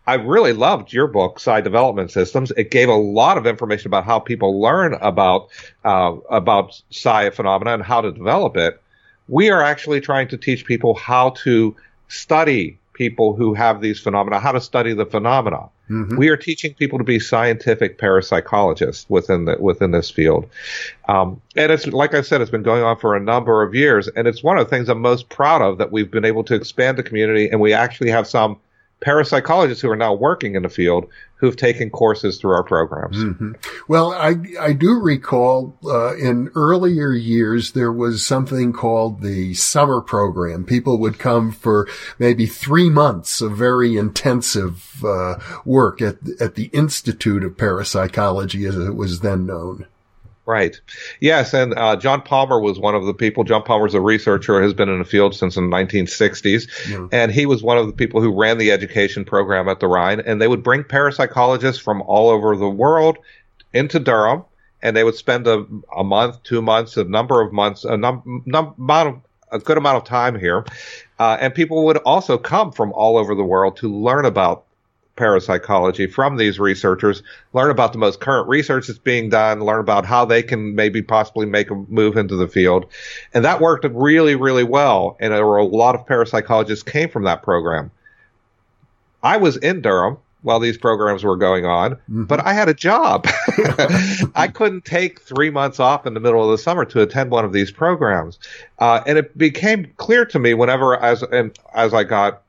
I 0.07 0.15
really 0.15 0.53
loved 0.53 0.93
your 0.93 1.07
book, 1.07 1.39
Psi 1.39 1.61
Development 1.61 2.11
Systems. 2.11 2.51
It 2.57 2.71
gave 2.71 2.89
a 2.89 2.95
lot 2.95 3.39
of 3.39 3.47
information 3.47 3.87
about 3.87 4.05
how 4.05 4.19
people 4.19 4.61
learn 4.61 4.95
about 4.95 5.49
uh, 5.85 6.17
about 6.29 6.81
psi 6.91 7.31
phenomena 7.31 7.75
and 7.75 7.83
how 7.83 8.01
to 8.01 8.11
develop 8.11 8.57
it. 8.57 8.81
We 9.29 9.51
are 9.51 9.63
actually 9.63 10.01
trying 10.01 10.29
to 10.29 10.37
teach 10.37 10.67
people 10.67 10.95
how 10.95 11.31
to 11.45 11.77
study 12.09 12.79
people 12.95 13.35
who 13.35 13.55
have 13.55 13.81
these 13.81 14.01
phenomena, 14.01 14.39
how 14.39 14.53
to 14.53 14.61
study 14.61 14.93
the 14.93 15.07
phenomena. 15.07 15.69
Mm-hmm. 15.89 16.17
We 16.17 16.29
are 16.29 16.37
teaching 16.37 16.75
people 16.75 16.99
to 16.99 17.05
be 17.05 17.19
scientific 17.19 17.99
parapsychologists 17.99 19.07
within 19.09 19.45
the, 19.45 19.57
within 19.59 19.91
this 19.93 20.11
field, 20.11 20.49
um, 21.09 21.41
and 21.57 21.71
it's 21.71 21.87
like 21.87 22.15
I 22.15 22.23
said, 22.23 22.41
it's 22.41 22.51
been 22.51 22.63
going 22.63 22.83
on 22.83 22.99
for 22.99 23.15
a 23.15 23.21
number 23.21 23.63
of 23.63 23.75
years, 23.75 24.09
and 24.09 24.27
it's 24.27 24.43
one 24.43 24.59
of 24.59 24.67
the 24.67 24.71
things 24.71 24.89
I'm 24.89 25.01
most 25.01 25.29
proud 25.29 25.63
of 25.63 25.79
that 25.79 25.93
we've 25.93 26.11
been 26.11 26.25
able 26.25 26.45
to 26.45 26.55
expand 26.55 26.99
the 26.99 27.03
community, 27.03 27.49
and 27.49 27.61
we 27.61 27.73
actually 27.73 28.11
have 28.11 28.27
some 28.27 28.59
parapsychologists 29.05 29.81
who 29.81 29.91
are 29.91 29.97
now 29.97 30.15
working 30.15 30.55
in 30.55 30.63
the 30.63 30.69
field 30.69 31.09
who've 31.37 31.57
taken 31.57 31.91
courses 31.91 32.39
through 32.39 32.53
our 32.53 32.63
programs. 32.63 33.17
Mm-hmm. 33.17 33.53
Well, 33.89 34.13
I, 34.13 34.37
I 34.61 34.73
do 34.73 34.93
recall 34.93 35.77
uh, 35.85 36.15
in 36.17 36.53
earlier 36.55 37.13
years 37.13 37.73
there 37.73 37.91
was 37.91 38.25
something 38.25 38.73
called 38.73 39.23
the 39.23 39.55
summer 39.55 40.01
program. 40.01 40.65
People 40.65 40.99
would 40.99 41.19
come 41.19 41.51
for 41.51 41.89
maybe 42.21 42.47
three 42.47 42.89
months 42.89 43.41
of 43.41 43.57
very 43.57 43.97
intensive 43.97 45.05
uh, 45.05 45.35
work 45.65 46.01
at 46.01 46.19
at 46.41 46.55
the 46.55 46.67
Institute 46.67 47.43
of 47.43 47.59
Parapsychology, 47.59 48.65
as 48.65 48.77
it 48.77 48.95
was 48.95 49.21
then 49.21 49.45
known. 49.47 49.87
Right. 50.45 50.81
Yes, 51.21 51.55
and 51.55 51.73
uh, 51.75 51.95
John 51.95 52.21
Palmer 52.21 52.59
was 52.59 52.77
one 52.77 52.97
of 52.97 53.05
the 53.05 53.15
people. 53.15 53.45
John 53.45 53.63
Palmer's 53.63 53.95
a 53.95 54.01
researcher, 54.01 54.61
has 54.61 54.75
been 54.75 54.89
in 54.89 54.99
the 54.99 55.05
field 55.05 55.37
since 55.37 55.55
the 55.55 55.61
1960s, 55.61 56.91
yeah. 56.91 57.07
and 57.13 57.31
he 57.31 57.47
was 57.47 57.63
one 57.63 57.79
of 57.79 57.87
the 57.87 57.93
people 57.93 58.21
who 58.21 58.37
ran 58.37 58.59
the 58.59 58.73
education 58.73 59.25
program 59.25 59.69
at 59.69 59.79
the 59.79 59.87
Rhine. 59.87 60.19
And 60.19 60.43
they 60.43 60.49
would 60.49 60.65
bring 60.65 60.83
parapsychologists 60.83 61.81
from 61.81 62.03
all 62.03 62.29
over 62.29 62.57
the 62.57 62.69
world 62.69 63.19
into 63.73 64.01
Durham, 64.01 64.45
and 64.83 64.97
they 64.97 65.05
would 65.05 65.15
spend 65.15 65.47
a, 65.47 65.65
a 65.97 66.03
month, 66.03 66.43
two 66.43 66.61
months, 66.61 66.97
a 66.97 67.05
number 67.05 67.41
of 67.41 67.53
months, 67.53 67.85
a 67.85 67.97
num, 67.97 68.43
num, 68.45 68.75
amount 68.79 69.09
of, 69.09 69.21
a 69.53 69.59
good 69.61 69.79
amount 69.79 69.99
of 69.99 70.05
time 70.05 70.37
here. 70.37 70.65
Uh, 71.21 71.37
and 71.41 71.55
people 71.55 71.85
would 71.85 71.99
also 71.99 72.37
come 72.37 72.73
from 72.73 72.93
all 72.95 73.17
over 73.17 73.37
the 73.37 73.45
world 73.45 73.77
to 73.77 73.95
learn 73.95 74.25
about 74.25 74.65
parapsychology 75.17 76.07
from 76.07 76.37
these 76.37 76.59
researchers, 76.59 77.23
learn 77.53 77.71
about 77.71 77.93
the 77.93 77.99
most 77.99 78.21
current 78.21 78.49
research 78.49 78.87
that's 78.87 78.99
being 78.99 79.29
done, 79.29 79.61
learn 79.61 79.81
about 79.81 80.07
how 80.07 80.25
they 80.25 80.43
can 80.43 80.75
maybe 80.75 81.03
possibly 81.03 81.47
make 81.47 81.71
a 81.71 81.75
move 81.75 82.17
into 82.17 82.37
the 82.37 82.49
field. 82.49 82.87
And 83.35 83.45
that 83.45 83.61
worked 83.61 83.85
really, 83.85 84.35
really 84.35 84.65
well. 84.65 85.17
And 85.21 85.33
there 85.33 85.47
were 85.47 85.59
a 85.59 85.65
lot 85.65 85.95
of 85.95 86.07
parapsychologists 86.07 86.85
came 86.85 87.09
from 87.09 87.25
that 87.25 87.43
program. 87.43 87.91
I 89.23 89.37
was 89.37 89.57
in 89.59 89.83
Durham 89.83 90.19
while 90.43 90.59
these 90.59 90.77
programs 90.77 91.23
were 91.23 91.37
going 91.37 91.65
on, 91.65 91.93
mm-hmm. 91.93 92.25
but 92.25 92.45
I 92.45 92.53
had 92.53 92.69
a 92.69 92.75
job. 92.75 93.27
I 94.35 94.51
couldn't 94.53 94.85
take 94.85 95.21
three 95.21 95.51
months 95.51 95.79
off 95.79 96.05
in 96.05 96.15
the 96.15 96.21
middle 96.21 96.45
of 96.45 96.51
the 96.51 96.59
summer 96.59 96.85
to 96.87 97.01
attend 97.01 97.31
one 97.31 97.45
of 97.45 97.53
these 97.53 97.71
programs. 97.71 98.41
Uh, 98.81 99.03
and 99.07 99.19
it 99.19 99.39
became 99.39 99.93
clear 99.99 100.25
to 100.27 100.39
me 100.41 100.55
whenever, 100.55 101.01
as, 101.01 101.23
and 101.23 101.57
as 101.75 101.95
I 101.95 102.03
got 102.03 102.43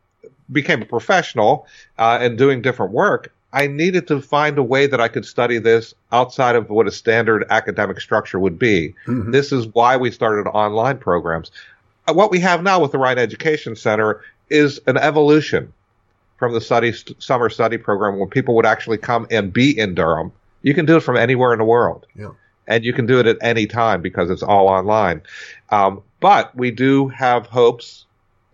became 0.53 0.81
a 0.81 0.85
professional 0.85 1.67
uh, 1.97 2.19
and 2.21 2.37
doing 2.37 2.61
different 2.61 2.91
work, 2.91 3.33
I 3.53 3.67
needed 3.67 4.07
to 4.07 4.19
find 4.19 4.57
a 4.57 4.63
way 4.63 4.87
that 4.87 4.99
I 4.99 5.07
could 5.07 5.25
study 5.25 5.59
this 5.59 5.93
outside 6.11 6.55
of 6.55 6.69
what 6.69 6.87
a 6.87 6.91
standard 6.91 7.45
academic 7.51 8.01
structure 8.01 8.39
would 8.39 8.57
be. 8.57 8.95
Mm-hmm. 9.05 9.31
This 9.31 9.51
is 9.51 9.67
why 9.67 9.95
we 9.95 10.09
started 10.09 10.49
online 10.49 10.97
programs. 10.97 11.51
Uh, 12.07 12.13
what 12.13 12.31
we 12.31 12.39
have 12.39 12.63
now 12.63 12.79
with 12.79 12.91
the 12.91 12.97
Rhine 12.97 13.19
Education 13.19 13.75
Center 13.75 14.21
is 14.49 14.79
an 14.87 14.97
evolution 14.97 15.71
from 16.37 16.53
the 16.53 16.61
study 16.61 16.91
st- 16.91 17.21
summer 17.21 17.49
study 17.49 17.77
program 17.77 18.17
where 18.17 18.27
people 18.27 18.55
would 18.55 18.65
actually 18.65 18.97
come 18.97 19.27
and 19.29 19.53
be 19.53 19.77
in 19.77 19.93
Durham. 19.93 20.31
You 20.63 20.73
can 20.73 20.85
do 20.85 20.97
it 20.97 21.01
from 21.01 21.15
anywhere 21.15 21.53
in 21.53 21.59
the 21.59 21.65
world. 21.65 22.07
Yeah. 22.15 22.31
And 22.67 22.83
you 22.83 22.93
can 22.93 23.05
do 23.05 23.19
it 23.19 23.27
at 23.27 23.37
any 23.41 23.67
time 23.67 24.01
because 24.01 24.29
it's 24.31 24.43
all 24.43 24.67
online. 24.67 25.21
Um, 25.69 26.01
but 26.21 26.55
we 26.55 26.71
do 26.71 27.09
have 27.09 27.45
hopes 27.45 28.05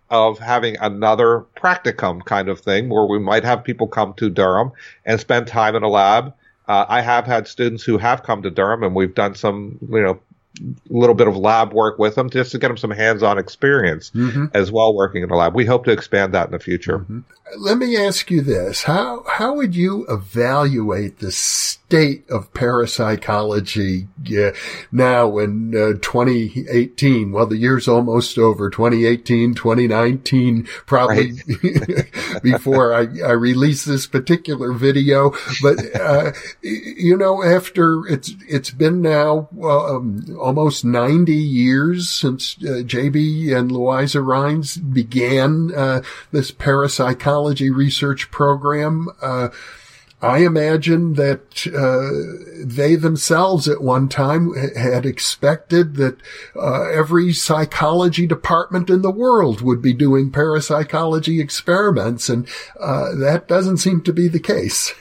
of 0.10 0.40
having 0.40 0.76
another 0.78 1.46
practicum 1.56 2.24
kind 2.26 2.50
of 2.50 2.60
thing 2.60 2.90
where 2.90 3.06
we 3.06 3.20
might 3.20 3.44
have 3.44 3.64
people 3.64 3.88
come 3.88 4.14
to 4.16 4.30
Durham 4.30 4.72
and 5.06 5.20
spend 5.20 5.48
time 5.48 5.76
in 5.76 5.84
a 5.84 5.90
lab. 5.90 6.34
Uh, 6.68 6.86
I 6.88 7.02
have 7.02 7.26
had 7.26 7.48
students 7.48 7.84
who 7.84 7.98
have 7.98 8.24
come 8.24 8.42
to 8.44 8.52
Durham 8.52 8.84
and 8.84 8.96
we've 8.96 9.16
done 9.16 9.36
some, 9.36 9.78
you 9.82 10.02
know, 10.02 10.20
little 10.90 11.16
bit 11.16 11.28
of 11.28 11.38
lab 11.38 11.74
work 11.74 12.00
with 12.00 12.16
them 12.16 12.30
just 12.30 12.52
to 12.52 12.58
get 12.58 12.68
them 12.68 12.78
some 12.78 12.92
hands-on 12.92 13.38
experience 13.38 14.12
mm-hmm. 14.12 14.46
as 14.54 14.72
well 14.72 14.94
working 14.94 15.24
in 15.24 15.30
the 15.30 15.36
lab. 15.36 15.56
We 15.56 15.66
hope 15.66 15.86
to 15.86 15.92
expand 15.92 16.34
that 16.34 16.48
in 16.48 16.52
the 16.52 16.60
future. 16.60 17.00
Mm-hmm. 17.00 17.20
Let 17.58 17.78
me 17.78 17.96
ask 17.98 18.30
you 18.30 18.42
this. 18.42 18.84
How, 18.84 19.24
how 19.28 19.54
would 19.54 19.76
you 19.76 20.06
evaluate 20.10 21.20
the 21.20 21.32
state 21.90 22.30
of 22.30 22.54
parapsychology 22.54 24.08
uh, 24.38 24.52
now 24.92 25.40
in 25.40 25.76
uh, 25.76 25.94
2018? 26.00 27.32
Well, 27.32 27.48
the 27.48 27.58
year's 27.58 27.88
almost 27.88 28.38
over. 28.38 28.70
2018, 28.70 29.56
2019, 29.56 30.68
probably 30.86 31.32
right. 31.64 32.42
before 32.44 32.94
I, 32.94 33.08
I 33.26 33.32
release 33.32 33.86
this 33.86 34.06
particular 34.06 34.72
video. 34.72 35.32
But, 35.64 35.80
uh, 36.00 36.34
you 36.62 37.18
know, 37.18 37.42
after 37.44 38.06
it's, 38.06 38.36
it's 38.48 38.70
been 38.70 39.02
now, 39.02 39.50
um, 39.64 40.38
almost 40.40 40.86
90 40.86 41.34
years 41.34 42.08
since 42.08 42.56
uh, 42.62 42.86
JB 42.86 43.52
and 43.58 43.72
Louisa 43.72 44.22
Rhines 44.22 44.78
began 44.78 45.74
uh, 45.76 46.04
this 46.32 46.52
parapsychology 46.52 47.72
research 47.72 48.30
program. 48.30 49.08
I 50.22 50.40
imagine 50.40 51.14
that 51.14 51.66
uh, 51.68 52.66
they 52.66 52.96
themselves 52.96 53.70
at 53.70 53.82
one 53.82 54.10
time 54.10 54.54
had 54.76 55.06
expected 55.06 55.96
that 55.96 56.18
uh, 56.58 56.90
every 56.90 57.32
psychology 57.32 58.28
department 58.28 58.90
in 58.90 59.02
the 59.02 59.12
world 59.12 59.62
would 59.62 59.82
be 59.82 59.94
doing 59.94 60.30
parapsychology 60.30 61.40
experiments, 61.40 62.28
and 62.28 62.48
uh, 62.80 63.16
that 63.16 63.48
doesn't 63.48 63.78
seem 63.78 64.02
to 64.02 64.12
be 64.12 64.28
the 64.28 64.42
case. 64.42 64.94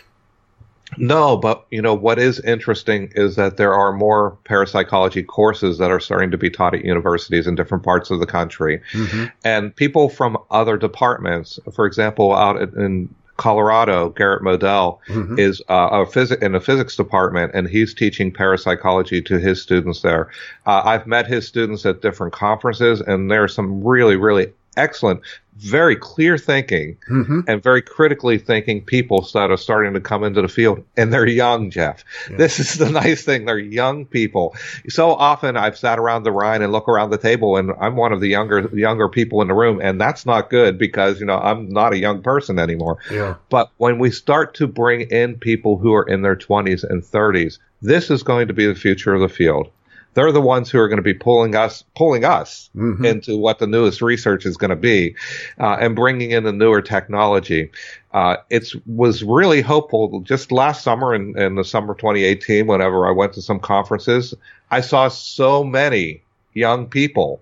No, 0.96 1.36
but 1.36 1.66
you 1.70 1.82
know 1.82 1.94
what 1.94 2.18
is 2.18 2.40
interesting 2.40 3.12
is 3.14 3.36
that 3.36 3.56
there 3.56 3.74
are 3.74 3.92
more 3.92 4.38
parapsychology 4.44 5.22
courses 5.22 5.78
that 5.78 5.90
are 5.90 6.00
starting 6.00 6.30
to 6.30 6.38
be 6.38 6.48
taught 6.48 6.74
at 6.74 6.84
universities 6.84 7.46
in 7.46 7.56
different 7.56 7.84
parts 7.84 8.10
of 8.10 8.20
the 8.20 8.26
country, 8.26 8.80
mm-hmm. 8.92 9.26
and 9.44 9.74
people 9.74 10.08
from 10.08 10.38
other 10.50 10.78
departments, 10.78 11.58
for 11.74 11.84
example, 11.86 12.32
out 12.32 12.60
in 12.74 13.14
Colorado, 13.38 14.10
Garret 14.10 14.42
Moddel 14.42 14.98
mm-hmm. 15.08 15.38
is 15.38 15.62
uh, 15.70 15.88
a 15.92 16.04
phys- 16.04 16.42
in 16.42 16.54
a 16.54 16.60
physics 16.60 16.96
department, 16.96 17.52
and 17.54 17.68
he's 17.68 17.94
teaching 17.94 18.30
parapsychology 18.30 19.22
to 19.22 19.38
his 19.38 19.62
students 19.62 20.02
there. 20.02 20.28
Uh, 20.66 20.82
I've 20.84 21.06
met 21.06 21.26
his 21.26 21.46
students 21.46 21.86
at 21.86 22.02
different 22.02 22.34
conferences, 22.34 23.00
and 23.00 23.30
there 23.30 23.42
are 23.42 23.48
some 23.48 23.82
really, 23.82 24.16
really 24.16 24.52
excellent, 24.76 25.20
very 25.58 25.96
clear 25.96 26.38
thinking 26.38 26.96
mm-hmm. 27.10 27.40
and 27.48 27.62
very 27.62 27.82
critically 27.82 28.38
thinking 28.38 28.84
people 28.84 29.28
that 29.34 29.50
are 29.50 29.56
starting 29.56 29.92
to 29.94 30.00
come 30.00 30.22
into 30.22 30.40
the 30.40 30.48
field 30.48 30.84
and 30.96 31.12
they're 31.12 31.26
young, 31.26 31.70
Jeff. 31.70 32.04
Yeah. 32.30 32.36
This 32.36 32.60
is 32.60 32.74
the 32.74 32.90
nice 32.90 33.24
thing. 33.24 33.44
They're 33.44 33.58
young 33.58 34.06
people. 34.06 34.54
So 34.88 35.12
often 35.12 35.56
I've 35.56 35.76
sat 35.76 35.98
around 35.98 36.22
the 36.22 36.32
Rhine 36.32 36.62
and 36.62 36.72
look 36.72 36.88
around 36.88 37.10
the 37.10 37.18
table 37.18 37.56
and 37.56 37.72
I'm 37.80 37.96
one 37.96 38.12
of 38.12 38.20
the 38.20 38.28
younger, 38.28 38.68
younger 38.72 39.08
people 39.08 39.42
in 39.42 39.48
the 39.48 39.54
room. 39.54 39.80
And 39.82 40.00
that's 40.00 40.24
not 40.24 40.50
good 40.50 40.78
because, 40.78 41.18
you 41.18 41.26
know, 41.26 41.38
I'm 41.38 41.68
not 41.68 41.92
a 41.92 41.98
young 41.98 42.22
person 42.22 42.58
anymore. 42.58 42.98
Yeah. 43.10 43.34
But 43.50 43.70
when 43.78 43.98
we 43.98 44.10
start 44.10 44.54
to 44.54 44.66
bring 44.66 45.02
in 45.02 45.36
people 45.36 45.78
who 45.78 45.92
are 45.94 46.08
in 46.08 46.22
their 46.22 46.36
twenties 46.36 46.84
and 46.84 47.04
thirties, 47.04 47.58
this 47.82 48.10
is 48.10 48.22
going 48.22 48.48
to 48.48 48.54
be 48.54 48.66
the 48.66 48.74
future 48.74 49.14
of 49.14 49.20
the 49.20 49.28
field 49.28 49.70
they're 50.14 50.32
the 50.32 50.40
ones 50.40 50.70
who 50.70 50.78
are 50.78 50.88
going 50.88 50.98
to 50.98 51.02
be 51.02 51.14
pulling 51.14 51.54
us 51.54 51.84
pulling 51.96 52.24
us 52.24 52.70
mm-hmm. 52.76 53.04
into 53.04 53.36
what 53.36 53.58
the 53.58 53.66
newest 53.66 54.02
research 54.02 54.46
is 54.46 54.56
going 54.56 54.70
to 54.70 54.76
be 54.76 55.14
uh, 55.60 55.76
and 55.80 55.94
bringing 55.94 56.30
in 56.30 56.44
the 56.44 56.52
newer 56.52 56.82
technology. 56.82 57.70
Uh, 58.12 58.36
it 58.50 58.72
was 58.86 59.22
really 59.22 59.60
hopeful. 59.60 60.20
Just 60.20 60.50
last 60.50 60.82
summer, 60.82 61.14
in, 61.14 61.38
in 61.38 61.54
the 61.54 61.64
summer 61.64 61.94
2018, 61.94 62.66
whenever 62.66 63.06
I 63.06 63.10
went 63.10 63.34
to 63.34 63.42
some 63.42 63.60
conferences, 63.60 64.34
I 64.70 64.80
saw 64.80 65.08
so 65.08 65.62
many 65.62 66.22
young 66.54 66.86
people 66.86 67.40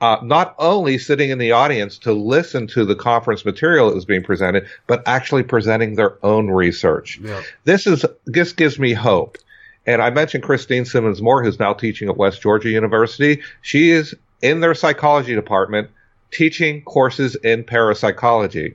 uh, 0.00 0.18
not 0.22 0.54
only 0.58 0.98
sitting 0.98 1.30
in 1.30 1.38
the 1.38 1.52
audience 1.52 1.98
to 1.98 2.12
listen 2.12 2.66
to 2.66 2.84
the 2.84 2.94
conference 2.94 3.44
material 3.44 3.88
that 3.88 3.94
was 3.94 4.04
being 4.04 4.22
presented, 4.22 4.66
but 4.86 5.02
actually 5.06 5.42
presenting 5.42 5.94
their 5.94 6.22
own 6.24 6.50
research. 6.50 7.18
Yeah. 7.22 7.42
This 7.64 7.86
is 7.86 8.04
this 8.26 8.52
gives 8.52 8.78
me 8.78 8.92
hope. 8.92 9.38
And 9.86 10.02
I 10.02 10.10
mentioned 10.10 10.42
Christine 10.42 10.84
Simmonds 10.84 11.22
Moore, 11.22 11.42
who's 11.42 11.60
now 11.60 11.72
teaching 11.72 12.08
at 12.08 12.16
West 12.16 12.42
Georgia 12.42 12.70
University. 12.70 13.40
She 13.62 13.90
is 13.90 14.14
in 14.42 14.60
their 14.60 14.74
psychology 14.74 15.34
department 15.34 15.90
teaching 16.30 16.82
courses 16.82 17.36
in 17.36 17.64
parapsychology. 17.64 18.74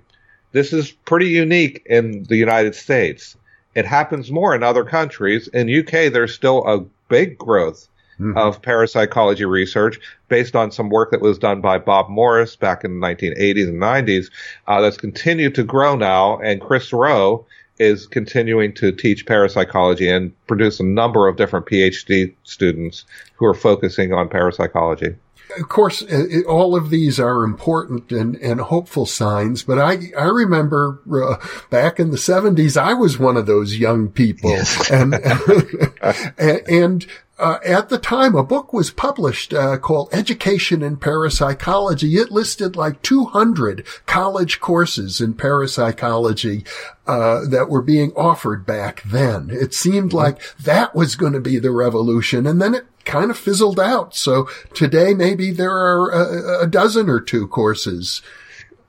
This 0.54 0.74
is 0.74 0.92
pretty 0.92 1.30
unique 1.30 1.82
in 1.86 2.24
the 2.24 2.38
United 2.38 2.76
States. 2.76 3.38
It 3.76 3.86
happens 3.86 4.32
more 4.32 4.54
in 4.56 4.64
other 4.64 4.84
countries. 4.84 5.48
In 5.50 5.70
UK, 5.70 6.12
there's 6.12 6.34
still 6.34 6.66
a 6.66 6.86
big 7.08 7.38
growth 7.38 7.88
mm-hmm. 8.20 8.38
of 8.38 8.62
parapsychology 8.62 9.46
research 9.46 10.00
based 10.28 10.56
on 10.56 10.72
some 10.72 10.90
work 10.90 11.12
that 11.12 11.22
was 11.22 11.38
done 11.38 11.62
by 11.62 11.78
Bob 11.78 12.10
Morris 12.10 12.56
back 12.56 12.84
in 12.84 13.00
the 13.00 13.08
1980s 13.08 13.70
and 13.70 13.82
90s. 13.82 14.30
Uh, 14.68 14.82
that's 14.82 14.98
continued 14.98 15.56
to 15.56 15.64
grow 15.64 15.96
now. 15.96 16.38
And 16.40 16.62
Chris 16.62 16.92
Roe 16.92 17.46
is 17.82 18.06
continuing 18.06 18.74
to 18.76 18.92
teach 18.92 19.26
parapsychology 19.26 20.08
and 20.08 20.32
produce 20.46 20.80
a 20.80 20.84
number 20.84 21.28
of 21.28 21.36
different 21.36 21.66
PhD 21.66 22.36
students 22.44 23.06
who 23.36 23.46
are 23.46 23.56
focusing 23.56 24.14
on 24.14 24.30
parapsychology. 24.30 25.16
Of 25.58 25.68
course, 25.68 26.02
it, 26.04 26.46
all 26.46 26.76
of 26.76 26.92
these 26.92 27.20
are 27.20 27.44
important 27.44 28.12
and, 28.12 28.36
and 28.38 28.62
hopeful 28.62 29.06
signs, 29.06 29.64
but 29.64 29.80
I, 29.80 30.12
I 30.18 30.26
remember 30.26 31.02
uh, 31.12 31.46
back 31.70 32.00
in 32.00 32.12
the 32.12 32.18
seventies, 32.18 32.78
I 32.78 32.94
was 32.94 33.20
one 33.20 33.36
of 33.36 33.48
those 33.48 33.78
young 33.78 34.10
people 34.10 34.52
yes. 34.52 34.90
and, 34.90 35.14
and, 36.38 36.68
and 36.70 37.08
uh, 37.42 37.60
at 37.66 37.90
the 37.90 37.98
time, 37.98 38.36
a 38.36 38.44
book 38.44 38.72
was 38.72 38.92
published 38.92 39.52
uh, 39.52 39.78
called 39.80 40.10
Education 40.14 40.84
in 40.84 40.98
Parapsychology. 40.98 42.16
It 42.16 42.32
listed 42.32 42.76
like 42.76 43.02
200 43.02 43.84
college 44.06 44.60
courses 44.60 45.20
in 45.20 45.34
parapsychology 45.34 46.64
uh, 47.08 47.48
that 47.50 47.68
were 47.68 47.82
being 47.82 48.14
offered 48.16 48.64
back 48.66 49.02
then. 49.02 49.50
It 49.52 49.74
seemed 49.74 50.14
like 50.14 50.40
that 50.58 50.94
was 50.94 51.16
going 51.16 51.34
to 51.34 51.42
be 51.42 51.58
the 51.58 51.72
revolution, 51.72 52.46
and 52.46 52.62
then 52.62 52.76
it 52.76 52.86
kind 53.06 53.32
of 53.32 53.38
fizzled 53.40 53.80
out. 53.80 54.16
So 54.16 54.48
today, 54.76 55.16
maybe 55.16 55.50
there 55.50 55.76
are 55.76 56.12
a, 56.12 56.64
a 56.66 56.68
dozen 56.68 57.10
or 57.10 57.20
two 57.20 57.48
courses. 57.48 58.22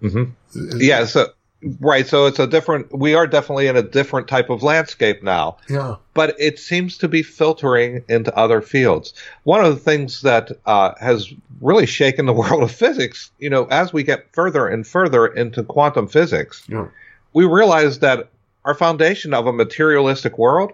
Mm-hmm. 0.02 0.78
Yeah. 0.78 1.06
So 1.06 1.28
Right. 1.80 2.06
So 2.06 2.26
it's 2.26 2.38
a 2.38 2.46
different, 2.46 2.96
we 2.96 3.14
are 3.14 3.26
definitely 3.26 3.68
in 3.68 3.76
a 3.76 3.82
different 3.82 4.26
type 4.28 4.50
of 4.50 4.62
landscape 4.62 5.22
now. 5.22 5.58
Yeah. 5.68 5.96
But 6.14 6.34
it 6.38 6.58
seems 6.58 6.98
to 6.98 7.08
be 7.08 7.22
filtering 7.22 8.04
into 8.08 8.34
other 8.36 8.60
fields. 8.60 9.14
One 9.44 9.64
of 9.64 9.72
the 9.74 9.80
things 9.80 10.22
that 10.22 10.50
uh, 10.66 10.94
has 11.00 11.32
really 11.60 11.86
shaken 11.86 12.26
the 12.26 12.32
world 12.42 12.62
of 12.62 12.72
physics, 12.72 13.30
you 13.38 13.48
know, 13.50 13.66
as 13.66 13.92
we 13.92 14.02
get 14.02 14.26
further 14.32 14.66
and 14.66 14.86
further 14.86 15.26
into 15.26 15.62
quantum 15.62 16.08
physics, 16.08 16.64
Yeah. 16.68 16.88
we 17.32 17.44
realize 17.46 18.00
that 18.00 18.28
our 18.64 18.74
foundation 18.74 19.32
of 19.34 19.46
a 19.46 19.52
materialistic 19.52 20.38
world 20.38 20.72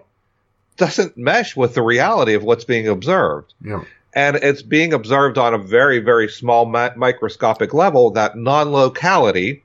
doesn't 0.77 1.17
mesh 1.17 1.55
with 1.55 1.73
the 1.75 1.81
reality 1.81 2.33
of 2.33 2.43
what's 2.43 2.63
being 2.65 2.87
observed. 2.87 3.53
Yeah. 3.63 3.83
And 4.13 4.37
it's 4.37 4.63
being 4.63 4.93
observed 4.93 5.37
on 5.37 5.53
a 5.53 5.57
very, 5.59 5.99
very 5.99 6.29
small 6.29 6.65
mi- 6.65 6.89
microscopic 6.95 7.73
level 7.75 8.09
that 8.11 8.35
non 8.35 8.71
locality 8.71 9.63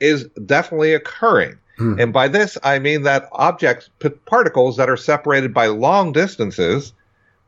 is 0.00 0.24
definitely 0.44 0.94
occurring. 0.94 1.58
Hmm. 1.78 1.98
And 2.00 2.12
by 2.12 2.28
this, 2.28 2.56
I 2.62 2.78
mean 2.78 3.02
that 3.02 3.28
objects, 3.32 3.90
particles 4.24 4.76
that 4.78 4.88
are 4.88 4.96
separated 4.96 5.52
by 5.52 5.66
long 5.66 6.12
distances, 6.12 6.92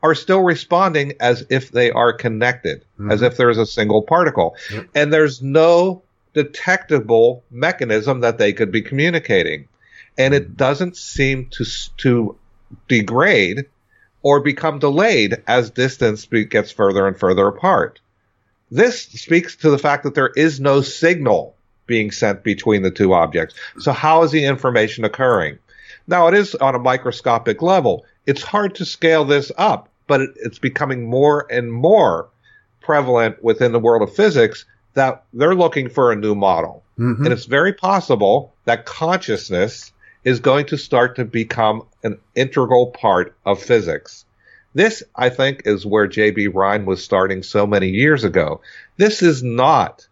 are 0.01 0.15
still 0.15 0.41
responding 0.41 1.13
as 1.19 1.45
if 1.49 1.71
they 1.71 1.91
are 1.91 2.13
connected, 2.13 2.85
as 3.09 3.21
if 3.21 3.35
there's 3.35 3.57
a 3.57 3.65
single 3.65 4.01
particle. 4.01 4.55
Yep. 4.71 4.89
And 4.95 5.11
there's 5.11 5.41
no 5.41 6.03
detectable 6.33 7.43
mechanism 7.51 8.21
that 8.21 8.37
they 8.37 8.53
could 8.53 8.71
be 8.71 8.81
communicating. 8.81 9.67
And 10.17 10.33
it 10.33 10.55
doesn't 10.55 10.95
seem 10.95 11.47
to, 11.51 11.65
to 11.97 12.37
degrade 12.87 13.65
or 14.21 14.39
become 14.39 14.79
delayed 14.79 15.43
as 15.47 15.69
distance 15.69 16.25
gets 16.25 16.71
further 16.71 17.07
and 17.07 17.17
further 17.17 17.47
apart. 17.47 17.99
This 18.71 19.01
speaks 19.01 19.57
to 19.57 19.69
the 19.69 19.77
fact 19.77 20.03
that 20.03 20.15
there 20.15 20.31
is 20.35 20.59
no 20.59 20.81
signal 20.81 21.55
being 21.89 22.11
sent 22.11 22.43
between 22.43 22.83
the 22.83 22.91
two 22.91 23.13
objects. 23.13 23.55
So 23.79 23.91
how 23.91 24.23
is 24.23 24.31
the 24.31 24.45
information 24.45 25.03
occurring? 25.03 25.59
Now 26.07 26.27
it 26.27 26.33
is 26.33 26.55
on 26.55 26.75
a 26.75 26.79
microscopic 26.79 27.61
level. 27.61 28.05
It's 28.25 28.41
hard 28.41 28.75
to 28.75 28.85
scale 28.85 29.25
this 29.25 29.51
up, 29.57 29.89
but 30.07 30.21
it, 30.21 30.29
it's 30.37 30.59
becoming 30.59 31.09
more 31.09 31.45
and 31.51 31.73
more 31.73 32.29
prevalent 32.79 33.43
within 33.43 33.73
the 33.73 33.79
world 33.79 34.07
of 34.07 34.15
physics 34.15 34.65
that 34.93 35.23
they're 35.33 35.55
looking 35.55 35.89
for 35.89 36.11
a 36.11 36.15
new 36.15 36.35
model. 36.35 36.83
Mhm. 36.97 37.25
And 37.25 37.33
it's 37.33 37.45
very 37.45 37.73
possible 37.73 38.53
that 38.65 38.85
consciousness 38.85 39.91
is 40.23 40.39
going 40.39 40.67
to 40.67 40.77
start 40.77 41.15
to 41.15 41.25
become 41.25 41.83
an 42.03 42.17
integral 42.35 42.87
part 42.87 43.35
of 43.45 43.61
physics. 43.61 44.25
This, 44.75 45.01
I 45.15 45.29
think, 45.29 45.63
is 45.65 45.85
where 45.85 46.07
J.B. 46.07 46.47
Rhine 46.47 46.85
was 46.85 47.03
starting 47.03 47.41
so 47.41 47.65
many 47.65 47.89
years 47.89 48.23
ago. 48.23 48.61
This 48.97 49.23
is 49.23 49.41
not 49.41 50.07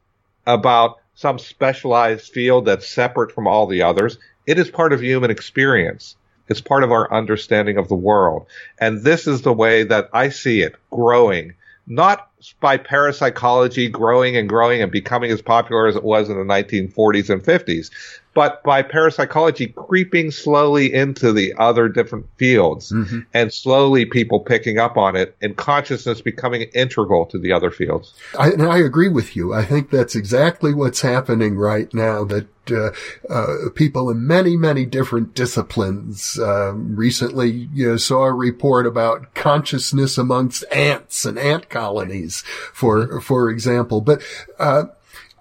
about 0.48 0.98
some 1.18 1.40
specialized 1.40 2.32
field 2.32 2.66
that's 2.66 2.88
separate 2.88 3.32
from 3.32 3.48
all 3.48 3.66
the 3.66 3.82
others. 3.82 4.20
It 4.46 4.60
is 4.60 4.70
part 4.70 4.94
of 4.94 5.02
human 5.02 5.32
experience. 5.32 6.16
It's 6.48 6.62
part 6.62 6.84
of 6.84 6.92
our 6.92 7.12
understanding 7.12 7.78
of 7.78 7.88
the 7.88 7.96
world. 7.96 8.46
And 8.78 9.02
this 9.02 9.26
is 9.26 9.42
the 9.42 9.52
way 9.52 9.84
that 9.84 10.10
I 10.14 10.30
see 10.30 10.62
it 10.62 10.76
growing, 10.92 11.56
not 11.88 12.30
by 12.60 12.78
parapsychology 12.78 13.90
growing 13.90 14.38
and 14.38 14.48
growing 14.48 14.84
and 14.84 14.92
becoming 14.92 15.32
as 15.32 15.42
popular 15.42 15.88
as 15.88 15.96
it 15.96 16.04
was 16.04 16.30
in 16.30 16.38
the 16.38 16.44
1940s 16.44 17.32
and 17.32 17.44
50s, 17.44 17.90
but 18.38 18.62
by 18.62 18.84
parapsychology 18.84 19.66
creeping 19.76 20.30
slowly 20.30 20.94
into 20.94 21.34
the 21.34 21.56
other 21.58 21.90
different 21.90 22.28
fields 22.38 22.92
Mhm. 22.92 23.26
and 23.34 23.52
slowly 23.52 24.06
people 24.06 24.42
picking 24.42 24.78
up 24.78 24.96
on 24.96 25.16
it 25.16 25.36
and 25.42 25.56
consciousness 25.56 26.22
becoming 26.22 26.62
integral 26.76 27.26
to 27.26 27.40
the 27.40 27.52
other 27.52 27.72
fields. 27.72 28.14
I, 28.38 28.52
and 28.52 28.62
I 28.62 28.78
agree 28.78 29.10
with 29.10 29.36
you. 29.36 29.56
I 29.56 29.66
think 29.66 29.90
that's 29.90 30.16
exactly 30.16 30.72
what's 30.72 31.02
happening 31.02 31.58
right 31.58 31.92
now. 31.96 32.24
That 32.26 32.46
uh, 32.70 32.92
uh, 33.28 33.70
people 33.74 34.12
in 34.12 34.28
many, 34.28 34.56
many 34.56 34.86
different 34.86 35.34
disciplines 35.34 36.38
um, 36.38 36.96
recently 36.96 37.70
you 37.74 37.88
know, 37.88 37.98
saw 37.98 38.26
a 38.26 38.34
report 38.34 38.86
about 38.86 39.34
consciousness 39.34 40.16
amongst 40.20 40.64
ants 40.72 41.26
and 41.26 41.40
ant 41.40 41.70
colonies, 41.70 42.44
for 42.72 43.20
for 43.20 43.50
example. 43.50 44.00
But 44.02 44.22
uh, 44.60 44.84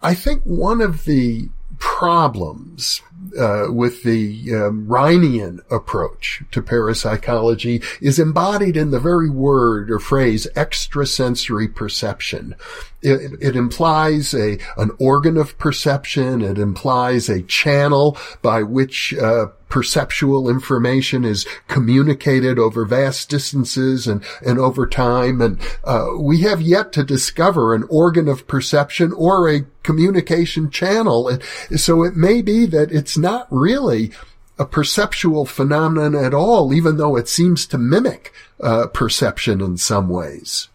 I 0.03 0.15
think 0.15 0.43
one 0.45 0.81
of 0.81 1.05
the 1.05 1.51
problems 1.79 3.03
uh, 3.39 3.67
with 3.69 4.03
the 4.03 4.55
um, 4.55 5.61
approach 5.71 6.43
to 6.51 6.63
parapsychology 6.63 7.83
is 8.01 8.19
embodied 8.19 8.77
in 8.77 8.91
the 8.91 9.01
very 9.01 9.29
word 9.29 9.91
or 9.91 9.99
phrase 9.99 10.47
extrasensory 10.57 11.69
perception. 11.69 12.55
It, 13.03 13.33
it 13.41 13.57
implies 13.57 14.35
a 14.35 14.59
an 14.77 14.91
organ 14.99 15.37
of 15.37 15.59
perception. 15.59 16.43
It 16.43 16.59
implies 16.59 17.29
a 17.29 17.43
channel 17.43 18.17
by 18.43 18.63
which 18.63 19.15
uh, 19.15 19.47
perceptual 19.69 20.49
information 20.49 21.25
is 21.25 21.47
communicated 21.69 22.59
over 22.59 22.85
vast 22.85 23.29
distances 23.29 24.07
and, 24.07 24.25
and 24.45 24.59
over 24.59 24.87
time. 24.87 25.41
And 25.41 25.61
uh, 25.85 26.07
we 26.19 26.43
have 26.43 26.63
yet 26.63 26.93
to 26.93 27.05
discover 27.05 27.75
an 27.75 27.85
organ 27.91 28.29
of 28.29 28.47
perception 28.47 29.13
or 29.13 29.49
a 29.49 29.67
communication 29.83 30.71
channel. 30.71 31.39
So 31.77 32.03
it 32.03 32.17
may 32.17 32.43
be 32.43 32.67
that 32.67 32.91
it's 33.07 33.17
not 33.17 33.47
really 33.51 34.11
a 34.59 34.65
perceptual 34.65 35.47
phenomenon 35.47 36.17
at 36.17 36.35
all, 36.35 36.75
even 36.75 36.97
though 36.97 37.15
it 37.15 37.29
seems 37.29 37.65
to 37.65 37.79
mimic 37.79 38.33
uh, 38.61 38.89
perception 38.89 39.61
in 39.61 39.77
some 39.77 40.09
ways. 40.09 40.67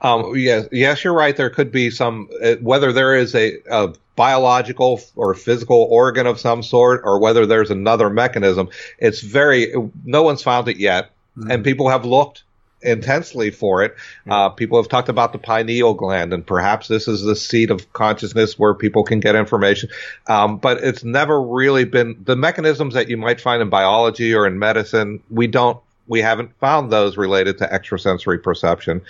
Um, 0.00 0.36
yes, 0.36 0.68
yes, 0.70 1.02
you're 1.02 1.12
right. 1.12 1.36
There 1.36 1.50
could 1.50 1.72
be 1.72 1.90
some, 1.90 2.28
uh, 2.40 2.54
whether 2.60 2.92
there 2.92 3.16
is 3.16 3.34
a, 3.34 3.58
a 3.68 3.92
biological 4.14 5.00
or 5.16 5.34
physical 5.34 5.88
organ 5.90 6.28
of 6.28 6.38
some 6.38 6.62
sort, 6.62 7.00
or 7.02 7.18
whether 7.18 7.46
there's 7.46 7.72
another 7.72 8.08
mechanism. 8.08 8.68
It's 9.00 9.20
very, 9.20 9.74
no 10.04 10.22
one's 10.22 10.44
found 10.44 10.68
it 10.68 10.76
yet, 10.76 11.10
and 11.50 11.64
people 11.64 11.88
have 11.88 12.04
looked 12.04 12.44
intensely 12.82 13.50
for 13.50 13.82
it. 13.82 13.96
Uh, 14.28 14.48
people 14.50 14.80
have 14.80 14.88
talked 14.88 15.08
about 15.08 15.32
the 15.32 15.38
pineal 15.38 15.94
gland, 15.94 16.32
and 16.32 16.46
perhaps 16.46 16.88
this 16.88 17.08
is 17.08 17.22
the 17.22 17.36
seat 17.36 17.70
of 17.70 17.92
consciousness 17.92 18.58
where 18.58 18.74
people 18.74 19.04
can 19.04 19.20
get 19.20 19.34
information. 19.34 19.90
Um, 20.26 20.58
but 20.58 20.78
it's 20.78 21.04
never 21.04 21.40
really 21.40 21.84
been 21.84 22.22
the 22.24 22.36
mechanisms 22.36 22.94
that 22.94 23.08
you 23.08 23.16
might 23.16 23.40
find 23.40 23.62
in 23.62 23.70
biology 23.70 24.34
or 24.34 24.46
in 24.46 24.58
medicine. 24.58 25.22
We 25.30 25.46
don't 25.46 25.80
we 26.06 26.22
haven't 26.22 26.58
found 26.58 26.90
those 26.90 27.16
related 27.16 27.58
to 27.58 27.72
extrasensory 27.72 28.40
perception. 28.40 29.02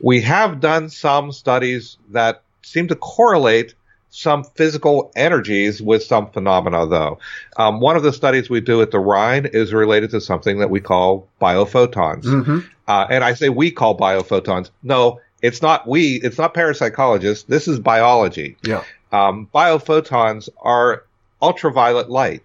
We 0.00 0.22
have 0.22 0.58
done 0.58 0.88
some 0.88 1.30
studies 1.30 1.98
that 2.10 2.42
seem 2.62 2.88
to 2.88 2.96
correlate 2.96 3.74
some 4.10 4.42
physical 4.42 5.12
energies 5.14 5.80
with 5.80 6.02
some 6.02 6.30
phenomena, 6.30 6.86
though. 6.86 7.18
Um, 7.56 7.78
one 7.80 7.96
of 7.96 8.02
the 8.02 8.12
studies 8.12 8.50
we 8.50 8.60
do 8.60 8.82
at 8.82 8.90
the 8.90 8.98
Rhine 8.98 9.46
is 9.46 9.72
related 9.72 10.10
to 10.10 10.20
something 10.20 10.58
that 10.58 10.70
we 10.70 10.80
call 10.80 11.28
biophotons. 11.40 12.24
Mm-hmm. 12.24 12.58
Uh, 12.88 13.06
and 13.10 13.22
I 13.22 13.34
say 13.34 13.50
we 13.50 13.70
call 13.70 13.96
biophotons. 13.96 14.70
No, 14.82 15.20
it's 15.42 15.60
not 15.60 15.86
we. 15.86 16.16
It's 16.16 16.38
not 16.38 16.54
parapsychologists. 16.54 17.46
This 17.46 17.68
is 17.68 17.78
biology. 17.78 18.56
Yeah. 18.64 18.82
Um, 19.12 19.48
biophotons 19.54 20.48
are 20.58 21.04
ultraviolet 21.40 22.10
light 22.10 22.42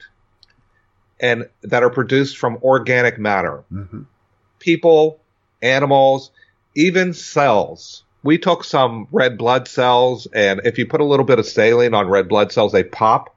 and 1.19 1.47
that 1.63 1.81
are 1.81 1.89
produced 1.89 2.37
from 2.37 2.57
organic 2.61 3.17
matter. 3.17 3.63
Mm-hmm. 3.71 4.01
People, 4.59 5.19
animals, 5.61 6.31
even 6.75 7.13
cells. 7.13 8.03
We 8.21 8.37
took 8.37 8.63
some 8.63 9.07
red 9.11 9.37
blood 9.37 9.67
cells 9.67 10.27
and 10.33 10.61
if 10.65 10.77
you 10.77 10.85
put 10.85 11.01
a 11.01 11.05
little 11.05 11.25
bit 11.25 11.39
of 11.39 11.45
saline 11.45 11.93
on 11.93 12.07
red 12.07 12.27
blood 12.27 12.51
cells, 12.51 12.73
they 12.73 12.83
pop. 12.83 13.33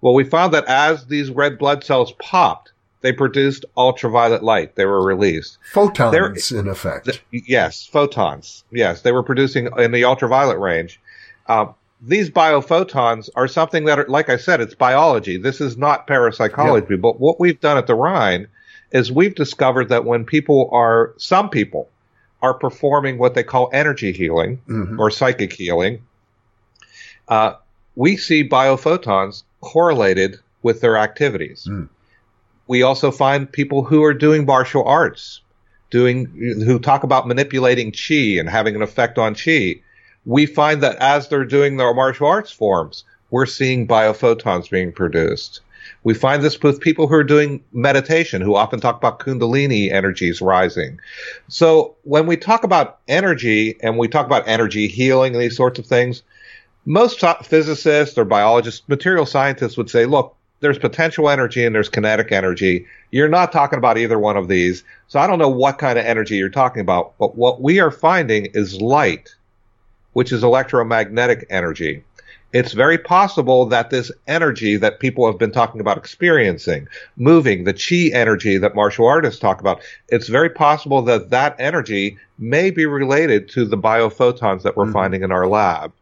Well, 0.00 0.14
we 0.14 0.24
found 0.24 0.54
that 0.54 0.64
as 0.66 1.06
these 1.06 1.30
red 1.30 1.58
blood 1.58 1.84
cells 1.84 2.12
popped, 2.12 2.72
they 3.06 3.12
produced 3.12 3.64
ultraviolet 3.76 4.42
light. 4.42 4.74
They 4.74 4.84
were 4.84 5.00
released. 5.00 5.58
Photons, 5.72 6.50
in 6.50 6.66
effect. 6.66 7.04
Th- 7.06 7.22
yes, 7.30 7.86
photons. 7.86 8.64
Yes, 8.72 9.02
they 9.02 9.12
were 9.12 9.22
producing 9.22 9.68
in 9.78 9.92
the 9.92 10.02
ultraviolet 10.04 10.58
range. 10.58 10.98
Uh, 11.46 11.66
these 12.02 12.30
biophotons 12.30 13.30
are 13.36 13.46
something 13.46 13.84
that, 13.84 14.00
are, 14.00 14.06
like 14.08 14.28
I 14.28 14.38
said, 14.38 14.60
it's 14.60 14.74
biology. 14.74 15.36
This 15.36 15.60
is 15.60 15.76
not 15.76 16.08
parapsychology. 16.08 16.96
But 16.96 17.20
what 17.20 17.38
we've 17.38 17.60
done 17.60 17.78
at 17.78 17.86
the 17.86 17.94
Rhine 17.94 18.48
is 18.90 19.12
we've 19.12 19.36
discovered 19.36 19.88
that 19.90 20.04
when 20.04 20.24
people 20.24 20.68
are, 20.72 21.14
some 21.16 21.48
people 21.48 21.88
are 22.42 22.54
performing 22.54 23.18
what 23.18 23.34
they 23.34 23.44
call 23.44 23.70
energy 23.72 24.10
healing 24.10 24.60
Mhm. 24.68 24.98
or 24.98 25.12
psychic 25.12 25.52
healing, 25.52 26.02
uh, 27.28 27.52
we 27.94 28.16
see 28.16 28.48
biophotons 28.48 29.44
correlated 29.60 30.40
with 30.64 30.80
their 30.80 30.96
activities. 30.96 31.68
Mm. 31.70 31.88
We 32.66 32.82
also 32.82 33.10
find 33.10 33.50
people 33.50 33.84
who 33.84 34.02
are 34.04 34.14
doing 34.14 34.46
martial 34.46 34.84
arts, 34.84 35.40
doing, 35.90 36.26
who 36.64 36.78
talk 36.78 37.04
about 37.04 37.28
manipulating 37.28 37.92
chi 37.92 38.38
and 38.38 38.48
having 38.48 38.74
an 38.74 38.82
effect 38.82 39.18
on 39.18 39.34
chi, 39.34 39.76
we 40.24 40.46
find 40.46 40.82
that 40.82 40.96
as 40.96 41.28
they're 41.28 41.44
doing 41.44 41.76
their 41.76 41.94
martial 41.94 42.26
arts 42.26 42.50
forms, 42.50 43.04
we're 43.30 43.46
seeing 43.46 43.86
biophotons 43.86 44.70
being 44.70 44.92
produced. 44.92 45.60
We 46.02 46.14
find 46.14 46.42
this 46.42 46.60
with 46.60 46.80
people 46.80 47.06
who 47.06 47.14
are 47.14 47.24
doing 47.24 47.62
meditation, 47.72 48.42
who 48.42 48.56
often 48.56 48.80
talk 48.80 48.96
about 48.96 49.20
Kundalini 49.20 49.92
energies 49.92 50.40
rising. 50.40 50.98
So 51.48 51.94
when 52.02 52.26
we 52.26 52.36
talk 52.36 52.64
about 52.64 52.98
energy 53.06 53.76
and 53.82 53.96
we 53.98 54.08
talk 54.08 54.26
about 54.26 54.48
energy 54.48 54.88
healing 54.88 55.34
and 55.34 55.42
these 55.42 55.56
sorts 55.56 55.78
of 55.78 55.86
things, 55.86 56.22
most 56.84 57.20
physicists 57.44 58.18
or 58.18 58.24
biologists, 58.24 58.88
material 58.88 59.26
scientists 59.26 59.76
would 59.76 59.90
say, 59.90 60.06
look, 60.06 60.36
there's 60.66 60.78
potential 60.80 61.30
energy 61.30 61.64
and 61.64 61.72
there's 61.72 61.88
kinetic 61.88 62.32
energy. 62.32 62.84
You're 63.12 63.28
not 63.28 63.52
talking 63.52 63.78
about 63.78 63.98
either 63.98 64.18
one 64.18 64.36
of 64.36 64.48
these. 64.48 64.82
So 65.06 65.20
I 65.20 65.28
don't 65.28 65.38
know 65.38 65.48
what 65.48 65.78
kind 65.78 65.96
of 65.96 66.04
energy 66.04 66.34
you're 66.34 66.48
talking 66.48 66.80
about, 66.80 67.16
but 67.18 67.36
what 67.36 67.62
we 67.62 67.78
are 67.78 67.92
finding 67.92 68.46
is 68.46 68.80
light, 68.80 69.32
which 70.14 70.32
is 70.32 70.42
electromagnetic 70.42 71.46
energy. 71.50 72.02
It's 72.52 72.72
very 72.72 72.98
possible 72.98 73.66
that 73.66 73.90
this 73.90 74.10
energy 74.26 74.76
that 74.76 74.98
people 74.98 75.24
have 75.26 75.38
been 75.38 75.52
talking 75.52 75.80
about 75.80 75.98
experiencing, 75.98 76.88
moving, 77.16 77.62
the 77.62 77.72
chi 77.72 78.12
energy 78.12 78.58
that 78.58 78.74
martial 78.74 79.06
artists 79.06 79.38
talk 79.38 79.60
about, 79.60 79.80
it's 80.08 80.26
very 80.26 80.50
possible 80.50 81.00
that 81.02 81.30
that 81.30 81.54
energy 81.60 82.18
may 82.38 82.72
be 82.72 82.86
related 82.86 83.48
to 83.50 83.64
the 83.64 83.78
biophotons 83.78 84.62
that 84.62 84.76
we're 84.76 84.86
mm-hmm. 84.86 84.94
finding 84.94 85.22
in 85.22 85.30
our 85.30 85.46
lab. 85.46 85.92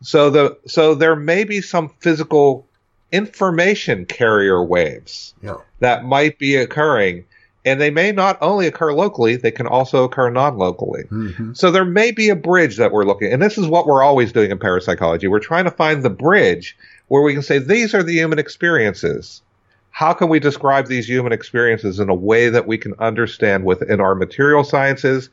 So 0.00 0.30
the 0.30 0.56
so 0.66 0.94
there 0.94 1.16
may 1.16 1.44
be 1.44 1.60
some 1.60 1.90
physical 2.00 2.67
information 3.12 4.04
carrier 4.04 4.62
waves 4.62 5.34
yeah. 5.42 5.56
that 5.80 6.04
might 6.04 6.38
be 6.38 6.56
occurring 6.56 7.24
and 7.68 7.80
they 7.80 7.90
may 7.90 8.12
not 8.12 8.38
only 8.40 8.66
occur 8.66 8.94
locally, 8.94 9.36
they 9.36 9.50
can 9.50 9.66
also 9.66 10.04
occur 10.04 10.30
non-locally. 10.30 11.04
Mm-hmm. 11.04 11.52
So 11.52 11.70
there 11.70 11.84
may 11.84 12.12
be 12.12 12.30
a 12.30 12.36
bridge 12.36 12.78
that 12.78 12.92
we're 12.92 13.04
looking, 13.04 13.30
and 13.30 13.42
this 13.42 13.58
is 13.58 13.66
what 13.66 13.86
we're 13.86 14.02
always 14.02 14.32
doing 14.32 14.50
in 14.50 14.58
parapsychology. 14.58 15.28
We're 15.28 15.38
trying 15.38 15.64
to 15.64 15.70
find 15.70 16.02
the 16.02 16.08
bridge 16.08 16.78
where 17.08 17.20
we 17.20 17.34
can 17.34 17.42
say 17.42 17.58
these 17.58 17.94
are 17.94 18.02
the 18.02 18.14
human 18.14 18.38
experiences. 18.38 19.42
How 19.90 20.14
can 20.14 20.30
we 20.30 20.40
describe 20.40 20.86
these 20.86 21.06
human 21.06 21.32
experiences 21.32 22.00
in 22.00 22.08
a 22.08 22.14
way 22.14 22.48
that 22.48 22.66
we 22.66 22.78
can 22.78 22.94
understand 23.00 23.64
within 23.64 24.00
our 24.00 24.14
material 24.14 24.64
sciences 24.64 25.28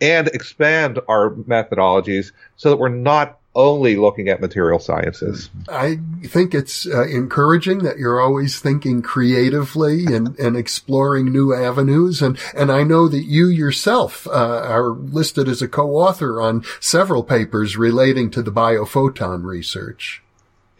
and 0.00 0.28
expand 0.28 1.00
our 1.08 1.30
methodologies 1.30 2.30
so 2.56 2.70
that 2.70 2.76
we're 2.76 2.88
not 2.88 3.39
only 3.60 3.96
looking 3.96 4.28
at 4.28 4.40
material 4.40 4.78
sciences. 4.78 5.50
I 5.68 5.98
think 6.24 6.54
it's 6.54 6.86
uh, 6.86 7.06
encouraging 7.06 7.78
that 7.80 7.98
you're 7.98 8.20
always 8.20 8.58
thinking 8.58 9.02
creatively 9.02 10.06
and, 10.06 10.38
and 10.38 10.56
exploring 10.56 11.26
new 11.26 11.54
avenues. 11.54 12.22
And, 12.22 12.38
and 12.54 12.72
I 12.72 12.82
know 12.82 13.08
that 13.08 13.24
you 13.24 13.48
yourself 13.48 14.26
uh, 14.26 14.30
are 14.30 14.90
listed 14.90 15.48
as 15.48 15.62
a 15.62 15.68
co-author 15.68 16.40
on 16.40 16.64
several 16.80 17.22
papers 17.22 17.76
relating 17.76 18.30
to 18.30 18.42
the 18.42 18.52
biophoton 18.52 19.44
research. 19.44 20.22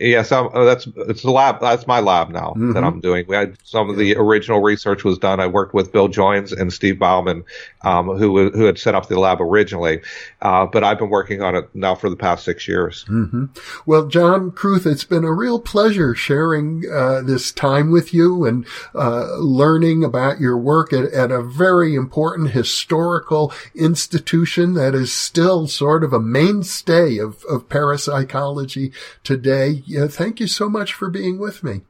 Yes, 0.00 0.32
uh, 0.32 0.48
that's 0.64 0.88
it's 0.96 1.22
the 1.22 1.30
lab. 1.30 1.60
That's 1.60 1.86
my 1.86 2.00
lab 2.00 2.30
now 2.30 2.54
mm-hmm. 2.56 2.72
that 2.72 2.82
I'm 2.82 3.00
doing. 3.00 3.26
We 3.28 3.36
had 3.36 3.58
some 3.64 3.90
of 3.90 3.98
the 3.98 4.16
original 4.16 4.60
research 4.60 5.04
was 5.04 5.18
done. 5.18 5.40
I 5.40 5.46
worked 5.46 5.74
with 5.74 5.92
Bill 5.92 6.08
Joines 6.08 6.58
and 6.58 6.72
Steve 6.72 6.98
Baumann, 6.98 7.44
um, 7.82 8.06
who 8.16 8.50
who 8.50 8.64
had 8.64 8.78
set 8.78 8.94
up 8.94 9.08
the 9.08 9.20
lab 9.20 9.42
originally, 9.42 10.00
uh, 10.40 10.64
but 10.64 10.82
I've 10.82 10.98
been 10.98 11.10
working 11.10 11.42
on 11.42 11.54
it 11.54 11.68
now 11.74 11.94
for 11.94 12.08
the 12.08 12.16
past 12.16 12.46
six 12.46 12.66
years. 12.66 13.04
Mm-hmm. 13.10 13.46
Well, 13.84 14.06
John 14.06 14.52
Kruth, 14.52 14.86
it's 14.86 15.04
been 15.04 15.24
a 15.24 15.34
real 15.34 15.60
pleasure 15.60 16.14
sharing 16.14 16.84
uh, 16.90 17.20
this 17.20 17.52
time 17.52 17.90
with 17.90 18.14
you 18.14 18.46
and 18.46 18.66
uh, 18.94 19.36
learning 19.36 20.02
about 20.02 20.40
your 20.40 20.56
work 20.56 20.94
at, 20.94 21.12
at 21.12 21.30
a 21.30 21.42
very 21.42 21.94
important 21.94 22.52
historical 22.52 23.52
institution 23.74 24.72
that 24.74 24.94
is 24.94 25.12
still 25.12 25.66
sort 25.66 26.02
of 26.02 26.14
a 26.14 26.20
mainstay 26.20 27.18
of, 27.18 27.44
of 27.44 27.68
parapsychology 27.68 28.92
today 29.22 29.82
yeah, 29.90 30.06
thank 30.06 30.40
you 30.40 30.46
so 30.46 30.68
much 30.68 30.94
for 30.94 31.10
being 31.10 31.38
with 31.38 31.64
me. 31.64 31.82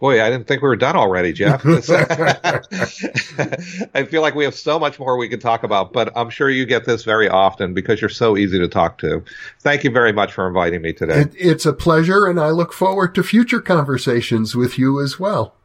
Boy, 0.00 0.22
I 0.22 0.30
didn't 0.30 0.46
think 0.46 0.62
we 0.62 0.68
were 0.68 0.76
done 0.76 0.94
already, 0.94 1.32
Jeff. 1.32 1.60
I 3.94 4.04
feel 4.04 4.22
like 4.22 4.36
we 4.36 4.44
have 4.44 4.54
so 4.54 4.78
much 4.78 5.00
more 5.00 5.16
we 5.16 5.28
could 5.28 5.40
talk 5.40 5.64
about, 5.64 5.92
but 5.92 6.16
I'm 6.16 6.30
sure 6.30 6.48
you 6.48 6.64
get 6.66 6.84
this 6.84 7.04
very 7.04 7.28
often 7.28 7.74
because 7.74 8.00
you're 8.00 8.08
so 8.08 8.36
easy 8.36 8.58
to 8.58 8.68
talk 8.68 8.98
to. 8.98 9.24
Thank 9.60 9.82
you 9.82 9.90
very 9.90 10.12
much 10.12 10.32
for 10.32 10.46
inviting 10.46 10.82
me 10.82 10.92
today. 10.92 11.22
It, 11.22 11.34
it's 11.36 11.66
a 11.66 11.72
pleasure, 11.72 12.26
and 12.26 12.38
I 12.38 12.50
look 12.50 12.72
forward 12.72 13.12
to 13.16 13.24
future 13.24 13.60
conversations 13.60 14.54
with 14.54 14.78
you 14.78 15.02
as 15.02 15.18
well. 15.18 15.56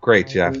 Great, 0.00 0.26
Jeff. 0.28 0.56